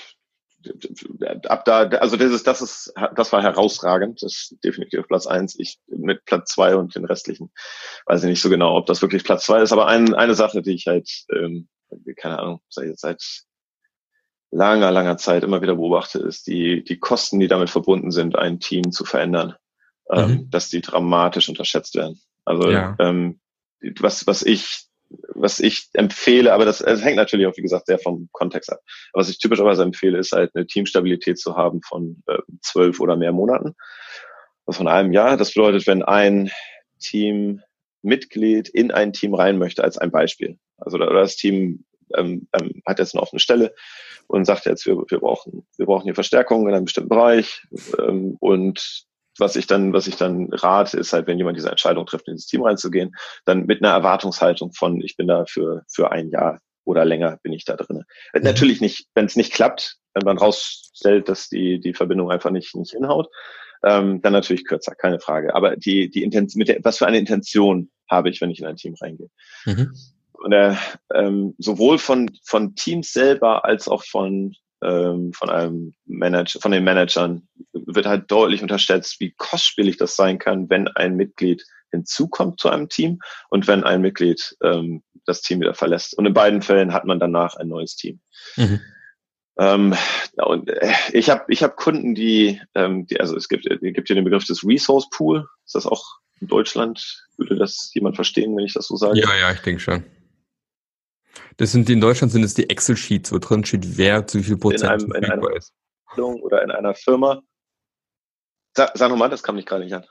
ab 1.48 1.66
da, 1.66 1.84
also 1.88 2.18
das 2.18 2.32
ist, 2.32 2.46
das 2.46 2.62
ist, 2.62 2.94
das 3.16 3.32
war 3.32 3.42
herausragend. 3.42 4.22
Das 4.22 4.34
ist 4.52 4.64
definitiv 4.64 5.08
Platz 5.08 5.26
eins. 5.26 5.58
Ich 5.58 5.80
mit 5.88 6.26
Platz 6.26 6.52
zwei 6.52 6.76
und 6.76 6.96
den 6.96 7.06
restlichen 7.06 7.52
weiß 8.06 8.24
ich 8.24 8.30
nicht 8.30 8.42
so 8.42 8.50
genau, 8.50 8.76
ob 8.76 8.86
das 8.86 9.02
wirklich 9.02 9.24
Platz 9.24 9.46
zwei 9.46 9.62
ist. 9.62 9.72
Aber 9.72 9.88
ein, 9.88 10.14
eine 10.14 10.36
Sache, 10.36 10.62
die 10.62 10.74
ich 10.74 10.88
halt, 10.88 11.10
ähm, 11.34 11.70
keine 12.18 12.40
Ahnung, 12.40 12.62
seit, 12.70 13.00
seit 13.00 13.24
langer, 14.52 14.92
langer 14.92 15.18
Zeit 15.18 15.44
immer 15.44 15.62
wieder 15.62 15.76
beobachte, 15.76 16.20
ist 16.20 16.48
die, 16.48 16.84
die 16.84 17.00
Kosten, 17.00 17.40
die 17.40 17.48
damit 17.48 17.70
verbunden 17.70 18.12
sind, 18.12 18.38
ein 18.38 18.60
Team 18.60 18.92
zu 18.92 19.06
verändern, 19.06 19.56
ähm, 20.12 20.26
mhm. 20.26 20.32
ähm, 20.32 20.50
dass 20.50 20.70
die 20.70 20.82
dramatisch 20.82 21.50
unterschätzt 21.50 21.96
werden. 21.96 22.20
Also 22.46 22.70
ja. 22.70 22.96
ähm, 23.00 23.40
was, 24.00 24.26
was 24.28 24.44
ich 24.44 24.90
was 25.34 25.60
ich 25.60 25.90
empfehle, 25.94 26.54
aber 26.54 26.66
das, 26.66 26.80
das 26.80 27.04
hängt 27.04 27.18
natürlich 27.18 27.48
auch, 27.48 27.58
wie 27.58 27.64
gesagt, 27.64 27.88
sehr 27.88 28.00
vom 28.00 28.30
Kontext 28.32 28.72
ab. 28.72 28.80
Aber 29.12 29.22
was 29.22 29.30
ich 29.30 29.40
typischerweise 29.40 29.82
empfehle, 29.82 30.20
ist 30.20 30.34
halt 30.34 30.56
eine 30.56 30.68
Teamstabilität 30.68 31.40
zu 31.40 31.56
haben 31.56 31.82
von 31.82 32.22
äh, 32.28 32.38
zwölf 32.62 33.00
oder 33.00 33.16
mehr 33.16 33.32
Monaten. 33.32 33.76
Also 34.66 34.78
von 34.78 34.88
einem 34.88 35.12
Jahr. 35.12 35.36
Das 35.38 35.54
bedeutet, 35.54 35.88
wenn 35.88 36.04
ein 36.04 36.52
Teammitglied 37.00 38.70
in 38.70 38.92
ein 38.92 39.14
Team 39.14 39.34
rein 39.34 39.58
möchte, 39.58 39.84
als 39.84 39.98
ein 39.98 40.12
Beispiel. 40.12 40.60
Also 40.78 40.98
oder 40.98 41.12
das 41.12 41.36
Team 41.36 41.86
ähm, 42.16 42.48
ähm, 42.54 42.82
hat 42.86 43.00
jetzt 43.00 43.16
eine 43.16 43.22
offene 43.22 43.40
Stelle 43.40 43.74
und 44.28 44.46
sagt 44.46 44.66
jetzt, 44.66 44.86
wir, 44.86 44.98
wir 44.98 45.20
brauchen, 45.20 45.66
wir 45.78 45.86
brauchen 45.86 46.04
hier 46.04 46.16
Verstärkung 46.16 46.68
in 46.68 46.74
einem 46.74 46.86
bestimmten 46.86 47.10
Bereich 47.10 47.64
ähm, 48.00 48.38
und 48.40 49.06
was 49.40 49.56
ich 49.56 49.68
dann, 49.68 49.94
was 49.94 50.08
ich 50.08 50.18
dann 50.18 50.50
rate, 50.52 50.98
ist 50.98 51.14
halt, 51.14 51.28
wenn 51.28 51.38
jemand 51.38 51.58
diese 51.58 51.70
Entscheidung 51.70 52.06
trifft, 52.06 52.28
in 52.28 52.36
dieses 52.36 52.48
Team 52.48 52.64
reinzugehen, 52.64 53.16
dann 53.46 53.66
mit 53.66 53.82
einer 53.82 53.94
Erwartungshaltung 53.94 54.74
von, 54.74 55.02
ich 55.02 55.16
bin 55.16 55.28
da 55.28 55.46
für, 55.46 55.84
für 55.88 56.12
ein 56.12 56.30
Jahr 56.30 56.60
oder 56.84 57.06
länger 57.06 57.40
bin 57.44 57.54
ich 57.54 57.66
da 57.66 57.76
drin. 57.76 58.04
Mhm. 58.34 58.42
Natürlich 58.42 58.82
nicht, 58.82 59.08
wenn 59.16 59.26
es 59.26 59.36
nicht 59.36 59.54
klappt, 59.54 59.98
wenn 60.14 60.26
man 60.26 60.38
rausstellt, 60.38 61.30
dass 61.30 61.48
die, 61.48 61.80
die 61.80 61.94
Verbindung 61.94 62.32
einfach 62.32 62.52
nicht, 62.52 62.76
nicht 62.76 62.92
hinhaut, 62.92 63.28
ähm, 63.84 64.22
dann 64.22 64.34
natürlich 64.34 64.66
kürzer, 64.66 64.96
keine 64.96 65.20
Frage. 65.20 65.56
Aber 65.56 65.76
die, 65.76 66.10
die 66.10 66.24
Intention, 66.24 66.60
mit 66.60 66.68
der, 66.68 66.80
was 66.84 66.98
für 66.98 67.08
eine 67.08 67.20
Intention 67.20 67.90
habe 68.10 68.30
ich, 68.30 68.42
wenn 68.42 68.52
ich 68.52 68.60
in 68.60 68.66
ein 68.66 68.76
Team 68.76 68.96
reingehe? 69.00 69.30
Mhm. 69.66 69.94
Und 70.40 70.54
äh, 70.54 70.76
ähm, 71.14 71.56
sowohl 71.58 71.98
von, 71.98 72.30
von 72.46 72.76
Teams 72.76 73.12
selber 73.12 73.66
als 73.66 73.88
auch 73.88 74.04
von 74.04 74.56
ähm, 74.82 75.34
von 75.34 75.50
einem 75.50 75.94
Manager, 76.06 76.60
von 76.60 76.72
den 76.72 76.84
Managern 76.84 77.48
wird 77.74 78.06
halt 78.06 78.32
deutlich 78.32 78.62
unterschätzt, 78.62 79.20
wie 79.20 79.34
kostspielig 79.38 79.98
das 79.98 80.16
sein 80.16 80.40
kann, 80.40 80.70
wenn 80.70 80.88
ein 80.88 81.16
Mitglied 81.16 81.66
hinzukommt 81.92 82.60
zu 82.60 82.70
einem 82.70 82.88
Team 82.88 83.20
und 83.50 83.68
wenn 83.68 83.84
ein 83.84 84.02
Mitglied 84.02 84.56
ähm, 84.64 85.04
das 85.26 85.42
Team 85.42 85.60
wieder 85.60 85.74
verlässt. 85.74 86.18
Und 86.18 86.26
in 86.26 86.34
beiden 86.34 86.62
Fällen 86.62 86.94
hat 86.94 87.06
man 87.06 87.20
danach 87.20 87.56
ein 87.56 87.68
neues 87.68 87.96
Team. 87.96 88.20
Mhm. 88.56 88.80
Ähm, 89.58 89.96
und 90.38 90.70
äh, 90.70 90.94
ich 91.12 91.30
habe 91.30 91.46
ich 91.50 91.64
hab 91.64 91.76
Kunden, 91.76 92.16
die, 92.16 92.62
ähm, 92.76 93.06
die, 93.08 93.20
also 93.20 93.36
es 93.36 93.50
gibt, 93.50 93.66
es 93.66 93.80
gibt 93.82 94.08
hier 94.08 94.16
den 94.16 94.24
Begriff 94.24 94.46
des 94.46 94.64
Resource 94.66 95.10
Pool. 95.10 95.46
Ist 95.66 95.76
das 95.76 95.86
auch 95.86 96.06
in 96.40 96.48
Deutschland? 96.48 97.26
Würde 97.38 97.58
das 97.58 97.92
jemand 97.94 98.16
verstehen, 98.16 98.56
wenn 98.56 98.66
ich 98.66 98.74
das 98.74 98.88
so 98.88 98.96
sage? 98.96 99.20
Ja, 99.20 99.36
ja, 99.36 99.52
ich 99.52 99.60
denke 99.60 99.82
schon. 99.82 100.06
Das 101.58 101.72
sind 101.72 101.90
in 101.90 102.02
Deutschland 102.02 102.32
sind 102.32 102.44
es 102.44 102.54
die 102.54 102.70
Excel-Sheets, 102.70 103.32
wo 103.32 103.38
drin 103.38 103.66
steht, 103.66 103.98
wer 103.98 104.26
zu 104.28 104.40
wie 104.40 104.44
viel 104.44 104.58
Prozent 104.58 105.04
in 105.04 105.14
einem, 105.14 105.24
in 105.24 105.32
einer 105.32 105.56
ist. 105.56 105.74
Oder 106.18 106.64
in 106.64 106.72
einer 106.72 106.96
Firma. 106.96 107.42
Sag, 108.76 108.92
sag 108.98 109.10
nochmal, 109.10 109.30
das 109.30 109.44
kam 109.44 109.56
nicht 109.56 109.68
gerade 109.68 109.84
nicht 109.84 109.94
an. 109.94 110.06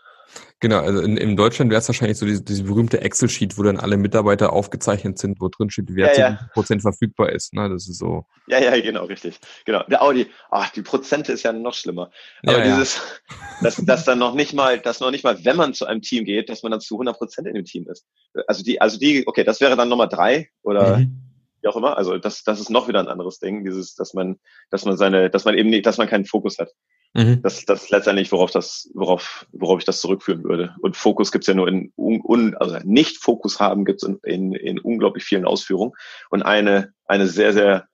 Genau, 0.61 0.81
also 0.81 1.01
in, 1.01 1.17
in 1.17 1.37
Deutschland 1.37 1.71
wäre 1.71 1.81
es 1.81 1.89
wahrscheinlich 1.89 2.19
so 2.19 2.27
diese, 2.27 2.43
diese 2.43 2.65
berühmte 2.65 3.01
Excel-Sheet, 3.01 3.57
wo 3.59 3.63
dann 3.63 3.79
alle 3.79 3.97
Mitarbeiter 3.97 4.53
aufgezeichnet 4.53 5.19
sind, 5.19 5.41
wo 5.41 5.49
drin 5.49 5.71
steht, 5.71 5.95
wer 5.95 6.13
ja, 6.15 6.19
ja. 6.19 6.51
Prozent 6.53 6.83
verfügbar 6.83 7.31
ist. 7.31 7.55
Ne? 7.55 7.69
Das 7.69 7.89
ist 7.89 7.99
so. 7.99 8.25
Ja, 8.49 8.59
ja, 8.59 8.79
genau, 8.81 9.05
richtig. 9.05 9.39
Genau. 9.65 9.85
Der 9.85 10.03
Audi, 10.03 10.27
ach, 10.51 10.71
die 10.71 10.83
Prozente 10.83 11.33
ist 11.33 11.45
ja 11.45 11.53
noch 11.53 11.75
schlimmer. 11.75 12.11
Aber 12.45 12.59
ja, 12.59 12.65
dieses, 12.65 13.01
dass, 13.63 13.77
dass 13.77 14.05
dann 14.05 14.19
noch 14.19 14.35
nicht 14.35 14.53
mal, 14.53 14.81
dass 14.81 15.01
noch 15.01 15.11
nicht 15.11 15.25
mal, 15.25 15.45
wenn 15.45 15.57
man 15.57 15.75
zu 15.75 15.87
einem 15.87 16.03
Team 16.03 16.25
geht, 16.25 16.49
dass 16.49 16.63
man 16.63 16.73
dann 16.73 16.81
zu 16.81 16.97
100 16.97 17.17
Prozent 17.17 17.47
in 17.47 17.55
dem 17.55 17.65
Team 17.65 17.87
ist. 17.89 18.05
Also 18.47 18.65
die, 18.65 18.81
also 18.81 18.99
die, 18.99 19.27
okay, 19.27 19.45
das 19.45 19.61
wäre 19.61 19.77
dann 19.77 19.89
Nummer 19.89 20.09
drei 20.09 20.49
oder 20.63 20.99
mhm 20.99 21.25
wie 21.61 21.69
auch 21.69 21.77
immer. 21.77 21.97
Also 21.97 22.19
das, 22.19 22.45
das 22.45 22.61
ist 22.61 22.71
noch 22.71 22.89
wieder 22.89 23.01
ein 23.01 23.09
anderes 23.09 23.39
Ding, 23.39 23.65
dieses, 23.65 23.95
dass 23.95 24.15
man, 24.15 24.39
dass 24.71 24.85
man 24.85 24.97
seine, 24.97 25.31
dass 25.31 25.45
man 25.45 25.57
eben 25.57 25.71
nicht, 25.71 25.87
dass 25.87 25.99
man 25.99 26.09
keinen 26.09 26.25
Fokus 26.25 26.59
hat. 26.59 26.71
Mhm. 27.15 27.43
Das, 27.43 27.65
das 27.65 27.85
ist 27.85 27.91
letztendlich, 27.91 28.31
worauf 28.33 28.51
das, 28.51 28.91
worauf, 28.95 29.47
worauf 29.53 29.79
ich 29.79 29.85
das 29.85 30.01
zurückführen 30.01 30.45
würde. 30.45 30.75
Und 30.81 30.97
Fokus 30.97 31.33
gibt's 31.33 31.47
ja 31.47 31.55
nur 31.55 31.69
in, 31.69 31.93
un, 31.97 32.55
also 32.57 32.79
nicht 32.85 33.19
Fokus 33.19 33.61
haben 33.61 33.85
gibt's 33.85 34.03
in, 34.03 34.19
in, 34.25 34.53
in 34.53 34.79
unglaublich 34.79 35.25
vielen 35.25 35.45
Ausführungen. 35.45 35.93
Und 36.31 36.43
eine, 36.43 36.93
eine 37.07 37.27
sehr, 37.27 37.53
sehr 37.53 37.89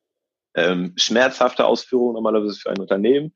ähm, 0.55 0.95
schmerzhafte 0.97 1.65
Ausführung 1.65 2.15
normalerweise 2.15 2.59
für 2.59 2.71
ein 2.71 2.81
Unternehmen 2.81 3.35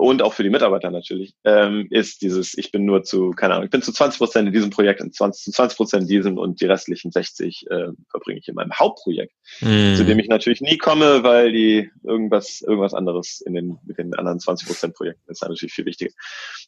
und 0.00 0.22
auch 0.22 0.32
für 0.32 0.42
die 0.42 0.50
Mitarbeiter 0.50 0.90
natürlich, 0.90 1.34
ähm, 1.44 1.86
ist 1.90 2.22
dieses, 2.22 2.56
ich 2.56 2.72
bin 2.72 2.86
nur 2.86 3.02
zu, 3.02 3.32
keine 3.32 3.54
Ahnung, 3.54 3.66
ich 3.66 3.70
bin 3.70 3.82
zu 3.82 3.92
20 3.92 4.18
Prozent 4.18 4.46
in 4.48 4.54
diesem 4.54 4.70
Projekt, 4.70 5.00
in 5.00 5.12
20, 5.12 5.44
zu 5.44 5.52
20 5.52 5.76
Prozent 5.76 6.02
in 6.02 6.08
diesem 6.08 6.38
und 6.38 6.60
die 6.60 6.66
restlichen 6.66 7.12
60 7.12 7.66
äh, 7.70 7.88
verbringe 8.08 8.40
ich 8.40 8.48
in 8.48 8.54
meinem 8.54 8.72
Hauptprojekt, 8.72 9.34
mm. 9.60 9.96
zu 9.96 10.04
dem 10.04 10.18
ich 10.18 10.28
natürlich 10.28 10.62
nie 10.62 10.78
komme, 10.78 11.22
weil 11.22 11.52
die 11.52 11.90
irgendwas, 12.02 12.62
irgendwas 12.62 12.94
anderes 12.94 13.42
in 13.42 13.54
den, 13.54 13.78
mit 13.84 13.98
den 13.98 14.14
anderen 14.14 14.40
20 14.40 14.66
Prozent 14.66 14.94
Projekten 14.94 15.30
ist 15.30 15.42
natürlich 15.42 15.74
viel 15.74 15.84
wichtiger. 15.84 16.12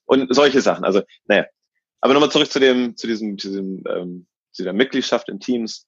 Und 0.04 0.34
solche 0.34 0.60
Sachen, 0.60 0.84
also, 0.84 1.00
naja. 1.26 1.46
Aber 2.02 2.12
nochmal 2.12 2.30
zurück 2.30 2.50
zu 2.50 2.60
dem, 2.60 2.96
zu 2.96 3.06
diesem, 3.06 3.38
zu 3.38 3.48
diesem, 3.48 3.82
ähm, 3.88 4.26
zu 4.50 4.62
der 4.62 4.74
Mitgliedschaft 4.74 5.28
in 5.30 5.40
Teams. 5.40 5.86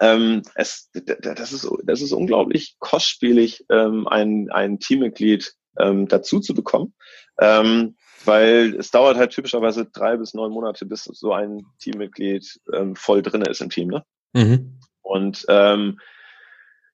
Ähm, 0.00 0.42
es, 0.54 0.90
das 0.92 1.52
ist, 1.52 1.68
das 1.84 2.00
ist 2.02 2.12
unglaublich 2.12 2.76
kostspielig, 2.78 3.64
ähm, 3.70 4.08
ein, 4.08 4.50
ein 4.50 4.78
Teammitglied 4.78 5.54
ähm, 5.78 6.08
dazu 6.08 6.40
zu 6.40 6.54
bekommen. 6.54 6.94
Ähm, 7.40 7.96
weil 8.24 8.76
es 8.78 8.90
dauert 8.90 9.16
halt 9.16 9.32
typischerweise 9.32 9.86
drei 9.86 10.16
bis 10.16 10.34
neun 10.34 10.52
Monate, 10.52 10.86
bis 10.86 11.04
so 11.04 11.32
ein 11.32 11.66
Teammitglied 11.80 12.60
ähm, 12.72 12.94
voll 12.94 13.22
drinne 13.22 13.46
ist 13.46 13.60
im 13.60 13.70
Team. 13.70 13.88
Ne? 13.88 14.04
Mhm. 14.32 14.78
Und 15.02 15.44
ähm, 15.48 15.98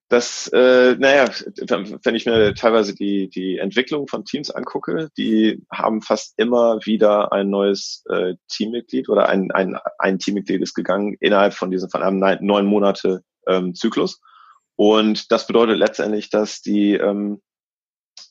das, 0.08 0.48
äh, 0.54 0.96
naja, 0.98 1.28
wenn 2.02 2.14
ich 2.14 2.24
mir 2.24 2.54
teilweise 2.54 2.94
die, 2.94 3.28
die 3.28 3.58
Entwicklung 3.58 4.08
von 4.08 4.24
Teams 4.24 4.50
angucke, 4.50 5.10
die 5.18 5.62
haben 5.70 6.00
fast 6.00 6.32
immer 6.38 6.78
wieder 6.86 7.30
ein 7.30 7.50
neues 7.50 8.04
äh, 8.08 8.34
Teammitglied 8.48 9.10
oder 9.10 9.28
ein, 9.28 9.50
ein, 9.52 9.76
ein 9.98 10.18
Teammitglied 10.18 10.62
ist 10.62 10.72
gegangen 10.72 11.14
innerhalb 11.20 11.52
von 11.52 11.70
diesem 11.70 11.90
von 11.90 12.02
einem 12.02 12.38
neun 12.40 12.64
Monate 12.64 13.20
ähm, 13.46 13.74
Zyklus. 13.74 14.18
Und 14.76 15.30
das 15.30 15.46
bedeutet 15.46 15.76
letztendlich, 15.76 16.30
dass 16.30 16.62
die 16.62 16.94
ähm, 16.94 17.42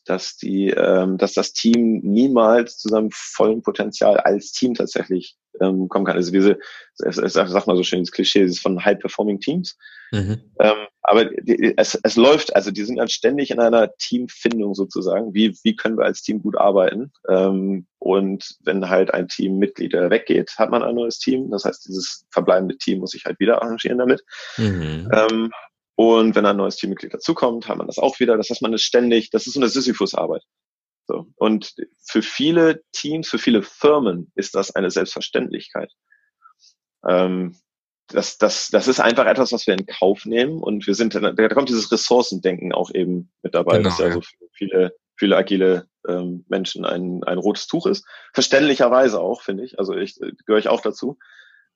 dass 0.10 0.38
die, 0.38 0.70
ähm, 0.70 1.18
dass 1.18 1.34
das 1.34 1.54
Team 1.54 2.00
niemals 2.04 2.78
zu 2.78 2.90
seinem 2.90 3.10
vollen 3.12 3.62
Potenzial 3.62 4.18
als 4.18 4.52
Team 4.52 4.74
tatsächlich 4.74 5.38
ähm, 5.62 5.90
kommen 5.90 6.06
kann. 6.06 6.16
Also 6.16 6.32
diese, 6.32 6.60
es, 7.00 7.18
es, 7.18 7.34
sag 7.34 7.68
mal 7.68 7.78
so 7.78 7.84
schön, 7.84 8.02
das 8.02 8.12
Klischee 8.12 8.44
ist 8.44 8.60
von 8.60 8.84
High-Performing 8.84 9.40
Teams. 9.40 9.78
Mhm. 10.12 10.42
Ähm, 10.60 10.88
aber 11.02 11.26
die, 11.26 11.74
es, 11.78 12.00
es 12.04 12.16
läuft, 12.16 12.56
also 12.56 12.72
die 12.72 12.84
sind 12.84 12.98
dann 12.98 13.10
ständig 13.10 13.52
in 13.52 13.60
einer 13.60 13.92
Teamfindung 13.98 14.74
sozusagen. 14.76 15.34
Wie, 15.34 15.58
wie 15.64 15.76
können 15.76 15.98
wir 15.98 16.06
als 16.06 16.22
Team 16.22 16.42
gut 16.42 16.58
arbeiten? 16.58 17.12
Ähm, 17.30 17.88
und 18.00 18.56
wenn 18.64 18.90
halt 18.90 19.14
ein 19.14 19.28
Teammitglied 19.28 19.94
weggeht, 19.94 20.54
hat 20.58 20.70
man 20.70 20.84
ein 20.84 20.96
neues 20.96 21.20
Team. 21.20 21.50
Das 21.52 21.66
heißt, 21.66 21.88
dieses 21.88 22.26
verbleibende 22.32 22.78
Team 22.78 23.00
muss 23.00 23.12
sich 23.12 23.26
halt 23.26 23.40
wieder 23.40 23.62
arrangieren 23.62 23.98
damit. 23.98 24.24
Mhm. 24.58 25.10
Ähm, 25.12 25.52
und 25.98 26.36
wenn 26.36 26.46
ein 26.46 26.58
neues 26.58 26.76
Teammitglied 26.76 27.12
dazukommt, 27.12 27.68
hat 27.68 27.78
man 27.78 27.88
das 27.88 27.98
auch 27.98 28.20
wieder. 28.20 28.38
Das 28.38 28.52
heißt, 28.52 28.62
man 28.62 28.72
ist 28.72 28.84
ständig, 28.84 29.32
das 29.32 29.48
ist 29.48 29.56
so 29.56 29.60
eine 29.60 29.68
Sisyphus-Arbeit. 29.68 30.44
So. 31.08 31.26
Und 31.38 31.74
für 32.06 32.22
viele 32.22 32.84
Teams, 32.92 33.28
für 33.28 33.40
viele 33.40 33.64
Firmen 33.64 34.32
ist 34.36 34.54
das 34.54 34.76
eine 34.76 34.92
Selbstverständlichkeit. 34.92 35.92
Ähm, 37.08 37.56
das, 38.10 38.38
das, 38.38 38.70
das 38.70 38.88
ist 38.88 39.00
einfach 39.00 39.26
etwas, 39.26 39.52
was 39.52 39.66
wir 39.66 39.74
in 39.74 39.88
Kauf 39.88 40.26
nehmen. 40.26 40.62
Und 40.62 40.86
wir 40.86 40.94
sind, 40.94 41.16
da 41.16 41.50
kommt 41.50 41.70
dieses 41.70 41.92
Ressourcendenken 41.92 42.74
auch 42.74 42.94
eben 42.94 43.32
mit 43.42 43.56
dabei, 43.56 43.78
genau, 43.78 43.90
dass 43.90 43.98
ja, 43.98 44.12
so 44.12 44.22
viele, 44.54 44.94
viele 45.16 45.36
agile 45.36 45.88
ähm, 46.08 46.46
Menschen 46.48 46.86
ein, 46.86 47.24
ein 47.24 47.40
rotes 47.40 47.66
Tuch 47.66 47.88
ist. 47.88 48.06
Verständlicherweise 48.36 49.20
auch, 49.20 49.42
finde 49.42 49.66
ich. 49.66 49.80
Also 49.80 49.96
ich 49.96 50.20
gehöre 50.46 50.60
ich 50.60 50.70
auch 50.70 50.82
dazu 50.82 51.18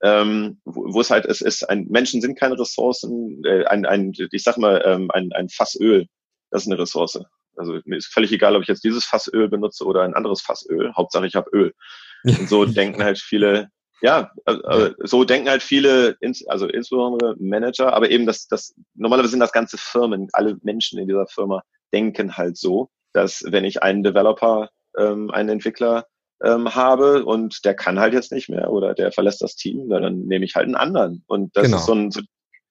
ähm, 0.03 0.59
wo, 0.65 0.93
wo 0.93 1.01
es 1.01 1.11
halt 1.11 1.25
es 1.25 1.41
ist, 1.41 1.69
ein 1.69 1.85
Menschen 1.89 2.21
sind 2.21 2.37
keine 2.37 2.59
Ressourcen, 2.59 3.43
äh, 3.45 3.65
ein, 3.65 3.85
ein, 3.85 4.13
ich 4.31 4.43
sag 4.43 4.57
mal, 4.57 4.81
ähm, 4.85 5.09
ein, 5.11 5.31
ein 5.33 5.49
Fass 5.49 5.77
Öl, 5.79 6.07
das 6.49 6.63
ist 6.63 6.71
eine 6.71 6.79
Ressource. 6.79 7.19
Also 7.55 7.79
mir 7.85 7.97
ist 7.97 8.11
völlig 8.11 8.31
egal, 8.31 8.55
ob 8.55 8.61
ich 8.61 8.67
jetzt 8.67 8.83
dieses 8.83 9.05
Fassöl 9.05 9.49
benutze 9.49 9.85
oder 9.85 10.01
ein 10.01 10.13
anderes 10.13 10.41
Fassöl. 10.41 10.93
Hauptsache 10.95 11.27
ich 11.27 11.35
habe 11.35 11.49
Öl. 11.51 11.73
Und 12.23 12.49
so 12.49 12.65
denken 12.65 13.03
halt 13.03 13.19
viele, 13.19 13.69
ja, 14.01 14.31
also, 14.45 14.93
so 15.03 15.23
denken 15.23 15.49
halt 15.49 15.61
viele, 15.61 16.17
also 16.47 16.67
insbesondere 16.67 17.35
Manager, 17.39 17.93
aber 17.93 18.09
eben 18.09 18.25
das, 18.25 18.47
das 18.47 18.73
normalerweise 18.95 19.31
sind 19.31 19.39
das 19.39 19.51
ganze 19.51 19.77
Firmen, 19.77 20.29
alle 20.33 20.57
Menschen 20.63 20.97
in 20.99 21.07
dieser 21.07 21.27
Firma 21.27 21.61
denken 21.93 22.37
halt 22.37 22.57
so, 22.57 22.89
dass 23.13 23.43
wenn 23.45 23.65
ich 23.65 23.83
einen 23.83 24.03
Developer, 24.03 24.69
ähm, 24.97 25.29
einen 25.29 25.49
Entwickler 25.49 26.05
ähm, 26.43 26.73
habe 26.73 27.25
und 27.25 27.63
der 27.65 27.75
kann 27.75 27.99
halt 27.99 28.13
jetzt 28.13 28.32
nicht 28.32 28.49
mehr 28.49 28.71
oder 28.71 28.93
der 28.93 29.12
verlässt 29.12 29.41
das 29.41 29.56
Team, 29.56 29.89
dann 29.89 30.21
nehme 30.25 30.45
ich 30.45 30.56
halt 30.56 30.65
einen 30.65 30.75
anderen. 30.75 31.23
Und 31.27 31.56
das 31.56 31.65
genau. 31.65 31.77
ist 31.77 31.86
so 31.86 31.93
ein, 31.93 32.12
so, 32.12 32.21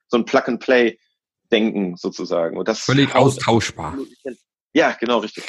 so 0.09 0.16
ein 0.16 0.24
Plug-and-Play-Denken 0.24 1.96
sozusagen. 1.96 2.56
Und 2.56 2.68
das 2.68 2.80
Völlig 2.80 3.14
austauschbar. 3.14 3.96
Ja, 4.72 4.96
genau, 4.98 5.18
richtig. 5.18 5.44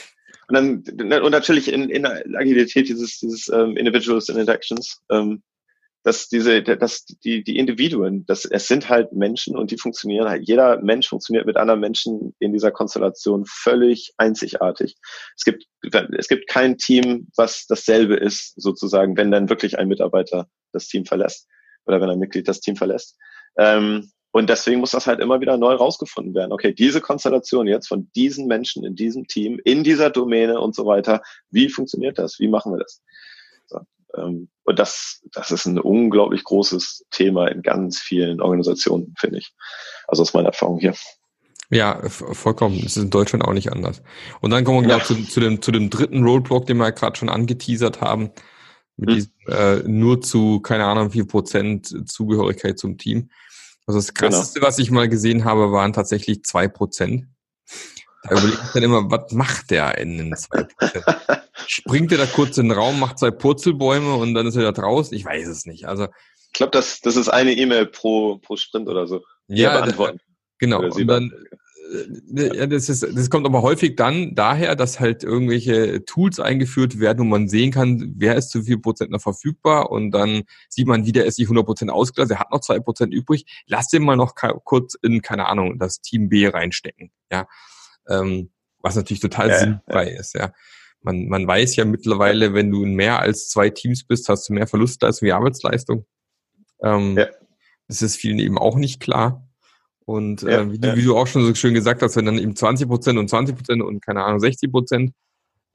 Und 0.48 0.56
dann 0.56 1.22
und 1.22 1.32
natürlich 1.32 1.72
in, 1.72 1.90
in 1.90 2.04
der 2.04 2.24
Agilität 2.36 2.90
dieses, 2.90 3.20
dieses 3.20 3.48
ähm, 3.50 3.78
Individuals 3.78 4.30
in 4.30 4.38
Interactions, 4.38 5.00
ähm, 5.10 5.42
dass 6.04 6.30
diese, 6.30 6.64
dass 6.64 7.06
die, 7.06 7.44
die 7.44 7.58
Individuen, 7.58 8.26
das, 8.26 8.46
es 8.46 8.68
sind 8.68 8.90
halt 8.90 9.14
Menschen 9.14 9.56
und 9.56 9.72
die 9.72 9.78
funktionieren 9.78 10.28
halt. 10.28 10.48
Jeder 10.48 10.82
Mensch 10.82 11.08
funktioniert 11.08 11.46
mit 11.46 11.58
anderen 11.58 11.80
Menschen 11.80 12.36
in 12.40 12.54
dieser 12.54 12.72
Konstellation 12.72 13.46
völlig 13.46 14.14
einzigartig. 14.18 14.96
Es 15.36 15.44
gibt, 15.44 15.66
es 16.18 16.28
gibt 16.28 16.48
kein 16.48 16.78
Team, 16.78 17.28
was 17.36 17.68
dasselbe 17.68 18.16
ist, 18.16 18.60
sozusagen, 18.60 19.16
wenn 19.18 19.32
dann 19.32 19.50
wirklich 19.50 19.78
ein 19.78 19.88
Mitarbeiter 19.88 20.48
das 20.72 20.88
Team 20.88 21.06
verlässt 21.06 21.48
oder 21.86 22.02
wenn 22.02 22.10
ein 22.10 22.20
Mitglied 22.20 22.48
das 22.48 22.62
Team 22.62 22.76
verlässt. 22.76 23.18
Ähm, 23.58 24.12
und 24.32 24.50
deswegen 24.50 24.80
muss 24.80 24.92
das 24.92 25.08
halt 25.08 25.20
immer 25.20 25.42
wieder 25.42 25.58
neu 25.58 25.74
rausgefunden 25.74 26.34
werden. 26.34 26.54
Okay, 26.54 26.74
diese 26.74 27.02
Konstellation 27.02 27.68
jetzt 27.68 27.88
von 27.88 28.10
diesen 28.16 28.48
Menschen 28.48 28.86
in 28.86 28.96
diesem 28.96 29.28
Team, 29.28 29.60
in 29.66 29.84
dieser 29.84 30.10
Domäne 30.10 30.60
und 30.60 30.74
so 30.74 30.86
weiter, 30.86 31.22
wie 31.50 31.70
funktioniert 31.70 32.18
das? 32.18 32.40
Wie 32.40 32.48
machen 32.48 32.72
wir 32.72 32.80
das? 32.80 33.02
So. 33.68 33.82
Ähm, 34.16 34.50
und 34.72 34.80
das, 34.80 35.22
das 35.34 35.52
ist 35.52 35.66
ein 35.66 35.80
unglaublich 35.80 36.44
großes 36.44 37.06
Thema 37.12 37.48
in 37.48 37.62
ganz 37.62 38.00
vielen 38.00 38.42
Organisationen, 38.42 39.14
finde 39.18 39.40
ich. 39.40 39.54
Also 40.08 40.24
aus 40.24 40.34
meiner 40.34 40.48
Erfahrung 40.50 40.80
hier. 40.80 40.96
Ja, 41.70 42.02
vollkommen. 42.10 42.80
Es 42.80 42.98
ist 42.98 43.04
in 43.04 43.10
Deutschland 43.10 43.46
auch 43.46 43.54
nicht 43.54 43.72
anders. 43.72 44.02
Und 44.42 44.52
dann 44.52 44.66
kommen 44.66 44.88
wir 44.88 44.98
ja. 44.98 45.04
zu, 45.04 45.16
zu, 45.24 45.40
dem, 45.40 45.62
zu 45.62 45.72
dem 45.72 45.90
dritten 45.90 46.24
Roadblock, 46.24 46.66
den 46.66 46.78
wir 46.78 46.92
gerade 46.92 47.18
schon 47.18 47.30
angeteasert 47.30 48.02
haben. 48.02 48.32
Mit 48.98 49.10
hm. 49.10 49.16
diesem, 49.16 49.32
äh, 49.48 49.76
nur 49.88 50.22
zu, 50.22 50.60
keine 50.60 50.86
Ahnung, 50.86 51.14
wie 51.14 51.24
Prozent 51.24 52.10
Zugehörigkeit 52.10 52.78
zum 52.78 52.98
Team. 52.98 53.30
Also 53.86 54.00
das 54.00 54.14
genau. 54.14 54.32
krasseste, 54.32 54.60
genau. 54.60 54.68
was 54.68 54.80
ich 54.80 54.92
mal 54.92 55.08
gesehen 55.08 55.46
habe, 55.46 55.72
waren 55.72 55.94
tatsächlich 55.94 56.44
zwei 56.44 56.68
Prozent. 56.68 57.28
Da 58.24 58.38
überlege 58.38 58.60
ich 58.64 58.72
dann 58.74 58.84
immer, 58.84 59.10
was 59.10 59.32
macht 59.32 59.72
der 59.72 59.98
in 59.98 60.18
den 60.18 60.36
zwei 60.36 60.64
Prozent? 60.64 61.06
Springt 61.68 62.12
er 62.12 62.20
da 62.20 62.26
kurz 62.26 62.58
in 62.58 62.70
den 62.70 62.78
Raum, 62.78 63.00
macht 63.00 63.20
zwei 63.20 63.32
Purzelbäume 63.32 64.16
und 64.16 64.34
dann 64.34 64.48
ist 64.48 64.56
er 64.56 64.64
da 64.64 64.72
draußen? 64.72 65.16
Ich 65.18 65.26
weiß 65.26 65.48
es 65.48 65.66
nicht. 65.66 65.88
Also 65.88 66.08
ich 66.52 66.54
glaube, 66.54 66.72
das, 66.72 67.00
das 67.00 67.16
ist 67.16 67.30
eine 67.30 67.54
E-Mail 67.54 67.86
pro, 67.86 68.38
pro 68.38 68.58
Sprint 68.58 68.90
oder 68.90 69.08
so. 69.08 69.22
Ja, 69.48 69.80
beantworten. 69.80 70.20
Genau. 70.60 70.82
Und 70.82 71.08
dann, 71.08 71.32
äh, 72.36 72.58
ja, 72.58 72.68
das, 72.68 72.90
ist, 72.90 73.04
das 73.04 73.30
kommt 73.30 73.46
aber 73.46 73.62
häufig 73.62 73.96
dann 73.96 74.36
daher, 74.36 74.76
dass 74.76 75.00
halt 75.00 75.24
irgendwelche 75.24 76.04
Tools 76.06 76.40
eingeführt 76.40 77.00
werden, 77.00 77.20
wo 77.20 77.24
man 77.24 77.48
sehen 77.48 77.72
kann, 77.72 78.14
wer 78.18 78.36
ist 78.36 78.50
zu 78.50 78.64
viel 78.64 78.80
Prozent 78.80 79.12
noch 79.12 79.22
verfügbar 79.22 79.92
und 79.92 80.12
dann 80.12 80.44
sieht 80.70 80.88
man, 80.88 81.06
wie 81.06 81.14
der 81.14 81.26
ist 81.26 81.38
sich 81.38 81.46
100 81.46 81.66
Prozent 81.66 81.90
ausgelassen, 81.90 82.36
er 82.36 82.40
hat 82.40 82.52
noch 82.52 82.62
zwei 82.62 82.80
Prozent 82.80 83.14
übrig, 83.14 83.46
lass 83.66 83.88
den 83.88 84.04
mal 84.04 84.18
noch 84.18 84.36
kurz 84.64 84.96
in, 85.02 85.22
keine 85.22 85.48
Ahnung, 85.48 85.80
das 85.80 86.02
Team 86.02 86.30
B 86.30 86.48
reinstecken, 86.48 87.12
ja. 87.32 87.48
Ähm, 88.10 88.52
was 88.80 88.96
natürlich 88.96 89.22
total 89.22 89.50
ja, 89.50 89.60
sinnfrei 89.60 90.14
ja. 90.14 90.20
ist, 90.20 90.34
ja 90.34 90.52
man, 91.04 91.28
man 91.28 91.48
weiß 91.48 91.76
ja 91.76 91.86
mittlerweile, 91.86 92.54
wenn 92.54 92.72
du 92.72 92.84
in 92.84 92.94
mehr 92.96 93.20
als 93.20 93.50
zwei 93.50 93.70
Teams 93.70 94.04
bist, 94.04 94.30
hast 94.30 94.48
du 94.48 94.54
mehr 94.54 94.68
Verlustleistung 94.68 95.28
wie 95.28 95.32
Arbeitsleistung. 95.32 96.06
Ähm, 96.82 97.18
ja. 97.18 97.28
Das 97.88 98.02
ist 98.02 98.16
vielen 98.16 98.40
eben 98.40 98.58
auch 98.58 98.78
nicht 98.78 99.00
klar. 99.00 99.48
Und 100.06 100.44
äh, 100.44 100.72
wie, 100.72 100.86
ja. 100.86 100.96
wie, 100.96 101.04
du 101.04 101.18
auch 101.18 101.28
schon 101.28 101.46
so 101.46 101.54
schön 101.56 101.74
gesagt 101.74 102.02
hast, 102.02 102.16
wenn 102.16 102.26
dann 102.26 102.38
eben 102.38 102.56
20 102.56 102.88
Prozent 102.88 103.20
und 103.20 103.30
20 103.30 103.56
Prozent 103.56 103.82
und 103.82 104.02
keine 104.02 104.24
Ahnung 104.24 104.40
60 104.40 104.72
Prozent, 104.72 105.12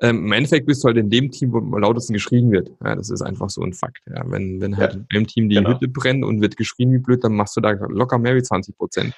ähm, 0.01 0.27
im 0.27 0.33
Endeffekt 0.33 0.67
bist 0.67 0.85
du 0.85 0.89
halt 0.89 0.99
in 0.99 1.09
dem 1.09 1.31
Team, 1.31 1.53
wo 1.53 1.59
am 1.59 1.73
lautesten 1.79 2.13
geschrien 2.13 2.51
wird. 2.51 2.71
Ja, 2.85 2.95
das 2.95 3.09
ist 3.09 3.23
einfach 3.23 3.49
so 3.49 3.63
ein 3.63 3.73
Fakt. 3.73 4.03
Ja, 4.07 4.31
wenn, 4.31 4.61
wenn 4.61 4.77
halt 4.77 4.95
ja, 4.95 4.99
in 4.99 5.07
einem 5.17 5.27
Team 5.27 5.49
die 5.49 5.57
genau. 5.57 5.71
Hütte 5.71 5.89
brennt 5.89 6.25
und 6.25 6.43
wird 6.43 6.57
geschrien 6.57 6.93
wie 6.93 6.99
blöd, 6.99 7.25
dann 7.25 7.35
machst 7.35 7.57
du 7.57 7.61
da 7.61 7.71
locker 7.71 8.19
mehr 8.19 8.35
wie 8.35 8.43
20 8.43 8.77
Prozent. 8.77 9.15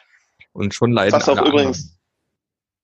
Und 0.53 0.74
schon 0.74 0.93
leiden 0.93 1.14
was 1.14 1.28
auch 1.28 1.45
übrigens, 1.45 1.97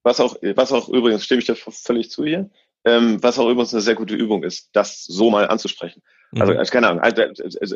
was 0.05 0.21
auch, 0.21 0.37
was 0.55 0.73
auch 0.73 0.89
übrigens, 0.89 1.25
stimme 1.25 1.41
ich 1.41 1.47
dir 1.47 1.57
völlig 1.57 2.11
zu 2.11 2.25
hier, 2.25 2.51
ähm, 2.85 3.21
was 3.23 3.39
auch 3.39 3.49
übrigens 3.49 3.73
eine 3.75 3.83
sehr 3.83 3.97
gute 3.97 4.15
Übung 4.15 4.45
ist, 4.45 4.71
das 4.73 5.03
so 5.05 5.31
mal 5.31 5.49
anzusprechen. 5.49 6.03
Also, 6.39 6.53
mhm. 6.53 6.59
also 6.59 6.73
keine 6.73 6.89
Ahnung, 6.89 7.03
ein, 7.03 7.15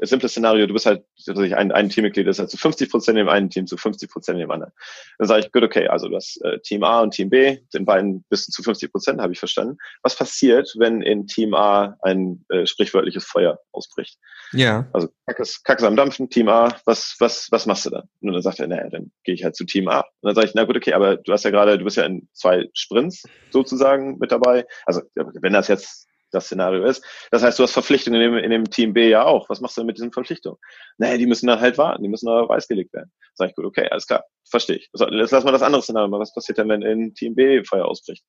simples 0.06 0.32
Szenario, 0.32 0.66
du 0.66 0.72
bist 0.72 0.86
halt 0.86 1.04
ein, 1.28 1.72
ein 1.72 1.88
Teammitglied, 1.88 2.26
das 2.26 2.36
ist 2.36 2.40
halt 2.40 2.50
zu 2.50 2.56
50 2.56 2.90
Prozent 2.90 3.18
in 3.18 3.26
dem 3.26 3.28
einen 3.28 3.50
Team, 3.50 3.66
zu 3.66 3.76
50 3.76 4.10
Prozent 4.10 4.36
in 4.36 4.40
dem 4.40 4.50
anderen. 4.50 4.72
Dann 5.18 5.28
sage 5.28 5.40
ich, 5.40 5.52
gut, 5.52 5.62
okay, 5.62 5.88
also 5.88 6.08
du 6.08 6.16
hast 6.16 6.42
äh, 6.44 6.58
Team 6.60 6.82
A 6.82 7.00
und 7.00 7.12
Team 7.12 7.30
B, 7.30 7.58
den 7.74 7.84
beiden 7.84 8.24
bist 8.28 8.48
du 8.48 8.52
zu 8.52 8.62
50 8.62 8.90
Prozent, 8.90 9.20
habe 9.20 9.32
ich 9.32 9.38
verstanden. 9.38 9.76
Was 10.02 10.16
passiert, 10.16 10.74
wenn 10.78 11.02
in 11.02 11.26
Team 11.26 11.54
A 11.54 11.96
ein 12.02 12.44
äh, 12.48 12.66
sprichwörtliches 12.66 13.24
Feuer 13.24 13.60
ausbricht? 13.72 14.18
Ja. 14.52 14.88
Also 14.92 15.08
Kack 15.26 15.38
ist, 15.40 15.64
Kack 15.64 15.78
ist 15.78 15.84
am 15.84 15.96
Dampfen, 15.96 16.30
Team 16.30 16.48
A, 16.48 16.74
was, 16.84 17.16
was, 17.18 17.48
was 17.50 17.66
machst 17.66 17.86
du 17.86 17.90
dann? 17.90 18.08
Und 18.20 18.32
dann 18.32 18.42
sagt 18.42 18.60
er, 18.60 18.66
naja, 18.66 18.88
dann 18.88 19.12
gehe 19.24 19.34
ich 19.34 19.44
halt 19.44 19.56
zu 19.56 19.64
Team 19.64 19.88
A. 19.88 20.00
Und 20.00 20.06
dann 20.22 20.34
sage 20.34 20.48
ich, 20.48 20.54
na 20.54 20.64
gut, 20.64 20.76
okay, 20.76 20.94
aber 20.94 21.16
du 21.16 21.32
hast 21.32 21.44
ja 21.44 21.50
gerade, 21.50 21.78
du 21.78 21.84
bist 21.84 21.96
ja 21.96 22.04
in 22.04 22.28
zwei 22.32 22.68
Sprints 22.72 23.22
sozusagen 23.50 24.18
mit 24.18 24.32
dabei. 24.32 24.66
Also 24.86 25.02
wenn 25.14 25.52
das 25.52 25.68
jetzt 25.68 26.07
das 26.30 26.46
Szenario 26.46 26.84
ist. 26.84 27.04
Das 27.30 27.42
heißt, 27.42 27.58
du 27.58 27.62
hast 27.62 27.72
Verpflichtungen 27.72 28.20
in 28.20 28.32
dem, 28.32 28.44
in 28.44 28.50
dem 28.50 28.70
Team 28.70 28.92
B 28.92 29.08
ja 29.08 29.24
auch. 29.24 29.48
Was 29.48 29.60
machst 29.60 29.76
du 29.76 29.80
denn 29.80 29.86
mit 29.86 29.96
diesen 29.96 30.12
Verpflichtungen? 30.12 30.58
Naja, 30.98 31.16
die 31.16 31.26
müssen 31.26 31.46
dann 31.46 31.60
halt 31.60 31.78
warten, 31.78 32.02
die 32.02 32.08
müssen 32.08 32.26
da 32.26 32.48
weißgelegt 32.48 32.92
werden. 32.92 33.12
Sag 33.34 33.50
ich, 33.50 33.54
gut, 33.54 33.64
okay, 33.64 33.88
alles 33.90 34.06
klar, 34.06 34.24
verstehe 34.48 34.76
ich. 34.76 34.88
So, 34.92 35.08
jetzt 35.08 35.30
lass 35.30 35.44
mal 35.44 35.52
das 35.52 35.62
andere 35.62 35.82
Szenario 35.82 36.08
mal. 36.08 36.20
Was 36.20 36.34
passiert 36.34 36.58
denn, 36.58 36.68
wenn 36.68 36.82
in 36.82 37.14
Team 37.14 37.34
B 37.34 37.64
Feuer 37.64 37.86
ausbricht? 37.86 38.24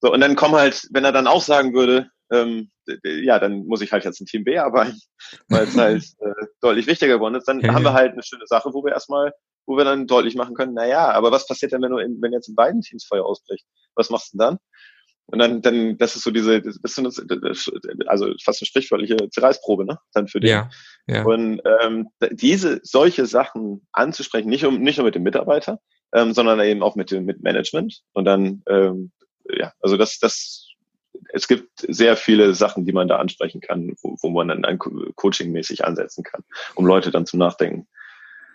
So, 0.00 0.12
und 0.12 0.20
dann 0.20 0.34
kommen 0.34 0.56
halt, 0.56 0.88
wenn 0.90 1.04
er 1.04 1.12
dann 1.12 1.28
auch 1.28 1.42
sagen 1.42 1.74
würde, 1.74 2.10
ähm, 2.32 2.70
ja, 3.04 3.38
dann 3.38 3.66
muss 3.66 3.82
ich 3.82 3.92
halt 3.92 4.04
jetzt 4.04 4.20
in 4.20 4.26
Team 4.26 4.44
B 4.44 4.58
arbeiten, 4.58 4.98
weil 5.48 5.64
es 5.64 5.76
halt 5.76 6.04
äh, 6.18 6.46
deutlich 6.60 6.86
wichtiger 6.86 7.14
geworden 7.14 7.36
ist, 7.36 7.46
dann 7.46 7.60
ja, 7.60 7.72
haben 7.72 7.84
wir 7.84 7.92
halt 7.92 8.12
eine 8.12 8.22
schöne 8.22 8.46
Sache, 8.46 8.70
wo 8.72 8.82
wir 8.84 8.92
erstmal, 8.92 9.32
wo 9.66 9.76
wir 9.76 9.84
dann 9.84 10.06
deutlich 10.06 10.34
machen 10.34 10.54
können, 10.54 10.74
na 10.74 10.86
ja, 10.86 11.12
aber 11.12 11.30
was 11.30 11.46
passiert 11.46 11.72
denn, 11.72 11.82
wenn 11.82 11.92
du 11.92 11.98
in, 11.98 12.20
wenn 12.20 12.32
jetzt 12.32 12.48
in 12.48 12.56
beiden 12.56 12.80
Teams 12.80 13.04
Feuer 13.04 13.24
ausbricht? 13.24 13.64
Was 13.94 14.10
machst 14.10 14.32
du 14.32 14.38
denn 14.38 14.46
dann? 14.46 14.58
Und 15.26 15.38
dann, 15.38 15.62
dann, 15.62 15.96
das 15.96 16.16
ist 16.16 16.24
so 16.24 16.30
diese, 16.30 16.60
das 16.60 16.76
ist 16.76 16.94
so 16.94 17.02
eine, 17.02 18.08
also 18.08 18.32
fast 18.42 18.60
eine 18.60 18.66
sprichwörtliche 18.66 19.30
Zerreißprobe, 19.30 19.84
ne? 19.86 19.98
Dann 20.12 20.28
für 20.28 20.40
die. 20.40 20.48
Ja, 20.48 20.68
ja. 21.06 21.24
Und 21.24 21.62
ähm, 21.80 22.08
diese 22.32 22.80
solche 22.82 23.26
Sachen 23.26 23.86
anzusprechen, 23.92 24.48
nicht 24.48 24.64
um 24.64 24.80
nicht 24.80 24.98
nur 24.98 25.06
mit 25.06 25.14
dem 25.14 25.22
Mitarbeiter, 25.22 25.80
ähm, 26.12 26.34
sondern 26.34 26.60
eben 26.60 26.82
auch 26.82 26.96
mit 26.96 27.10
dem 27.10 27.24
mit 27.24 27.42
Management. 27.42 28.02
Und 28.12 28.24
dann, 28.24 28.62
ähm, 28.68 29.12
ja, 29.48 29.72
also 29.80 29.96
das, 29.96 30.18
das, 30.18 30.68
es 31.32 31.48
gibt 31.48 31.70
sehr 31.88 32.16
viele 32.16 32.54
Sachen, 32.54 32.84
die 32.84 32.92
man 32.92 33.08
da 33.08 33.16
ansprechen 33.16 33.60
kann, 33.60 33.94
wo, 34.02 34.16
wo 34.20 34.30
man 34.30 34.48
dann 34.48 34.64
ein 34.64 34.78
Coaching-mäßig 34.78 35.84
ansetzen 35.84 36.24
kann, 36.24 36.42
um 36.74 36.84
Leute 36.84 37.10
dann 37.10 37.26
zum 37.26 37.38
Nachdenken 37.38 37.86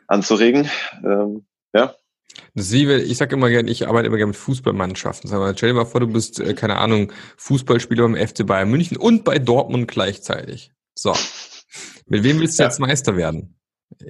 anzuregen. 0.07 0.69
Ähm, 1.03 1.45
ja, 1.73 1.95
das 2.53 2.71
wie, 2.71 2.91
ich 2.91 3.17
sage 3.17 3.35
immer 3.35 3.49
gerne, 3.49 3.69
ich 3.69 3.87
arbeite 3.87 4.07
immer 4.07 4.17
gerne 4.17 4.31
mit 4.31 4.37
Fußballmannschaften. 4.37 5.29
Sag 5.29 5.39
mal, 5.39 5.55
stell 5.55 5.69
dir 5.69 5.75
mal 5.75 5.85
vor, 5.85 6.01
du 6.01 6.07
bist, 6.07 6.39
äh, 6.39 6.53
keine 6.53 6.77
Ahnung, 6.77 7.11
Fußballspieler 7.37 8.03
beim 8.03 8.15
FC 8.15 8.45
Bayern 8.45 8.69
München 8.69 8.97
und 8.97 9.23
bei 9.23 9.39
Dortmund 9.39 9.87
gleichzeitig. 9.87 10.71
So. 10.95 11.13
Mit 12.07 12.23
wem 12.23 12.39
willst 12.39 12.57
du 12.57 12.63
ja. 12.63 12.69
jetzt 12.69 12.79
Meister 12.79 13.17
werden? 13.17 13.57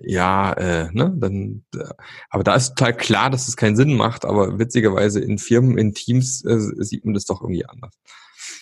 Ja, 0.03 0.53
äh, 0.53 0.89
ne, 0.91 1.13
dann, 1.17 1.63
äh, 1.75 1.83
aber 2.29 2.43
da 2.43 2.55
ist 2.55 2.69
total 2.69 2.95
klar, 2.95 3.29
dass 3.29 3.47
es 3.47 3.57
keinen 3.57 3.75
Sinn 3.75 3.95
macht, 3.95 4.25
aber 4.25 4.57
witzigerweise 4.57 5.19
in 5.19 5.37
Firmen, 5.37 5.77
in 5.77 5.93
Teams 5.93 6.43
äh, 6.45 6.57
sieht 6.57 7.05
man 7.05 7.13
das 7.13 7.25
doch 7.25 7.41
irgendwie 7.41 7.65
anders. 7.65 7.93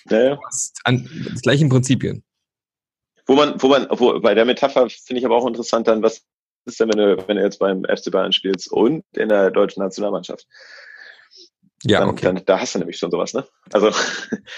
Ja, 0.09 0.21
ja. 0.21 0.39
Das, 0.43 0.73
an, 0.83 1.09
das 1.31 1.41
gleichen 1.41 1.69
Prinzipien. 1.69 2.23
Wo 3.25 3.35
man, 3.35 3.61
wo 3.61 3.67
man, 3.69 3.87
wo, 3.89 4.19
bei 4.19 4.35
der 4.35 4.45
Metapher 4.45 4.87
finde 4.89 5.19
ich 5.19 5.25
aber 5.25 5.35
auch 5.35 5.47
interessant 5.47 5.87
dann, 5.87 6.03
was 6.03 6.23
ist 6.65 6.79
denn, 6.79 6.89
wenn 6.89 6.97
du, 6.97 7.27
wenn 7.27 7.37
du 7.37 7.43
jetzt 7.43 7.59
beim 7.59 7.83
FC 7.83 8.11
Bayern 8.11 8.33
spielst 8.33 8.71
und 8.71 9.03
in 9.15 9.29
der 9.29 9.51
deutschen 9.51 9.81
Nationalmannschaft? 9.81 10.47
Ja, 11.83 11.99
dann, 11.99 12.09
okay. 12.09 12.25
Dann, 12.25 12.41
da 12.45 12.59
hast 12.59 12.75
du 12.75 12.79
nämlich 12.79 12.97
schon 12.97 13.11
sowas, 13.11 13.33
ne? 13.33 13.45
Also, 13.71 13.87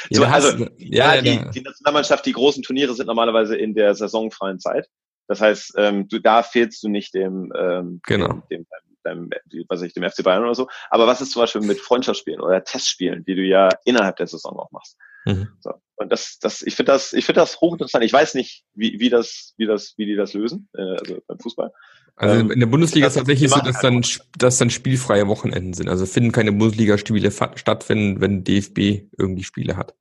ja, 0.09 0.19
so, 0.19 0.23
also 0.25 0.67
ja, 0.77 1.15
ja, 1.15 1.21
die, 1.21 1.51
die 1.51 1.61
Nationalmannschaft, 1.61 2.25
die 2.25 2.31
großen 2.31 2.63
Turniere 2.63 2.93
sind 2.93 3.07
normalerweise 3.07 3.57
in 3.57 3.73
der 3.73 3.95
saisonfreien 3.95 4.59
Zeit. 4.59 4.87
Das 5.27 5.41
heißt, 5.41 5.73
ähm, 5.77 6.07
du, 6.07 6.19
da 6.19 6.41
fehlst 6.41 6.81
du 6.83 6.89
nicht 6.89 7.13
dem, 7.13 7.51
ähm, 7.57 7.99
genau. 8.05 8.41
dem, 8.49 8.65
dem, 9.05 9.29
dem, 9.51 9.65
was 9.67 9.81
ich, 9.81 9.93
dem 9.93 10.09
FC 10.09 10.23
Bayern 10.23 10.43
oder 10.43 10.55
so. 10.55 10.69
Aber 10.89 11.05
was 11.05 11.19
ist 11.19 11.31
zum 11.31 11.41
Beispiel 11.41 11.61
mit 11.61 11.79
Freundschaftsspielen 11.79 12.39
oder 12.39 12.63
Testspielen, 12.63 13.25
die 13.25 13.35
du 13.35 13.41
ja 13.41 13.69
innerhalb 13.83 14.15
der 14.17 14.27
Saison 14.27 14.57
auch 14.57 14.71
machst? 14.71 14.97
Mhm. 15.25 15.49
So. 15.59 15.73
Und 15.97 16.11
das, 16.11 16.37
das, 16.39 16.61
ich 16.61 16.75
finde 16.75 16.91
das, 16.91 17.13
ich 17.13 17.25
finde 17.25 17.41
das 17.41 17.59
hochinteressant. 17.59 18.03
Ich 18.03 18.13
weiß 18.13 18.35
nicht, 18.35 18.63
wie, 18.75 18.99
wie 18.99 19.09
das, 19.09 19.53
wie 19.57 19.65
das, 19.65 19.95
wie 19.97 20.05
die 20.05 20.15
das 20.15 20.33
lösen, 20.33 20.69
äh, 20.77 20.81
also 20.81 21.19
beim 21.27 21.39
Fußball. 21.39 21.71
Also 22.15 22.39
ähm, 22.39 22.51
in 22.51 22.59
der 22.59 22.67
Bundesliga 22.67 23.07
ist 23.07 23.15
tatsächlich 23.15 23.49
so, 23.49 23.59
dass 23.59 23.79
dann, 23.79 24.05
dass 24.37 24.57
dann 24.57 24.69
spielfreie 24.69 25.27
Wochenenden 25.27 25.73
sind. 25.73 25.89
Also 25.89 26.05
finden 26.05 26.31
keine 26.31 26.51
Bundesliga-Spiele 26.51 27.31
statt, 27.31 27.89
wenn, 27.89 28.21
wenn 28.21 28.43
DFB 28.43 29.09
irgendwie 29.17 29.43
Spiele 29.43 29.75
hat. 29.75 29.95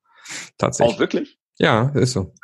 Tatsächlich. 0.58 0.96
Auch 0.96 1.00
wirklich? 1.00 1.38
Ja, 1.58 1.90
ist 1.94 2.12
so. 2.12 2.34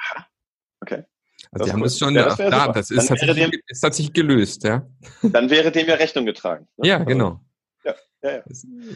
Okay. 0.80 1.04
Also 1.50 1.64
das 1.64 1.66
die 1.66 1.72
haben 1.72 1.84
es 1.84 1.98
schon, 1.98 2.14
ja, 2.14 2.24
das, 2.24 2.36
da, 2.38 2.68
das 2.68 2.90
ist 2.90 3.06
tatsächlich, 3.06 3.50
dem, 3.50 3.60
ist 3.66 3.80
tatsächlich 3.80 4.14
gelöst, 4.14 4.64
ja. 4.64 4.86
Dann 5.22 5.50
wäre 5.50 5.70
dem 5.70 5.86
ja 5.86 5.94
Rechnung 5.94 6.24
getragen. 6.24 6.66
Ne? 6.78 6.88
Ja, 6.88 6.98
genau. 7.04 7.40
Ja, 8.22 8.36
ja. 8.36 8.42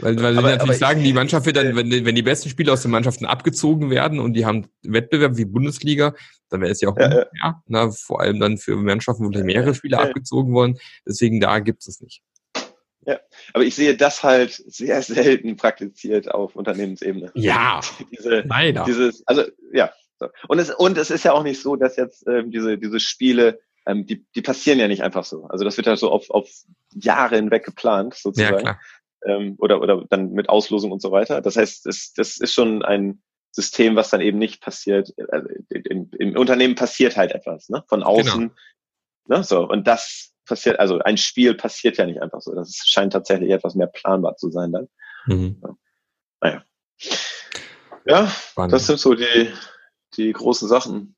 Weil, 0.00 0.22
weil 0.22 0.38
aber, 0.38 0.50
natürlich 0.50 0.78
sagen, 0.78 1.02
die 1.02 1.12
Mannschaft 1.12 1.46
wird 1.46 1.56
dann, 1.56 1.74
wenn, 1.74 1.90
wenn 1.90 2.14
die 2.14 2.22
besten 2.22 2.48
Spieler 2.48 2.72
aus 2.72 2.82
den 2.82 2.92
Mannschaften 2.92 3.26
abgezogen 3.26 3.90
werden 3.90 4.20
und 4.20 4.34
die 4.34 4.46
haben 4.46 4.68
Wettbewerb 4.82 5.36
wie 5.36 5.44
Bundesliga, 5.44 6.14
dann 6.48 6.60
wäre 6.60 6.70
es 6.70 6.80
ja 6.80 6.88
auch 6.88 6.96
ja, 6.96 7.06
unfair, 7.06 7.30
ja. 7.42 7.62
Na, 7.66 7.90
vor 7.90 8.20
allem 8.20 8.38
dann 8.38 8.56
für 8.58 8.76
Mannschaften, 8.76 9.24
wo 9.24 9.44
mehrere 9.44 9.74
Spieler 9.74 10.00
abgezogen 10.00 10.54
wurden. 10.54 10.78
Deswegen 11.06 11.40
da 11.40 11.58
gibt 11.58 11.86
es 11.86 12.00
nicht. 12.00 12.22
Ja, 13.04 13.20
aber 13.52 13.64
ich 13.64 13.74
sehe 13.74 13.96
das 13.96 14.22
halt 14.22 14.52
sehr 14.52 15.02
selten 15.02 15.56
praktiziert 15.56 16.30
auf 16.30 16.56
Unternehmensebene. 16.56 17.30
Ja, 17.34 17.80
diese, 18.12 18.40
leider. 18.46 18.84
Dieses, 18.84 19.26
also 19.26 19.42
ja. 19.72 19.92
So. 20.18 20.28
Und 20.48 20.58
es 20.58 20.70
und 20.70 20.96
es 20.96 21.10
ist 21.10 21.24
ja 21.24 21.32
auch 21.32 21.42
nicht 21.42 21.60
so, 21.60 21.76
dass 21.76 21.96
jetzt 21.96 22.26
ähm, 22.26 22.50
diese 22.50 22.78
diese 22.78 23.00
Spiele 23.00 23.60
ähm, 23.86 24.06
die, 24.06 24.24
die 24.34 24.42
passieren 24.42 24.78
ja 24.78 24.88
nicht 24.88 25.02
einfach 25.02 25.24
so. 25.24 25.44
Also 25.44 25.64
das 25.64 25.76
wird 25.76 25.86
ja 25.86 25.96
so 25.96 26.10
auf, 26.10 26.30
auf 26.30 26.48
Jahre 26.94 27.36
hinweg 27.36 27.64
geplant, 27.64 28.14
sozusagen. 28.14 28.54
Ja, 28.54 28.60
klar 28.60 28.80
ähm, 29.24 29.56
oder, 29.58 29.80
oder 29.80 30.04
dann 30.08 30.32
mit 30.32 30.48
Auslosung 30.48 30.92
und 30.92 31.00
so 31.00 31.10
weiter. 31.10 31.40
Das 31.40 31.56
heißt, 31.56 31.86
das, 31.86 32.12
das 32.14 32.38
ist 32.38 32.52
schon 32.52 32.82
ein 32.84 33.22
System, 33.50 33.96
was 33.96 34.10
dann 34.10 34.20
eben 34.20 34.38
nicht 34.38 34.60
passiert. 34.60 35.14
Also 35.30 35.48
im, 35.70 36.10
Im 36.18 36.36
Unternehmen 36.36 36.74
passiert 36.74 37.16
halt 37.16 37.32
etwas, 37.32 37.68
ne? 37.68 37.82
Von 37.88 38.02
außen. 38.02 38.50
Genau. 39.24 39.38
Ne? 39.38 39.44
So, 39.44 39.66
und 39.66 39.86
das 39.86 40.32
passiert, 40.46 40.78
also 40.78 40.98
ein 41.00 41.16
Spiel 41.16 41.54
passiert 41.54 41.96
ja 41.96 42.06
nicht 42.06 42.22
einfach 42.22 42.40
so. 42.40 42.54
Das 42.54 42.82
scheint 42.84 43.12
tatsächlich 43.12 43.50
etwas 43.50 43.74
mehr 43.74 43.88
planbar 43.88 44.36
zu 44.36 44.50
sein 44.50 44.72
dann. 44.72 44.88
Mhm. 45.26 45.60
Ja. 45.62 45.76
Naja. 46.40 46.64
Ja, 48.04 48.28
Spannend. 48.28 48.72
das 48.72 48.86
sind 48.86 49.00
so 49.00 49.14
die, 49.14 49.52
die 50.16 50.32
großen 50.32 50.68
Sachen, 50.68 51.15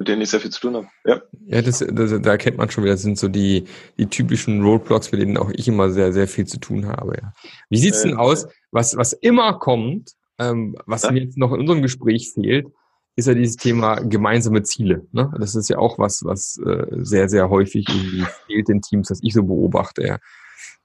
mit 0.00 0.08
denen 0.08 0.22
ich 0.22 0.30
sehr 0.30 0.40
viel 0.40 0.50
zu 0.50 0.60
tun 0.62 0.76
habe. 0.76 0.88
Ja, 1.04 1.20
ja 1.44 1.60
das, 1.60 1.84
das, 1.86 2.22
da 2.22 2.36
kennt 2.38 2.56
man 2.56 2.70
schon 2.70 2.84
wieder, 2.84 2.94
das 2.94 3.02
sind 3.02 3.18
so 3.18 3.28
die, 3.28 3.64
die 3.98 4.06
typischen 4.06 4.62
Roadblocks, 4.62 5.12
mit 5.12 5.20
denen 5.20 5.36
auch 5.36 5.50
ich 5.52 5.68
immer 5.68 5.90
sehr, 5.90 6.14
sehr 6.14 6.26
viel 6.26 6.46
zu 6.46 6.58
tun 6.58 6.86
habe. 6.86 7.18
Ja. 7.20 7.34
Wie 7.68 7.76
sieht's 7.76 8.02
äh, 8.02 8.08
denn 8.08 8.16
aus, 8.16 8.48
was, 8.70 8.96
was 8.96 9.12
immer 9.12 9.58
kommt, 9.58 10.12
ähm, 10.38 10.74
was 10.86 11.02
ja? 11.02 11.12
mir 11.12 11.24
jetzt 11.24 11.36
noch 11.36 11.52
in 11.52 11.60
unserem 11.60 11.82
Gespräch 11.82 12.32
fehlt, 12.32 12.68
ist 13.14 13.28
ja 13.28 13.34
dieses 13.34 13.56
Thema 13.56 13.96
gemeinsame 13.96 14.62
Ziele. 14.62 15.06
Ne? 15.12 15.30
Das 15.38 15.54
ist 15.54 15.68
ja 15.68 15.76
auch 15.76 15.98
was, 15.98 16.24
was 16.24 16.56
äh, 16.64 16.86
sehr, 16.92 17.28
sehr 17.28 17.50
häufig 17.50 17.86
irgendwie 17.86 18.24
fehlt 18.46 18.70
in 18.70 18.80
Teams, 18.80 19.08
das 19.08 19.20
ich 19.22 19.34
so 19.34 19.42
beobachte. 19.42 20.06
Ja. 20.06 20.18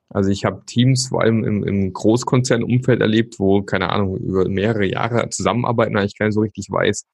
Also 0.09 0.30
ich 0.30 0.43
habe 0.43 0.66
Teams 0.66 1.07
vor 1.07 1.22
allem 1.22 1.45
im, 1.45 1.63
im 1.63 1.93
Großkonzernumfeld 1.93 2.99
erlebt, 2.99 3.39
wo, 3.39 3.61
keine 3.61 3.91
Ahnung, 3.91 4.18
über 4.18 4.49
mehrere 4.49 4.86
Jahre 4.86 5.30
zusammenarbeiten, 5.30 5.95
eigentlich 5.95 6.18
keiner 6.18 6.34
so 6.34 6.41
richtig 6.41 6.70
weiß, 6.70 7.05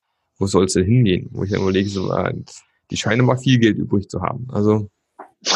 wo 0.42 0.48
soll 0.48 0.66
es 0.66 0.74
denn 0.74 0.86
hingehen? 0.86 1.30
Wo 1.32 1.44
ich 1.44 1.52
dann 1.52 1.62
überlege, 1.62 1.88
so, 1.88 2.12
äh, 2.12 2.34
die 2.90 2.98
scheinen 2.98 3.26
mal 3.26 3.38
viel 3.38 3.60
Geld 3.60 3.78
übrig 3.78 4.10
zu 4.10 4.22
haben. 4.22 4.48
Also. 4.52 4.90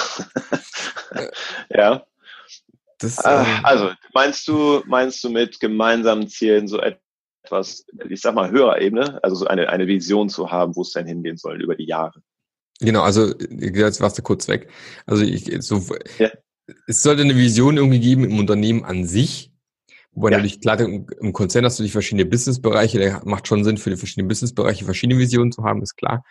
ja. 1.70 2.04
Das, 3.00 3.18
äh, 3.26 3.46
also, 3.64 3.92
meinst 4.14 4.48
du, 4.48 4.84
meinst 4.86 5.24
du 5.24 5.30
mit 5.30 5.60
gemeinsamen 5.60 6.30
Zielen 6.30 6.68
so 6.68 6.80
etwas, 6.80 7.86
ich 8.08 8.22
sag 8.22 8.36
mal, 8.36 8.52
höherer 8.52 8.80
Ebene, 8.80 9.22
also 9.24 9.36
so 9.36 9.48
eine, 9.48 9.70
eine 9.70 9.88
Vision 9.88 10.30
zu 10.30 10.52
haben, 10.52 10.76
wo 10.76 10.84
es 10.84 10.92
denn 10.92 11.08
hingehen 11.08 11.38
soll 11.38 11.62
über 11.62 11.76
die 11.76 11.88
Jahre? 11.88 12.22
Genau, 12.80 13.02
also 13.02 13.34
jetzt 13.40 14.02
warst 14.02 14.18
du 14.18 14.22
kurz 14.22 14.48
weg. 14.48 14.70
Also 15.06 15.24
ich 15.24 15.50
so 15.64 15.82
ja. 16.20 16.30
es 16.88 17.02
sollte 17.02 17.24
eine 17.24 17.36
Vision 17.36 17.78
irgendwie 17.78 18.00
geben 18.00 18.24
im 18.26 18.38
Unternehmen 18.38 18.84
an 18.84 19.06
sich, 19.06 19.52
Wobei 20.16 20.32
ja. 20.32 20.38
natürlich, 20.38 20.62
klar, 20.62 20.80
im 20.80 21.34
Konzern 21.34 21.66
hast 21.66 21.78
du 21.78 21.84
die 21.84 21.90
verschiedenen 21.90 22.30
Businessbereiche, 22.30 22.98
der 22.98 23.22
macht 23.26 23.48
schon 23.48 23.64
Sinn, 23.66 23.78
für 23.78 23.90
die 23.90 23.98
verschiedenen 23.98 24.30
Businessbereiche 24.30 24.86
verschiedene 24.86 25.20
Visionen 25.20 25.52
zu 25.52 25.64
haben, 25.64 25.82
ist 25.82 25.98
klar. 25.98 26.24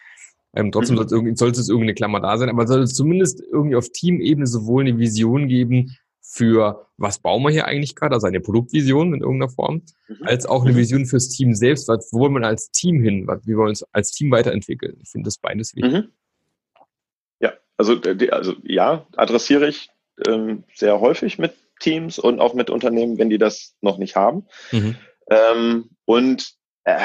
Ähm, 0.55 0.73
trotzdem 0.73 0.97
mhm. 0.97 1.37
sollte, 1.37 1.61
es 1.61 1.69
irgendeine 1.69 1.95
Klammer 1.95 2.21
da 2.21 2.39
sein, 2.39 2.49
aber 2.49 2.67
sollte 2.67 2.85
es 2.85 2.95
zumindest 2.95 3.41
irgendwie 3.41 3.77
auf 3.77 3.91
Teamebene 3.91 4.47
sowohl 4.47 4.83
eine 4.85 4.99
Vision 4.99 5.49
geben 5.49 5.97
für, 6.23 6.87
was 6.97 7.19
bauen 7.19 7.43
wir 7.43 7.51
hier 7.51 7.67
eigentlich 7.67 7.95
gerade, 7.95 8.15
also 8.15 8.27
eine 8.27 8.41
Produktvision 8.41 9.15
in 9.15 9.21
irgendeiner 9.21 9.51
Form, 9.51 9.83
mhm. 10.09 10.17
als 10.23 10.47
auch 10.47 10.63
eine 10.63 10.73
mhm. 10.73 10.77
Vision 10.77 11.07
fürs 11.07 11.29
Team 11.29 11.55
selbst, 11.55 11.87
was, 11.89 12.09
wo 12.13 12.21
wollen 12.21 12.33
wir 12.33 12.47
als 12.47 12.71
Team 12.71 13.03
hin, 13.03 13.27
was, 13.27 13.47
wie 13.47 13.57
wollen 13.57 13.67
wir 13.67 13.71
uns 13.71 13.85
als 13.93 14.13
Team 14.13 14.31
weiterentwickeln. 14.31 14.97
Ich 15.03 15.11
finde 15.11 15.27
das 15.27 15.37
beides 15.37 15.75
wichtig. 15.75 15.93
Mhm. 15.93 16.09
Ja, 17.41 17.53
also, 17.77 18.01
also 18.31 18.55
ja, 18.63 19.07
adressiere 19.17 19.69
ich 19.69 19.91
ähm, 20.27 20.65
sehr 20.75 21.01
häufig 21.01 21.39
mit 21.39 21.55
Teams 21.85 22.19
und 22.19 22.41
auch 22.41 22.55
mit 22.55 22.71
Unternehmen, 22.71 23.19
wenn 23.19 23.29
die 23.29 23.39
das 23.39 23.75
noch 23.83 23.99
nicht 23.99 24.17
haben. 24.17 24.47
Mhm. 24.73 24.97
Ähm, 25.31 25.91
und 26.07 26.55
äh, 26.85 26.99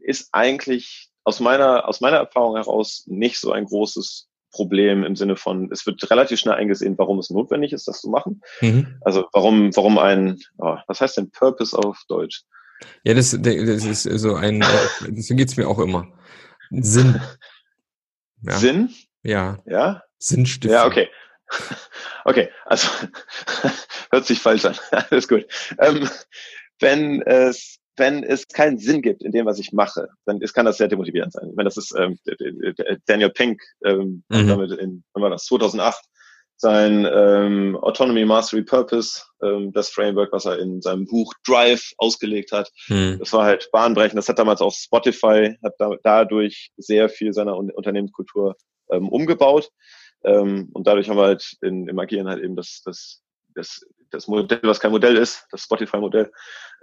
ist 0.00 0.28
eigentlich 0.32 1.08
aus 1.24 1.40
meiner, 1.40 1.88
aus 1.88 2.00
meiner 2.00 2.18
Erfahrung 2.18 2.54
heraus 2.56 3.04
nicht 3.06 3.38
so 3.40 3.50
ein 3.50 3.64
großes 3.64 4.28
Problem 4.52 5.02
im 5.02 5.16
Sinne 5.16 5.34
von, 5.34 5.68
es 5.72 5.84
wird 5.84 6.08
relativ 6.10 6.38
schnell 6.38 6.54
eingesehen, 6.54 6.96
warum 6.96 7.18
es 7.18 7.30
notwendig 7.30 7.72
ist, 7.72 7.88
das 7.88 8.00
zu 8.00 8.08
machen. 8.08 8.40
Mhm. 8.60 8.98
Also 9.00 9.26
warum, 9.32 9.74
warum 9.74 9.98
ein, 9.98 10.38
oh, 10.58 10.76
was 10.86 11.00
heißt 11.00 11.16
denn 11.16 11.32
Purpose 11.32 11.76
auf 11.76 12.00
Deutsch? 12.08 12.44
Ja, 13.02 13.14
das, 13.14 13.30
das 13.30 13.84
ist 13.84 14.02
so 14.02 14.36
ein, 14.36 14.62
äh, 14.62 15.20
so 15.20 15.34
geht's 15.34 15.56
mir 15.56 15.68
auch 15.68 15.80
immer. 15.80 16.06
Sinn. 16.70 17.20
Ja. 18.42 18.52
Sinn? 18.58 18.94
Ja. 19.24 19.58
Ja? 19.66 20.02
Sinnstiftung. 20.18 20.70
Ja, 20.70 20.86
okay. 20.86 21.08
Okay, 22.26 22.48
also 22.64 22.88
hört 24.14 24.26
sich 24.26 24.40
falsch 24.40 24.64
an. 24.64 24.76
Alles 25.10 25.28
gut. 25.28 25.46
Ähm, 25.78 26.08
wenn 26.80 27.22
es 27.22 27.78
wenn 27.96 28.24
es 28.24 28.48
keinen 28.48 28.78
Sinn 28.78 29.02
gibt 29.02 29.22
in 29.22 29.30
dem, 29.30 29.46
was 29.46 29.60
ich 29.60 29.72
mache, 29.72 30.08
dann 30.26 30.40
ist, 30.40 30.52
kann 30.52 30.66
das 30.66 30.78
sehr 30.78 30.88
demotivierend 30.88 31.32
sein. 31.32 31.52
Wenn 31.54 31.64
das 31.64 31.76
ist 31.76 31.94
ähm, 31.96 32.18
Daniel 33.06 33.30
Pink, 33.30 33.62
ähm, 33.84 34.24
mhm. 34.28 34.48
damit 34.48 34.72
in, 34.72 35.04
wann 35.12 35.22
war 35.22 35.30
das, 35.30 35.44
2008, 35.44 36.04
sein 36.56 37.06
ähm, 37.12 37.76
Autonomy 37.76 38.24
Mastery 38.24 38.62
Purpose, 38.62 39.22
ähm, 39.42 39.72
das 39.72 39.90
Framework, 39.90 40.32
was 40.32 40.44
er 40.44 40.58
in 40.58 40.80
seinem 40.82 41.06
Buch 41.06 41.32
Drive 41.46 41.92
ausgelegt 41.98 42.52
hat. 42.52 42.68
Mhm. 42.88 43.18
Das 43.20 43.32
war 43.32 43.44
halt 43.44 43.68
bahnbrechend. 43.70 44.18
Das 44.18 44.28
hat 44.28 44.38
damals 44.38 44.60
auch 44.60 44.72
Spotify, 44.72 45.56
hat 45.62 45.74
da, 45.78 45.90
dadurch 46.02 46.70
sehr 46.76 47.08
viel 47.08 47.32
seiner 47.32 47.56
Unternehmenskultur 47.56 48.56
ähm, 48.90 49.08
umgebaut. 49.08 49.70
Ähm, 50.24 50.70
und 50.72 50.86
dadurch 50.86 51.08
haben 51.08 51.18
wir 51.18 51.26
halt 51.26 51.56
in, 51.60 51.86
im 51.88 51.98
Agieren 51.98 52.28
halt 52.28 52.42
eben 52.42 52.56
das, 52.56 52.82
das, 52.84 53.22
das, 53.54 53.84
das 54.14 54.28
Modell, 54.28 54.60
was 54.62 54.80
kein 54.80 54.92
Modell 54.92 55.16
ist, 55.16 55.46
das 55.50 55.62
Spotify-Modell. 55.62 56.30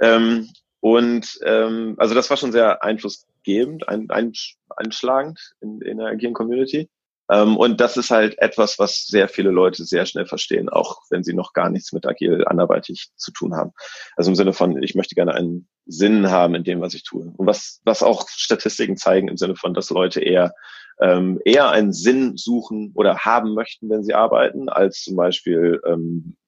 Ähm, 0.02 0.50
und 0.80 1.40
ähm, 1.44 1.96
also 1.98 2.16
das 2.16 2.30
war 2.30 2.38
schon 2.38 2.52
sehr 2.52 2.84
einflussgebend, 2.84 3.88
ein, 3.88 4.10
ein, 4.10 4.34
einschlagend 4.76 5.54
in, 5.62 5.82
in 5.82 5.98
der 5.98 6.08
agilen 6.08 6.34
Community. 6.34 6.90
Ähm, 7.32 7.56
und 7.56 7.80
das 7.80 7.98
ist 7.98 8.12
halt 8.12 8.38
etwas, 8.40 8.80
was 8.80 9.06
sehr 9.06 9.30
viele 9.30 9.52
Leute 9.52 9.86
sehr 9.86 10.06
schnell 10.06 10.26
verstehen, 10.26 10.70
auch 10.70 11.02
wenn 11.10 11.24
sie 11.24 11.34
noch 11.34 11.54
gar 11.54 11.70
nichts 11.70 11.94
mit 11.94 12.06
agil 12.06 12.44
anderweitig 12.46 13.12
zu 13.16 13.32
tun 13.32 13.56
haben. 13.56 13.72
Also 14.18 14.32
im 14.32 14.36
Sinne 14.36 14.54
von, 14.54 14.82
ich 14.82 14.96
möchte 14.96 15.16
gerne 15.16 15.34
einen 15.34 15.68
Sinn 15.86 16.30
haben 16.30 16.56
in 16.56 16.64
dem, 16.64 16.82
was 16.82 16.94
ich 16.94 17.04
tue. 17.04 17.32
Und 17.38 17.48
was, 17.48 17.80
was 17.86 18.04
auch 18.04 18.28
Statistiken 18.28 18.98
zeigen 18.98 19.28
im 19.28 19.38
Sinne 19.38 19.56
von, 19.56 19.74
dass 19.74 19.90
Leute 19.92 20.20
eher 20.20 20.54
ähm, 21.00 21.40
eher 21.46 21.70
einen 21.72 21.94
Sinn 21.94 22.38
suchen 22.38 22.92
oder 22.96 23.20
haben 23.20 23.54
möchten, 23.54 23.90
wenn 23.90 24.04
sie 24.04 24.14
arbeiten, 24.14 24.70
als 24.70 25.02
zum 25.02 25.16
Beispiel 25.16 25.82
ähm, 25.86 26.36
äh, 26.36 26.41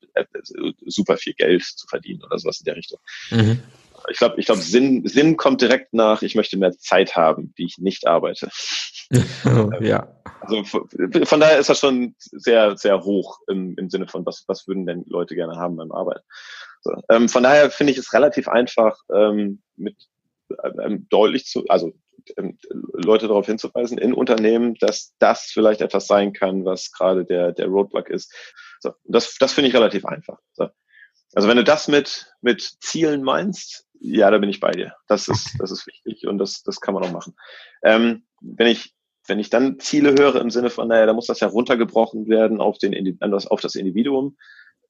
super 0.85 1.17
viel 1.17 1.33
Geld 1.33 1.63
zu 1.63 1.87
verdienen 1.87 2.23
oder 2.23 2.37
sowas 2.39 2.59
in 2.59 2.65
der 2.65 2.75
Richtung. 2.75 2.99
Mhm 3.31 3.61
ich 4.09 4.17
glaube, 4.17 4.35
ich 4.39 4.45
glaube, 4.45 4.61
Sinn, 4.61 5.07
Sinn 5.07 5.37
kommt 5.37 5.61
direkt 5.61 5.93
nach, 5.93 6.21
ich 6.21 6.35
möchte 6.35 6.57
mehr 6.57 6.71
Zeit 6.77 7.15
haben, 7.15 7.53
die 7.57 7.65
ich 7.65 7.77
nicht 7.77 8.07
arbeite. 8.07 8.49
ja. 9.81 10.07
Also 10.41 10.63
von 10.63 11.39
daher 11.39 11.59
ist 11.59 11.69
das 11.69 11.79
schon 11.79 12.15
sehr, 12.17 12.77
sehr 12.77 13.01
hoch 13.03 13.39
im, 13.47 13.75
im 13.77 13.89
Sinne 13.89 14.07
von, 14.07 14.25
was, 14.25 14.43
was 14.47 14.67
würden 14.67 14.85
denn 14.85 15.05
Leute 15.07 15.35
gerne 15.35 15.55
haben 15.55 15.77
beim 15.77 15.91
Arbeiten. 15.91 16.25
So, 16.81 16.91
ähm, 17.09 17.29
von 17.29 17.43
daher 17.43 17.71
finde 17.71 17.93
ich 17.93 17.99
es 17.99 18.13
relativ 18.13 18.47
einfach, 18.47 18.97
ähm, 19.13 19.61
mit 19.77 19.95
ähm, 20.83 21.07
deutlich 21.09 21.45
zu, 21.45 21.65
also 21.69 21.87
ähm, 21.87 22.02
Leute 22.93 23.27
darauf 23.27 23.45
hinzuweisen 23.45 23.97
in 23.97 24.13
Unternehmen, 24.13 24.75
dass 24.75 25.13
das 25.19 25.51
vielleicht 25.51 25.81
etwas 25.81 26.07
sein 26.07 26.33
kann, 26.33 26.65
was 26.65 26.91
gerade 26.91 27.25
der, 27.25 27.51
der 27.51 27.67
Roadblock 27.67 28.09
ist. 28.09 28.33
So, 28.79 28.93
das, 29.05 29.35
das 29.39 29.53
finde 29.53 29.69
ich 29.69 29.75
relativ 29.75 30.05
einfach. 30.05 30.39
So. 30.53 30.69
Also 31.33 31.47
wenn 31.47 31.57
du 31.57 31.63
das 31.63 31.87
mit, 31.87 32.33
mit 32.41 32.61
Zielen 32.81 33.23
meinst, 33.23 33.87
ja, 33.99 34.29
da 34.29 34.37
bin 34.37 34.49
ich 34.49 34.59
bei 34.59 34.71
dir. 34.71 34.93
Das 35.07 35.27
ist, 35.27 35.55
das 35.59 35.71
ist 35.71 35.87
wichtig 35.87 36.27
und 36.27 36.37
das, 36.37 36.61
das 36.63 36.79
kann 36.81 36.93
man 36.93 37.03
auch 37.03 37.11
machen. 37.11 37.35
Ähm, 37.83 38.25
wenn 38.41 38.67
ich, 38.67 38.93
wenn 39.27 39.39
ich 39.39 39.49
dann 39.49 39.79
Ziele 39.79 40.13
höre 40.17 40.35
im 40.41 40.49
Sinne 40.49 40.69
von, 40.69 40.89
naja, 40.89 41.05
da 41.05 41.13
muss 41.13 41.27
das 41.27 41.39
ja 41.39 41.47
runtergebrochen 41.47 42.27
werden 42.27 42.59
auf 42.59 42.77
den, 42.77 43.17
auf 43.21 43.61
das 43.61 43.75
Individuum, 43.75 44.37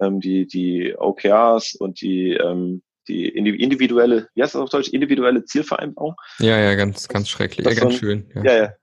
ähm, 0.01 0.19
die, 0.19 0.47
die 0.47 0.95
OKRs 0.97 1.75
und 1.75 2.01
die, 2.01 2.33
ähm, 2.33 2.81
die 3.07 3.27
individuelle, 3.27 4.29
wie 4.33 4.43
heißt 4.43 4.55
das 4.55 4.61
auf 4.61 4.69
Deutsch, 4.69 4.89
individuelle 4.89 5.43
Zielvereinbarung? 5.43 6.15
Ja, 6.39 6.59
ja, 6.59 6.75
ganz, 6.75 7.07
ganz 7.07 7.29
schrecklich, 7.29 7.65
ja, 7.65 7.73
ganz 7.73 7.95
schön. 7.95 8.29
Ja, 8.35 8.43
ja. 8.43 8.55
ja. 8.55 8.73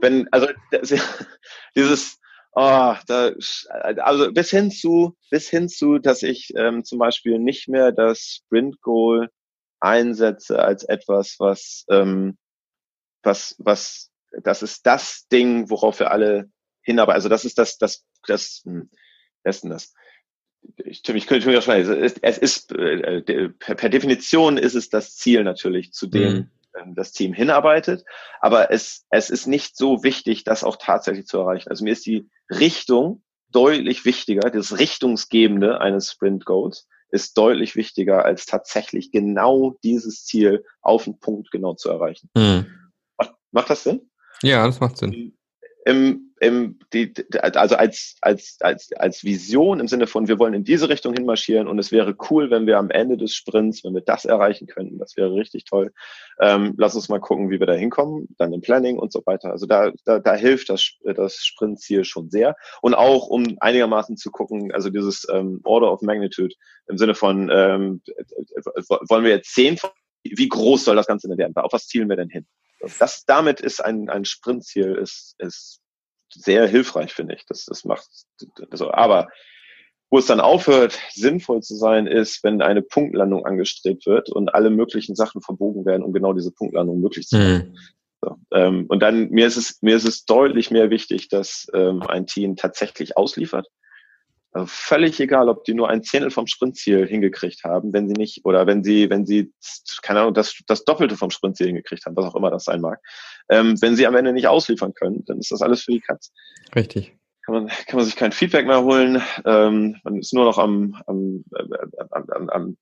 Wenn, 0.00 0.28
also 0.32 0.48
dieses, 1.76 2.18
oh, 2.52 2.94
da, 3.06 3.32
also 3.98 4.32
bis 4.32 4.50
hin 4.50 4.70
zu, 4.70 5.16
bis 5.30 5.48
hin 5.48 5.68
zu, 5.68 5.98
dass 5.98 6.22
ich 6.22 6.52
ähm, 6.56 6.84
zum 6.84 6.98
Beispiel 6.98 7.38
nicht 7.38 7.68
mehr 7.68 7.92
das 7.92 8.40
Sprint 8.44 8.80
Goal 8.80 9.28
einsetze 9.80 10.62
als 10.62 10.84
etwas, 10.84 11.36
was, 11.38 11.84
ähm, 11.90 12.38
was, 13.22 13.56
was, 13.58 14.10
das 14.42 14.62
ist 14.62 14.86
das 14.86 15.26
Ding, 15.32 15.70
worauf 15.70 16.00
wir 16.00 16.10
alle 16.10 16.50
hinarbeiten. 16.82 17.16
Also 17.16 17.28
das 17.28 17.44
ist 17.44 17.58
das, 17.58 17.78
das, 17.78 18.04
das, 18.26 18.62
hm, 18.64 18.90
wer 19.42 19.50
ist 19.50 19.64
denn 19.64 19.70
das? 19.70 19.92
Ich, 20.84 21.08
ich 21.08 21.26
könnte 21.26 21.48
mir 21.48 21.62
schon 21.62 21.76
es 21.76 21.88
ist, 21.88 22.18
es 22.22 22.38
ist 22.38 22.72
äh, 22.72 23.50
per, 23.58 23.74
per, 23.74 23.88
Definition 23.88 24.58
ist 24.58 24.74
es 24.74 24.88
das 24.88 25.16
Ziel 25.16 25.44
natürlich, 25.44 25.92
zu 25.92 26.06
dem 26.06 26.32
mhm. 26.32 26.50
ähm, 26.78 26.94
das 26.94 27.12
Team 27.12 27.32
hinarbeitet. 27.32 28.04
Aber 28.40 28.70
es, 28.70 29.06
es 29.10 29.30
ist 29.30 29.46
nicht 29.46 29.76
so 29.76 30.02
wichtig, 30.02 30.44
das 30.44 30.64
auch 30.64 30.76
tatsächlich 30.76 31.26
zu 31.26 31.38
erreichen. 31.38 31.68
Also 31.68 31.84
mir 31.84 31.92
ist 31.92 32.06
die 32.06 32.28
Richtung 32.50 33.22
deutlich 33.50 34.04
wichtiger, 34.04 34.50
das 34.50 34.78
Richtungsgebende 34.78 35.80
eines 35.80 36.12
Sprint 36.12 36.44
Goals, 36.44 36.86
ist 37.10 37.36
deutlich 37.36 37.74
wichtiger, 37.76 38.24
als 38.24 38.46
tatsächlich 38.46 39.10
genau 39.10 39.76
dieses 39.82 40.24
Ziel 40.24 40.64
auf 40.80 41.04
den 41.04 41.18
Punkt 41.18 41.50
genau 41.50 41.74
zu 41.74 41.88
erreichen. 41.90 42.30
Mhm. 42.36 42.66
Macht, 43.18 43.34
macht 43.50 43.70
das 43.70 43.82
Sinn? 43.82 44.10
Ja, 44.42 44.66
das 44.66 44.80
macht 44.80 44.98
Sinn. 44.98 45.12
Im, 45.12 45.38
im, 45.84 46.29
die, 46.40 47.12
also 47.42 47.76
als, 47.76 48.16
als, 48.22 48.56
als, 48.60 48.90
als 48.96 49.24
Vision 49.24 49.78
im 49.78 49.88
Sinne 49.88 50.06
von, 50.06 50.26
wir 50.26 50.38
wollen 50.38 50.54
in 50.54 50.64
diese 50.64 50.88
Richtung 50.88 51.12
hinmarschieren 51.12 51.68
und 51.68 51.78
es 51.78 51.92
wäre 51.92 52.16
cool, 52.30 52.50
wenn 52.50 52.66
wir 52.66 52.78
am 52.78 52.88
Ende 52.90 53.18
des 53.18 53.34
Sprints, 53.34 53.84
wenn 53.84 53.94
wir 53.94 54.00
das 54.00 54.24
erreichen 54.24 54.66
könnten, 54.66 54.98
das 54.98 55.18
wäre 55.18 55.34
richtig 55.34 55.64
toll. 55.64 55.92
Ähm, 56.40 56.74
lass 56.78 56.94
uns 56.94 57.10
mal 57.10 57.20
gucken, 57.20 57.50
wie 57.50 57.60
wir 57.60 57.66
da 57.66 57.74
hinkommen, 57.74 58.28
dann 58.38 58.54
im 58.54 58.62
Planning 58.62 58.98
und 58.98 59.12
so 59.12 59.22
weiter. 59.26 59.50
Also 59.50 59.66
da, 59.66 59.92
da, 60.06 60.18
da 60.18 60.34
hilft 60.34 60.70
das, 60.70 60.92
das 61.02 61.36
Sprintziel 61.36 62.04
schon 62.04 62.30
sehr. 62.30 62.56
Und 62.80 62.94
auch, 62.94 63.26
um 63.26 63.58
einigermaßen 63.60 64.16
zu 64.16 64.30
gucken, 64.30 64.72
also 64.72 64.88
dieses 64.88 65.26
ähm, 65.30 65.60
Order 65.64 65.92
of 65.92 66.00
Magnitude 66.00 66.54
im 66.88 66.96
Sinne 66.96 67.14
von, 67.14 67.50
ähm, 67.52 68.00
wollen 69.08 69.24
wir 69.24 69.30
jetzt 69.30 69.52
zehn, 69.54 69.76
wie 70.22 70.48
groß 70.48 70.86
soll 70.86 70.96
das 70.96 71.06
Ganze 71.06 71.28
denn 71.28 71.36
werden? 71.36 71.54
Auf 71.56 71.74
was 71.74 71.86
zielen 71.86 72.08
wir 72.08 72.16
denn 72.16 72.30
hin? 72.30 72.46
Das, 72.98 73.24
damit 73.26 73.60
ist 73.60 73.84
ein, 73.84 74.08
ein 74.08 74.24
Sprintziel, 74.24 74.94
ist, 74.94 75.34
ist 75.38 75.80
sehr 76.32 76.66
hilfreich, 76.66 77.12
finde 77.12 77.34
ich. 77.34 77.46
Das, 77.46 77.64
das 77.64 77.84
macht, 77.84 78.08
also, 78.70 78.92
aber 78.92 79.28
wo 80.10 80.18
es 80.18 80.26
dann 80.26 80.40
aufhört, 80.40 80.98
sinnvoll 81.12 81.62
zu 81.62 81.76
sein, 81.76 82.06
ist, 82.06 82.42
wenn 82.42 82.62
eine 82.62 82.82
Punktlandung 82.82 83.46
angestrebt 83.46 84.06
wird 84.06 84.28
und 84.28 84.52
alle 84.52 84.70
möglichen 84.70 85.14
Sachen 85.14 85.40
verbogen 85.40 85.84
werden, 85.86 86.02
um 86.02 86.12
genau 86.12 86.32
diese 86.32 86.50
Punktlandung 86.50 87.00
möglich 87.00 87.28
zu 87.28 87.36
machen. 87.36 87.72
Mhm. 87.72 87.78
So, 88.22 88.36
ähm, 88.52 88.86
und 88.88 89.00
dann 89.00 89.30
mir 89.30 89.46
ist 89.46 89.56
es 89.56 89.80
mir 89.80 89.96
ist 89.96 90.06
es 90.06 90.24
deutlich 90.24 90.70
mehr 90.70 90.90
wichtig, 90.90 91.28
dass 91.28 91.68
ähm, 91.72 92.02
ein 92.02 92.26
Team 92.26 92.56
tatsächlich 92.56 93.16
ausliefert 93.16 93.68
völlig 94.66 95.20
egal, 95.20 95.48
ob 95.48 95.64
die 95.64 95.74
nur 95.74 95.88
ein 95.88 96.02
Zehntel 96.02 96.30
vom 96.30 96.46
Sprintziel 96.46 97.06
hingekriegt 97.06 97.62
haben, 97.64 97.92
wenn 97.92 98.08
sie 98.08 98.14
nicht, 98.14 98.44
oder 98.44 98.66
wenn 98.66 98.82
sie, 98.82 99.08
wenn 99.08 99.24
sie, 99.24 99.52
keine 100.02 100.20
Ahnung, 100.20 100.34
das, 100.34 100.58
das 100.66 100.84
Doppelte 100.84 101.16
vom 101.16 101.30
Sprintziel 101.30 101.68
hingekriegt 101.68 102.04
haben, 102.04 102.16
was 102.16 102.26
auch 102.26 102.34
immer 102.34 102.50
das 102.50 102.64
sein 102.64 102.80
mag. 102.80 103.00
Ähm, 103.48 103.80
wenn 103.80 103.96
sie 103.96 104.06
am 104.06 104.16
Ende 104.16 104.32
nicht 104.32 104.48
ausliefern 104.48 104.94
können, 104.94 105.24
dann 105.26 105.38
ist 105.38 105.52
das 105.52 105.62
alles 105.62 105.82
für 105.82 105.92
die 105.92 106.00
Katz. 106.00 106.32
Richtig. 106.74 107.16
Kann 107.46 107.54
man, 107.54 107.68
kann 107.68 107.96
man 107.96 108.04
sich 108.04 108.16
kein 108.16 108.32
Feedback 108.32 108.66
mehr 108.66 108.82
holen. 108.82 109.22
Ähm, 109.44 109.96
man 110.04 110.18
ist 110.18 110.34
nur 110.34 110.44
noch 110.44 110.58
am, 110.58 111.00
am, 111.06 111.44
am, 112.10 112.28
am, 112.30 112.48
am 112.50 112.76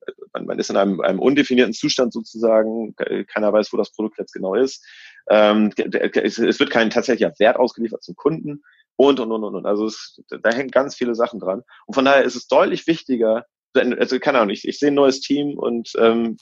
man 0.47 0.59
ist 0.59 0.71
in 0.71 0.77
einem, 0.77 1.01
einem 1.01 1.21
undefinierten 1.21 1.73
Zustand 1.73 2.13
sozusagen. 2.13 2.95
Keiner 3.27 3.53
weiß, 3.53 3.73
wo 3.73 3.77
das 3.77 3.93
Produkt 3.93 4.19
jetzt 4.19 4.33
genau 4.33 4.55
ist. 4.55 4.85
Ähm, 5.31 5.71
es 5.77 6.61
wird 6.61 6.71
kein 6.71 6.91
tatsächlicher 6.91 7.33
Wert 7.39 7.57
ausgeliefert 7.57 8.03
zum 8.03 8.17
Kunden 8.17 8.63
und, 8.99 9.21
und, 9.21 9.31
und, 9.31 9.45
und. 9.45 9.65
Also 9.65 9.87
es, 9.87 10.21
da 10.29 10.51
hängen 10.51 10.71
ganz 10.71 10.97
viele 10.97 11.15
Sachen 11.15 11.39
dran. 11.39 11.63
Und 11.87 11.95
von 11.95 12.05
daher 12.05 12.25
ist 12.25 12.35
es 12.35 12.49
deutlich 12.49 12.87
wichtiger, 12.89 13.47
also 13.75 14.19
keine 14.19 14.39
Ahnung, 14.39 14.51
ich, 14.51 14.67
ich 14.67 14.81
sehe 14.81 14.89
ein 14.89 14.95
neues 14.95 15.21
Team 15.21 15.57
und 15.57 15.93
ähm, 15.99 16.37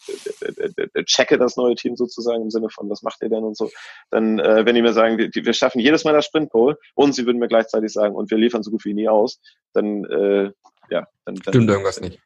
checke 1.05 1.37
das 1.37 1.59
neue 1.59 1.75
Team 1.75 1.97
sozusagen 1.97 2.43
im 2.43 2.51
Sinne 2.51 2.71
von, 2.71 2.89
was 2.89 3.03
macht 3.03 3.21
ihr 3.21 3.29
denn 3.29 3.45
und 3.45 3.59
so. 3.59 3.71
Dann, 4.11 4.39
äh, 4.39 4.65
wenn 4.65 4.75
die 4.75 4.81
mir 4.81 4.95
sagen, 4.95 5.19
wir, 5.19 5.29
wir 5.35 5.53
schaffen 5.53 5.81
jedes 5.81 6.05
Mal 6.05 6.15
das 6.15 6.25
Sprint 6.25 6.51
und 6.95 7.15
sie 7.15 7.27
würden 7.27 7.39
mir 7.39 7.49
gleichzeitig 7.49 7.93
sagen, 7.93 8.15
und 8.15 8.31
wir 8.31 8.39
liefern 8.39 8.63
so 8.63 8.71
gut 8.71 8.87
wie 8.87 8.95
nie 8.95 9.09
aus, 9.09 9.39
dann, 9.75 10.05
äh, 10.07 10.45
ja, 10.89 11.07
dann, 11.27 11.35
dann 11.35 11.43
stimmt 11.43 11.69
irgendwas 11.69 12.01
nicht. 12.01 12.21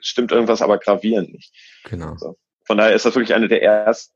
Stimmt 0.00 0.32
irgendwas 0.32 0.62
aber 0.62 0.78
gravierend 0.78 1.32
nicht. 1.32 1.54
Genau. 1.84 2.16
So. 2.16 2.36
Von 2.66 2.78
daher 2.78 2.94
ist 2.94 3.04
das 3.04 3.14
wirklich 3.14 3.34
eine 3.34 3.46
der 3.46 3.62
ersten 3.62 4.14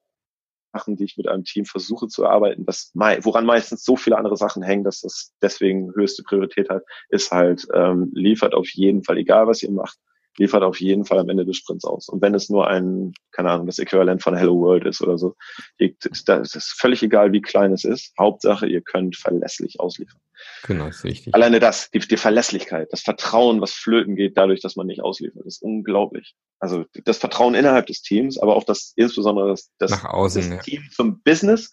Sachen, 0.74 0.96
die 0.96 1.04
ich 1.04 1.16
mit 1.16 1.28
einem 1.28 1.44
Team 1.44 1.64
versuche 1.64 2.08
zu 2.08 2.24
erarbeiten, 2.24 2.66
das, 2.66 2.90
woran 2.94 3.46
meistens 3.46 3.84
so 3.84 3.96
viele 3.96 4.18
andere 4.18 4.36
Sachen 4.36 4.62
hängen, 4.62 4.84
dass 4.84 5.00
das 5.00 5.32
deswegen 5.40 5.94
höchste 5.94 6.22
Priorität 6.22 6.68
hat, 6.68 6.82
ist 7.08 7.30
halt, 7.30 7.66
ähm, 7.72 8.10
liefert 8.12 8.54
auf 8.54 8.68
jeden 8.70 9.04
Fall, 9.04 9.18
egal 9.18 9.46
was 9.46 9.62
ihr 9.62 9.70
macht, 9.70 9.98
liefert 10.36 10.62
auf 10.62 10.80
jeden 10.80 11.04
Fall 11.04 11.18
am 11.18 11.28
Ende 11.28 11.44
des 11.44 11.56
Sprints 11.56 11.84
aus. 11.84 12.08
Und 12.08 12.20
wenn 12.22 12.34
es 12.34 12.48
nur 12.48 12.68
ein, 12.68 13.12
keine 13.30 13.50
Ahnung, 13.50 13.66
das 13.66 13.78
Äquivalent 13.78 14.22
von 14.22 14.36
Hello 14.36 14.60
World 14.60 14.84
ist 14.84 15.00
oder 15.00 15.18
so, 15.18 15.34
das 15.78 16.54
ist 16.54 16.74
völlig 16.78 17.02
egal, 17.02 17.32
wie 17.32 17.40
klein 17.40 17.72
es 17.72 17.84
ist. 17.84 18.12
Hauptsache, 18.18 18.66
ihr 18.66 18.80
könnt 18.80 19.16
verlässlich 19.16 19.80
ausliefern. 19.80 20.20
Genau, 20.66 20.88
ist 20.88 21.04
wichtig. 21.04 21.34
Alleine 21.34 21.60
das, 21.60 21.90
die, 21.90 22.00
die 22.00 22.16
Verlässlichkeit, 22.16 22.88
das 22.92 23.02
Vertrauen, 23.02 23.60
was 23.60 23.72
flöten 23.72 24.16
geht 24.16 24.36
dadurch, 24.36 24.60
dass 24.60 24.76
man 24.76 24.86
nicht 24.86 25.02
ausliefert, 25.02 25.46
ist 25.46 25.62
unglaublich. 25.62 26.34
Also 26.58 26.84
das 27.04 27.18
Vertrauen 27.18 27.54
innerhalb 27.54 27.86
des 27.86 28.02
Teams, 28.02 28.38
aber 28.38 28.56
auch 28.56 28.64
das, 28.64 28.92
insbesondere 28.96 29.50
das, 29.50 29.70
das, 29.78 30.04
außen, 30.04 30.42
das 30.42 30.50
ja. 30.50 30.58
Team 30.58 30.82
zum 30.90 31.22
Business, 31.22 31.70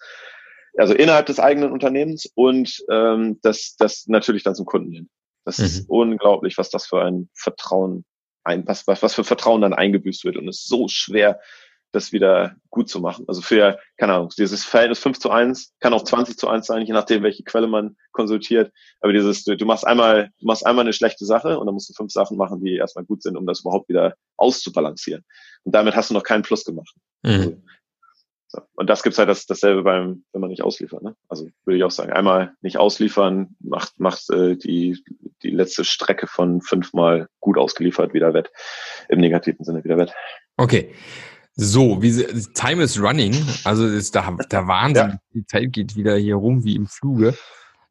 also 0.78 0.94
innerhalb 0.94 1.26
des 1.26 1.40
eigenen 1.40 1.72
Unternehmens 1.72 2.30
und 2.36 2.84
ähm, 2.90 3.40
das, 3.42 3.76
das 3.78 4.06
natürlich 4.08 4.44
dann 4.44 4.56
zum 4.56 4.66
Kunden 4.66 4.92
hin. 4.92 5.10
Das 5.46 5.58
mhm. 5.58 5.66
ist 5.66 5.90
unglaublich, 5.90 6.58
was 6.58 6.70
das 6.70 6.86
für 6.86 7.04
ein 7.04 7.30
Vertrauen 7.34 8.06
ein, 8.44 8.68
was, 8.68 8.88
was, 8.88 9.04
was 9.04 9.14
für 9.14 9.24
Vertrauen 9.24 9.62
dann 9.62 9.74
eingebüßt 9.74 10.26
wird 10.26 10.38
und 10.38 10.48
es 10.48 10.60
ist 10.60 10.68
so 10.68 10.88
schwer, 10.88 11.40
das 11.92 12.12
wieder 12.12 12.56
gut 12.70 12.90
zu 12.90 13.00
machen. 13.00 13.26
Also 13.28 13.42
für, 13.42 13.78
keine 13.98 14.14
Ahnung, 14.14 14.30
dieses 14.38 14.64
Verhältnis 14.64 15.00
5 15.00 15.20
zu 15.20 15.30
1 15.30 15.74
kann 15.80 15.94
auch 15.94 16.04
20 16.04 16.38
zu 16.38 16.48
1 16.48 16.66
sein, 16.66 16.86
je 16.86 16.94
nachdem, 16.94 17.24
welche 17.24 17.44
Quelle 17.44 17.68
man 17.68 17.98
konsultiert. 18.12 18.72
Aber 19.02 19.14
dieses, 19.14 19.44
du, 19.44 19.58
du 19.58 19.66
machst 19.66 19.86
einmal, 19.86 20.32
du 20.40 20.46
machst 20.46 20.66
einmal 20.66 20.86
eine 20.86 20.94
schlechte 20.94 21.26
Sache 21.26 21.60
und 21.60 21.66
dann 21.66 21.74
musst 21.74 21.90
du 21.90 21.94
fünf 21.94 22.12
Sachen 22.12 22.38
machen, 22.38 22.64
die 22.64 22.76
erstmal 22.76 23.06
gut 23.06 23.22
sind, 23.22 23.36
um 23.36 23.46
das 23.46 23.62
überhaupt 23.62 23.90
wieder 23.90 24.16
auszubalancieren. 24.38 25.24
Und 25.64 25.76
damit 25.76 25.96
hast 25.96 26.10
du 26.10 26.14
noch 26.14 26.24
keinen 26.24 26.44
Plus 26.44 26.64
gemacht. 26.64 26.94
Mhm. 27.24 27.32
Also, 27.32 27.58
so. 28.48 28.62
Und 28.76 28.90
das 28.90 29.02
gibt's 29.02 29.18
halt 29.18 29.30
das, 29.30 29.46
dasselbe 29.46 29.84
beim, 29.84 30.26
wenn 30.34 30.42
man 30.42 30.50
nicht 30.50 30.64
ausliefert. 30.64 31.04
Ne? 31.04 31.16
Also 31.30 31.50
würde 31.64 31.78
ich 31.78 31.84
auch 31.86 31.92
sagen, 31.92 32.12
einmal 32.12 32.54
nicht 32.62 32.78
ausliefern, 32.78 33.56
macht, 33.60 33.98
macht 33.98 34.30
äh, 34.30 34.58
die, 34.58 35.02
die 35.44 35.50
letzte 35.50 35.84
Strecke 35.84 36.28
von 36.28 36.62
fünfmal 36.62 37.28
gut 37.40 37.58
ausgeliefert 37.58 38.14
wieder 38.14 38.34
wett. 38.34 38.52
Im 39.10 39.20
negativen 39.20 39.66
Sinne 39.66 39.84
wieder 39.84 39.98
wett. 39.98 40.14
Okay. 40.58 40.94
So, 41.56 42.02
wie 42.02 42.12
Time 42.54 42.82
is 42.82 43.00
running, 43.00 43.36
also 43.66 43.86
ist 43.86 44.16
da 44.16 44.36
der 44.52 44.68
Wahnsinn. 44.68 45.10
Ja. 45.10 45.20
Die 45.34 45.46
Zeit 45.46 45.74
geht 45.74 45.96
wieder 45.96 46.16
hier 46.16 46.36
rum 46.36 46.64
wie 46.64 46.76
im 46.76 46.88
Fluge. 46.88 47.36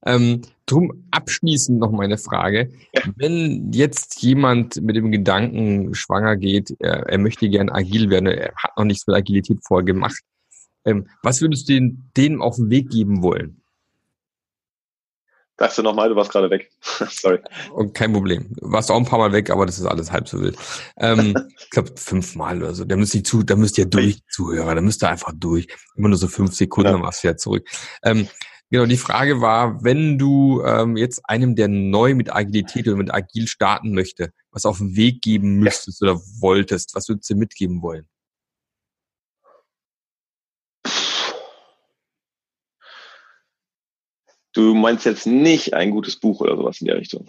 Ähm, 0.06 0.40
drum 0.64 1.04
abschließend 1.10 1.78
noch 1.78 1.90
meine 1.90 2.16
Frage. 2.16 2.70
Ja. 2.94 3.02
Wenn 3.16 3.70
jetzt 3.72 4.22
jemand 4.22 4.80
mit 4.80 4.96
dem 4.96 5.12
Gedanken 5.12 5.94
schwanger 5.94 6.36
geht, 6.36 6.74
er, 6.78 7.06
er 7.06 7.18
möchte 7.18 7.50
gern 7.50 7.68
agil 7.68 8.08
werden, 8.08 8.26
er 8.26 8.54
hat 8.56 8.78
noch 8.78 8.84
nichts 8.84 9.06
mit 9.06 9.14
Agilität 9.14 9.58
vorher 9.62 9.84
gemacht, 9.84 10.22
ähm, 10.86 11.06
was 11.22 11.42
würdest 11.42 11.68
du 11.68 11.74
denen, 11.74 12.10
denen 12.16 12.40
auf 12.40 12.56
den 12.56 12.70
Weg 12.70 12.88
geben 12.90 13.22
wollen? 13.22 13.59
Sagst 15.60 15.76
du 15.76 15.82
nochmal, 15.82 16.08
du 16.08 16.16
warst 16.16 16.32
gerade 16.32 16.48
weg. 16.48 16.70
Sorry. 17.10 17.38
Und 17.74 17.92
kein 17.92 18.14
Problem. 18.14 18.46
Warst 18.62 18.90
auch 18.90 18.96
ein 18.96 19.04
paar 19.04 19.18
Mal 19.18 19.32
weg, 19.32 19.50
aber 19.50 19.66
das 19.66 19.78
ist 19.78 19.84
alles 19.84 20.10
halb 20.10 20.26
so 20.26 20.40
wild. 20.40 20.56
Ähm, 20.96 21.34
ich 21.58 21.68
glaube 21.68 21.90
fünfmal 21.96 22.62
oder 22.62 22.74
so. 22.74 22.86
Da 22.86 22.96
müsst 22.96 23.14
ihr 23.14 23.22
zu, 23.22 23.42
da 23.42 23.56
müsst 23.56 23.76
ihr 23.76 23.84
durch, 23.84 24.22
Zuhörer. 24.30 24.74
Da 24.74 24.80
müsst 24.80 25.02
ihr 25.04 25.10
einfach 25.10 25.32
durch. 25.36 25.66
Immer 25.96 26.08
nur 26.08 26.16
so 26.16 26.28
fünf 26.28 26.54
Sekunden, 26.54 26.86
ja. 26.86 26.92
dann 26.92 27.02
machst 27.02 27.22
du 27.22 27.28
ja 27.28 27.36
zurück. 27.36 27.68
Ähm, 28.02 28.26
genau, 28.70 28.86
die 28.86 28.96
Frage 28.96 29.42
war, 29.42 29.84
wenn 29.84 30.16
du 30.16 30.62
ähm, 30.64 30.96
jetzt 30.96 31.20
einem, 31.28 31.54
der 31.56 31.68
neu 31.68 32.14
mit 32.14 32.34
Agilität 32.34 32.88
oder 32.88 32.96
mit 32.96 33.12
Agil 33.12 33.46
starten 33.46 33.92
möchte, 33.92 34.32
was 34.52 34.64
auf 34.64 34.78
den 34.78 34.96
Weg 34.96 35.20
geben 35.20 35.58
müsstest 35.58 36.00
ja. 36.00 36.12
oder 36.12 36.20
wolltest, 36.38 36.94
was 36.94 37.06
würdest 37.06 37.28
du 37.28 37.34
mitgeben 37.34 37.82
wollen? 37.82 38.06
Du 44.52 44.74
meinst 44.74 45.06
jetzt 45.06 45.26
nicht 45.26 45.74
ein 45.74 45.90
gutes 45.90 46.16
Buch 46.16 46.40
oder 46.40 46.56
sowas 46.56 46.80
in 46.80 46.88
der 46.88 46.96
Richtung. 46.96 47.26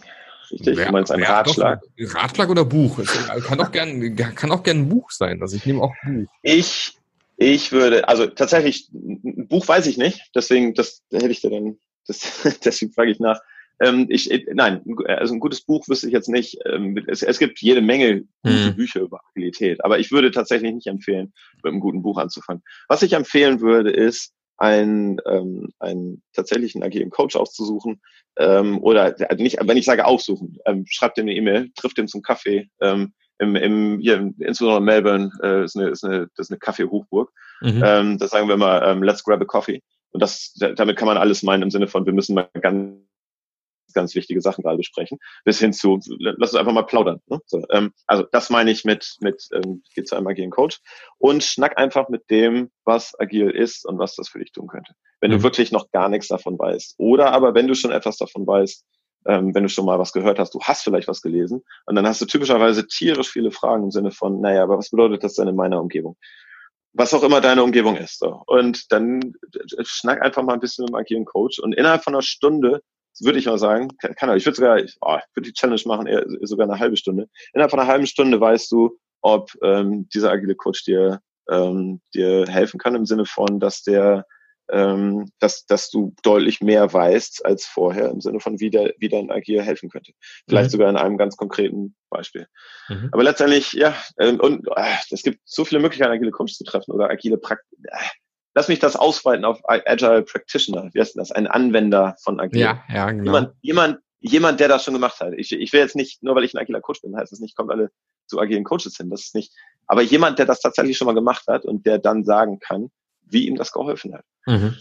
Richtig? 0.51 0.77
Ja, 0.77 0.85
du 0.85 0.91
meinst 0.91 1.11
einen 1.11 1.23
Ratschlag? 1.23 1.81
Doch, 1.97 2.15
Ratschlag 2.15 2.49
oder 2.49 2.65
Buch? 2.65 2.99
Es 2.99 3.27
kann 3.45 3.59
auch 3.61 3.71
gern, 3.71 4.15
kann 4.35 4.51
auch 4.51 4.63
gern 4.63 4.79
ein 4.79 4.89
Buch 4.89 5.11
sein. 5.11 5.41
Also 5.41 5.55
ich 5.55 5.65
nehme 5.65 5.81
auch 5.81 5.93
Buch. 6.03 6.27
Ich, 6.41 6.97
ich 7.37 7.71
würde, 7.71 8.07
also 8.07 8.27
tatsächlich, 8.27 8.89
ein 8.91 9.47
Buch 9.47 9.67
weiß 9.67 9.87
ich 9.87 9.97
nicht. 9.97 10.29
Deswegen, 10.35 10.73
das 10.73 11.03
hätte 11.11 11.29
ich 11.29 11.41
dir 11.41 11.51
dann, 11.51 11.77
das, 12.07 12.59
deswegen 12.63 12.91
frage 12.93 13.11
ich 13.11 13.19
nach. 13.19 13.39
Ähm, 13.81 14.05
ich, 14.09 14.29
nein, 14.53 14.83
also 15.07 15.33
ein 15.33 15.39
gutes 15.39 15.61
Buch 15.61 15.87
wüsste 15.87 16.07
ich 16.07 16.13
jetzt 16.13 16.29
nicht. 16.29 16.59
Ähm, 16.65 17.03
es, 17.07 17.23
es 17.23 17.39
gibt 17.39 17.61
jede 17.61 17.81
Menge 17.81 18.23
gute 18.43 18.65
hm. 18.65 18.75
Bücher 18.75 19.01
über 19.01 19.21
Agilität, 19.31 19.83
aber 19.83 19.97
ich 19.97 20.11
würde 20.11 20.29
tatsächlich 20.29 20.71
nicht 20.71 20.87
empfehlen, 20.87 21.33
mit 21.63 21.71
einem 21.71 21.79
guten 21.79 22.03
Buch 22.03 22.19
anzufangen. 22.19 22.61
Was 22.89 23.01
ich 23.01 23.13
empfehlen 23.13 23.59
würde, 23.61 23.89
ist, 23.89 24.33
einen, 24.61 25.19
ähm, 25.25 25.73
einen 25.79 26.21
tatsächlichen 26.33 26.83
agilen 26.83 27.09
Coach 27.09 27.35
auszusuchen 27.35 27.99
ähm, 28.37 28.77
oder 28.81 29.15
also 29.27 29.43
nicht, 29.43 29.57
wenn 29.59 29.77
ich 29.77 29.85
sage 29.85 30.05
aufsuchen, 30.05 30.57
ähm, 30.65 30.85
schreibt 30.87 31.17
ihm 31.17 31.23
eine 31.23 31.33
E-Mail, 31.33 31.71
trifft 31.75 31.97
ihn 31.97 32.07
zum 32.07 32.21
Kaffee. 32.21 32.69
Ähm, 32.79 33.13
im, 33.39 33.55
im, 33.55 33.99
hier, 33.99 34.31
insbesondere 34.37 34.77
in 34.77 34.83
Melbourne 34.83 35.31
äh, 35.41 35.63
ist 35.63 35.75
eine, 35.75 35.89
ist 35.89 36.03
eine, 36.05 36.27
das 36.35 36.47
ist 36.47 36.51
eine 36.51 36.59
Kaffeehochburg. 36.59 37.31
Mhm. 37.61 37.81
Ähm, 37.83 38.17
das 38.19 38.29
sagen 38.29 38.47
wir 38.47 38.57
mal, 38.57 38.83
ähm, 38.87 39.01
let's 39.01 39.23
grab 39.23 39.41
a 39.41 39.45
coffee. 39.45 39.81
Und 40.11 40.21
das, 40.21 40.53
damit 40.75 40.95
kann 40.95 41.07
man 41.07 41.17
alles 41.17 41.41
meinen 41.41 41.63
im 41.63 41.71
Sinne 41.71 41.87
von, 41.87 42.05
wir 42.05 42.13
müssen 42.13 42.35
mal 42.35 42.47
ganz 42.61 42.99
ganz 43.93 44.15
wichtige 44.15 44.41
Sachen 44.41 44.63
gerade 44.63 44.77
besprechen, 44.77 45.19
bis 45.43 45.59
hin 45.59 45.73
zu, 45.73 45.99
lass 46.19 46.51
uns 46.51 46.59
einfach 46.59 46.73
mal 46.73 46.83
plaudern. 46.83 47.21
Ne? 47.27 47.39
So, 47.45 47.63
ähm, 47.71 47.93
also 48.07 48.23
das 48.31 48.49
meine 48.49 48.71
ich 48.71 48.85
mit, 48.85 49.15
mit 49.19 49.47
ähm, 49.53 49.83
geh 49.95 50.03
zu 50.03 50.15
einem 50.15 50.27
agilen 50.27 50.51
Coach 50.51 50.79
und 51.17 51.43
schnack 51.43 51.77
einfach 51.77 52.09
mit 52.09 52.29
dem, 52.29 52.71
was 52.85 53.17
agil 53.19 53.49
ist 53.49 53.85
und 53.85 53.99
was 53.99 54.15
das 54.15 54.29
für 54.29 54.39
dich 54.39 54.51
tun 54.51 54.67
könnte. 54.67 54.93
Wenn 55.19 55.31
mhm. 55.31 55.37
du 55.37 55.43
wirklich 55.43 55.71
noch 55.71 55.91
gar 55.91 56.09
nichts 56.09 56.27
davon 56.27 56.57
weißt. 56.57 56.95
Oder 56.97 57.31
aber 57.33 57.53
wenn 57.53 57.67
du 57.67 57.75
schon 57.75 57.91
etwas 57.91 58.17
davon 58.17 58.45
weißt, 58.45 58.85
ähm, 59.27 59.53
wenn 59.53 59.63
du 59.63 59.69
schon 59.69 59.85
mal 59.85 59.99
was 59.99 60.13
gehört 60.13 60.39
hast, 60.39 60.53
du 60.53 60.59
hast 60.61 60.83
vielleicht 60.83 61.07
was 61.07 61.21
gelesen 61.21 61.63
und 61.85 61.95
dann 61.95 62.07
hast 62.07 62.21
du 62.21 62.25
typischerweise 62.25 62.87
tierisch 62.87 63.29
viele 63.29 63.51
Fragen 63.51 63.83
im 63.83 63.91
Sinne 63.91 64.11
von, 64.11 64.41
naja, 64.41 64.63
aber 64.63 64.77
was 64.77 64.89
bedeutet 64.89 65.23
das 65.23 65.35
denn 65.35 65.47
in 65.47 65.55
meiner 65.55 65.79
Umgebung? 65.79 66.17
was 66.93 67.13
auch 67.13 67.23
immer 67.23 67.41
deine 67.41 67.63
Umgebung 67.63 67.95
ist. 67.95 68.19
So. 68.19 68.43
Und 68.47 68.91
dann 68.91 69.33
äh, 69.53 69.83
schnack 69.83 70.21
einfach 70.21 70.43
mal 70.43 70.53
ein 70.53 70.59
bisschen 70.59 70.83
mit 70.83 70.89
dem 70.89 70.95
agilen 70.95 71.25
Coach 71.25 71.59
und 71.59 71.73
innerhalb 71.73 72.03
von 72.03 72.13
einer 72.13 72.21
Stunde 72.21 72.81
würde 73.21 73.39
ich 73.39 73.45
mal 73.45 73.57
sagen, 73.57 73.89
kann, 73.97 74.35
ich 74.35 74.45
würde 74.45 74.55
sogar, 74.55 74.77
ich, 74.77 74.97
oh, 75.01 75.17
würde 75.33 75.49
die 75.49 75.53
Challenge 75.53 75.81
machen, 75.85 76.07
eher 76.07 76.25
sogar 76.41 76.67
eine 76.67 76.79
halbe 76.79 76.97
Stunde. 76.97 77.27
Innerhalb 77.53 77.71
von 77.71 77.79
einer 77.79 77.89
halben 77.89 78.07
Stunde 78.07 78.39
weißt 78.39 78.71
du, 78.71 78.97
ob 79.21 79.51
ähm, 79.63 80.09
dieser 80.09 80.31
agile 80.31 80.55
Coach 80.55 80.83
dir 80.83 81.21
ähm, 81.49 82.01
dir 82.13 82.45
helfen 82.47 82.79
kann 82.79 82.95
im 82.95 83.05
Sinne 83.05 83.25
von, 83.25 83.59
dass 83.59 83.83
der 83.83 84.25
ähm, 84.71 85.29
dass, 85.39 85.65
dass 85.65 85.89
du 85.89 86.15
deutlich 86.23 86.61
mehr 86.61 86.93
weißt 86.93 87.45
als 87.45 87.65
vorher 87.65 88.09
im 88.09 88.21
Sinne 88.21 88.39
von, 88.39 88.59
wie, 88.59 88.69
der, 88.69 88.93
wie 88.99 89.09
dein 89.09 89.29
Agil 89.29 89.61
helfen 89.61 89.89
könnte. 89.89 90.13
Vielleicht 90.47 90.69
mhm. 90.69 90.71
sogar 90.71 90.89
in 90.89 90.95
einem 90.95 91.17
ganz 91.17 91.35
konkreten 91.35 91.95
Beispiel. 92.09 92.47
Mhm. 92.87 93.09
Aber 93.11 93.23
letztendlich, 93.23 93.73
ja, 93.73 93.95
ähm, 94.17 94.39
und 94.39 94.67
äh, 94.75 94.93
es 95.09 95.23
gibt 95.23 95.39
so 95.43 95.65
viele 95.65 95.81
Möglichkeiten, 95.81 96.13
agile 96.13 96.31
Coaches 96.31 96.57
zu 96.57 96.63
treffen 96.63 96.91
oder 96.91 97.09
agile 97.09 97.37
Praktiken. 97.37 97.83
Äh, 97.85 97.97
lass 98.53 98.67
mich 98.67 98.79
das 98.79 98.95
ausweiten 98.95 99.45
auf 99.45 99.61
Agile 99.65 100.23
Practitioner. 100.23 100.89
Wie 100.93 100.99
heißt 100.99 101.17
das? 101.17 101.31
Ein 101.31 101.47
Anwender 101.47 102.15
von 102.21 102.39
Agile. 102.39 102.61
Ja, 102.61 102.83
ja, 102.93 103.11
genau. 103.11 103.23
Jemand, 103.23 103.53
jemand, 103.61 103.99
jemand, 104.19 104.59
der 104.59 104.67
das 104.67 104.83
schon 104.83 104.93
gemacht 104.93 105.19
hat. 105.19 105.33
Ich, 105.35 105.51
ich 105.51 105.73
will 105.73 105.79
jetzt 105.79 105.95
nicht, 105.95 106.23
nur 106.23 106.35
weil 106.35 106.43
ich 106.43 106.53
ein 106.53 106.59
agiler 106.59 106.81
Coach 106.81 107.01
bin, 107.01 107.15
heißt 107.15 107.31
das 107.31 107.39
nicht, 107.39 107.55
kommt 107.55 107.71
alle 107.71 107.91
zu 108.27 108.39
agilen 108.39 108.63
Coaches 108.63 108.97
hin. 108.97 109.09
Das 109.09 109.21
ist 109.21 109.35
nicht. 109.35 109.53
Aber 109.87 110.01
jemand, 110.01 110.39
der 110.39 110.45
das 110.45 110.61
tatsächlich 110.61 110.97
schon 110.97 111.07
mal 111.07 111.13
gemacht 111.13 111.47
hat 111.47 111.65
und 111.65 111.85
der 111.85 111.97
dann 111.97 112.23
sagen 112.23 112.59
kann, 112.59 112.91
wie 113.21 113.47
ihm 113.47 113.55
das 113.55 113.71
geholfen 113.71 114.13
hat. 114.13 114.25
Mhm. 114.45 114.75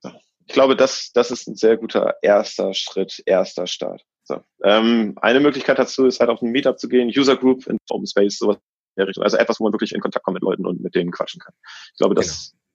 So. 0.00 0.10
Ich 0.46 0.54
glaube, 0.54 0.76
das, 0.76 1.10
das 1.12 1.30
ist 1.30 1.48
ein 1.48 1.56
sehr 1.56 1.76
guter 1.76 2.16
erster 2.22 2.74
Schritt, 2.74 3.22
erster 3.24 3.66
Start. 3.66 4.02
So. 4.24 4.40
Ähm, 4.64 5.16
eine 5.20 5.40
Möglichkeit 5.40 5.78
dazu 5.78 6.06
ist 6.06 6.20
halt 6.20 6.30
auf 6.30 6.42
ein 6.42 6.50
Meetup 6.50 6.78
zu 6.78 6.88
gehen, 6.88 7.12
User 7.16 7.36
Group 7.36 7.66
in 7.66 7.78
Open 7.88 8.06
Space, 8.06 8.38
sowas 8.38 8.56
in 8.56 9.00
der 9.00 9.08
Richtung. 9.08 9.22
Also 9.22 9.36
etwas, 9.36 9.60
wo 9.60 9.64
man 9.64 9.72
wirklich 9.72 9.92
in 9.92 10.00
Kontakt 10.00 10.24
kommt 10.24 10.34
mit 10.34 10.42
Leuten 10.42 10.66
und 10.66 10.82
mit 10.82 10.94
denen 10.94 11.12
quatschen 11.12 11.40
kann. 11.40 11.54
Ich 11.92 11.98
glaube, 11.98 12.16
das, 12.16 12.50
genau 12.50 12.65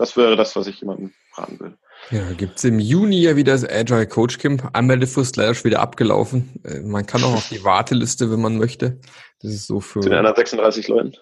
das 0.00 0.16
wäre 0.16 0.34
das, 0.34 0.56
was 0.56 0.66
ich 0.66 0.80
jemanden 0.80 1.12
fragen 1.30 1.60
will. 1.60 1.76
Ja, 2.10 2.32
gibt's 2.32 2.64
im 2.64 2.78
Juni 2.78 3.20
ja 3.20 3.36
wieder 3.36 3.52
das 3.52 3.68
Agile 3.68 4.06
Coach 4.06 4.38
Camp. 4.38 4.70
Anmeldefrist 4.72 5.36
leider 5.36 5.54
schon 5.54 5.64
wieder 5.64 5.80
abgelaufen. 5.80 6.58
Äh, 6.64 6.80
man 6.80 7.04
kann 7.04 7.22
auch 7.22 7.34
auf 7.34 7.48
die 7.50 7.62
Warteliste, 7.64 8.30
wenn 8.30 8.40
man 8.40 8.56
möchte. 8.56 8.98
Das 9.42 9.52
ist 9.52 9.66
so 9.66 9.80
für. 9.80 10.00
Zu 10.00 10.08
den 10.08 10.16
anderen 10.18 10.36
36 10.36 10.88
Leuten. 10.88 11.12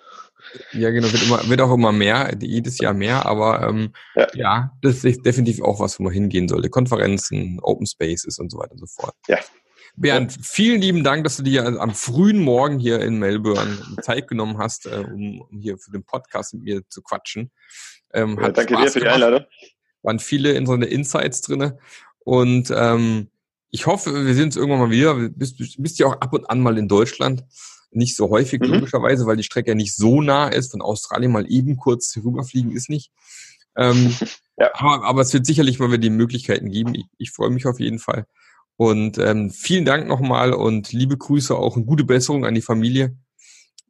Ja, 0.73 0.91
genau, 0.91 1.11
wird, 1.13 1.25
immer, 1.25 1.49
wird 1.49 1.61
auch 1.61 1.75
immer 1.75 1.91
mehr, 1.91 2.33
jedes 2.41 2.79
Jahr 2.79 2.95
mehr, 2.95 3.27
aber 3.27 3.69
ähm, 3.69 3.93
ja. 4.15 4.29
ja, 4.35 4.73
das 4.81 5.05
ist 5.05 5.27
definitiv 5.27 5.61
auch 5.61 5.81
was, 5.81 5.99
wo 5.99 6.05
man 6.05 6.13
hingehen 6.13 6.49
sollte. 6.49 6.71
Konferenzen, 6.71 7.59
Open 7.61 7.85
Spaces 7.85 8.39
und 8.39 8.53
so 8.53 8.59
weiter 8.59 8.73
und 8.73 8.79
so 8.79 8.87
fort. 8.87 9.15
Ja. 9.27 9.39
Bernd, 9.97 10.37
vielen 10.43 10.81
lieben 10.81 11.05
Dank, 11.05 11.25
dass 11.25 11.37
du 11.37 11.43
dir 11.43 11.81
am 11.81 11.95
frühen 11.95 12.41
Morgen 12.41 12.79
hier 12.79 13.01
in 13.01 13.19
Melbourne 13.19 13.79
Zeit 14.03 14.29
genommen 14.29 14.59
hast, 14.59 14.87
äh, 14.87 15.05
um 15.13 15.49
hier 15.61 15.79
für 15.79 15.91
den 15.91 16.05
Podcast 16.05 16.55
mit 16.55 16.63
mir 16.63 16.89
zu 16.89 17.03
quatschen. 17.03 17.51
Ähm, 18.13 18.39
ja, 18.41 18.51
danke 18.51 18.75
Spaß 18.75 18.85
dir 18.85 18.91
für 18.93 19.01
die 19.01 19.09
Einladung. 19.09 19.45
Waren 20.03 20.19
viele 20.19 20.53
in 20.53 20.67
so 20.67 20.73
eine 20.73 20.87
Insights 20.87 21.41
drinne 21.41 21.79
und 22.21 22.73
ähm, 22.75 23.29
ich 23.71 23.87
hoffe, 23.87 24.27
wir 24.27 24.35
sehen 24.35 24.45
uns 24.45 24.57
irgendwann 24.57 24.81
mal 24.81 24.91
wieder. 24.91 25.15
Du 25.15 25.31
bist, 25.31 25.57
bist 25.79 25.99
ja 25.99 26.07
auch 26.07 26.21
ab 26.21 26.33
und 26.33 26.49
an 26.49 26.61
mal 26.61 26.79
in 26.79 26.89
Deutschland. 26.89 27.45
Nicht 27.91 28.17
so 28.17 28.31
häufig, 28.31 28.61
mhm. 28.61 28.75
logischerweise, 28.75 29.27
weil 29.27 29.37
die 29.37 29.43
Strecke 29.43 29.71
ja 29.71 29.75
nicht 29.75 29.95
so 29.95 30.21
nah 30.23 30.49
ist. 30.49 30.71
Von 30.71 30.83
Australien 30.83 31.33
mal 31.33 31.51
eben 31.51 31.77
kurz 31.77 32.17
rüberfliegen 32.17 32.73
ist 32.73 32.89
nicht. 32.89 33.11
Ähm, 33.77 34.15
ja. 34.59 34.71
aber, 34.75 35.05
aber 35.05 35.21
es 35.23 35.33
wird 35.33 35.47
sicherlich 35.47 35.79
mal 35.79 35.89
wieder 35.89 35.99
die 35.99 36.11
Möglichkeiten 36.11 36.71
geben. 36.71 36.95
Ich, 36.95 37.07
ich 37.19 37.31
freue 37.31 37.51
mich 37.51 37.67
auf 37.67 37.81
jeden 37.81 37.99
Fall. 37.99 38.27
Und 38.79 39.19
ähm, 39.19 39.51
vielen 39.51 39.85
Dank 39.85 40.07
nochmal 40.07 40.53
und 40.53 40.93
liebe 40.93 41.19
Grüße 41.19 41.53
auch 41.55 41.75
und 41.75 41.85
gute 41.85 42.05
Besserung 42.05 42.47
an 42.47 42.55
die 42.55 42.63
Familie. 42.63 43.17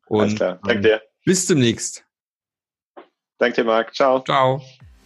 Und 0.06 0.20
Alles 0.20 0.36
klar. 0.36 0.58
Danke 0.64 0.80
dir. 0.80 1.02
Bis 1.26 1.44
demnächst. 1.44 2.06
Danke 3.36 3.56
dir, 3.56 3.64
Marc. 3.64 3.94
Ciao. 3.94 4.24
Ciao. 4.24 4.62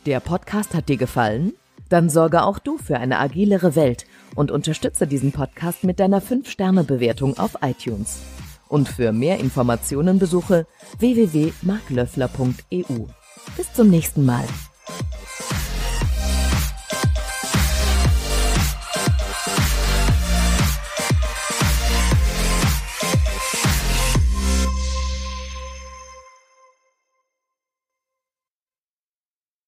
Der 0.06 0.20
Podcast 0.20 0.74
hat 0.74 0.88
dir 0.88 0.96
gefallen? 0.96 1.54
Dann 1.88 2.10
sorge 2.10 2.44
auch 2.44 2.60
du 2.60 2.78
für 2.78 2.98
eine 2.98 3.18
agilere 3.18 3.74
Welt 3.74 4.06
und 4.36 4.52
unterstütze 4.52 5.08
diesen 5.08 5.32
Podcast 5.32 5.82
mit 5.82 5.98
deiner 5.98 6.22
5-Sterne-Bewertung 6.22 7.36
auf 7.38 7.56
iTunes. 7.62 8.20
Und 8.68 8.88
für 8.88 9.10
mehr 9.10 9.40
Informationen 9.40 10.20
besuche 10.20 10.68
www.marklöffler.eu. 11.00 13.06
Bis 13.56 13.72
zum 13.74 13.90
nächsten 13.90 14.24
Mal. 14.24 14.44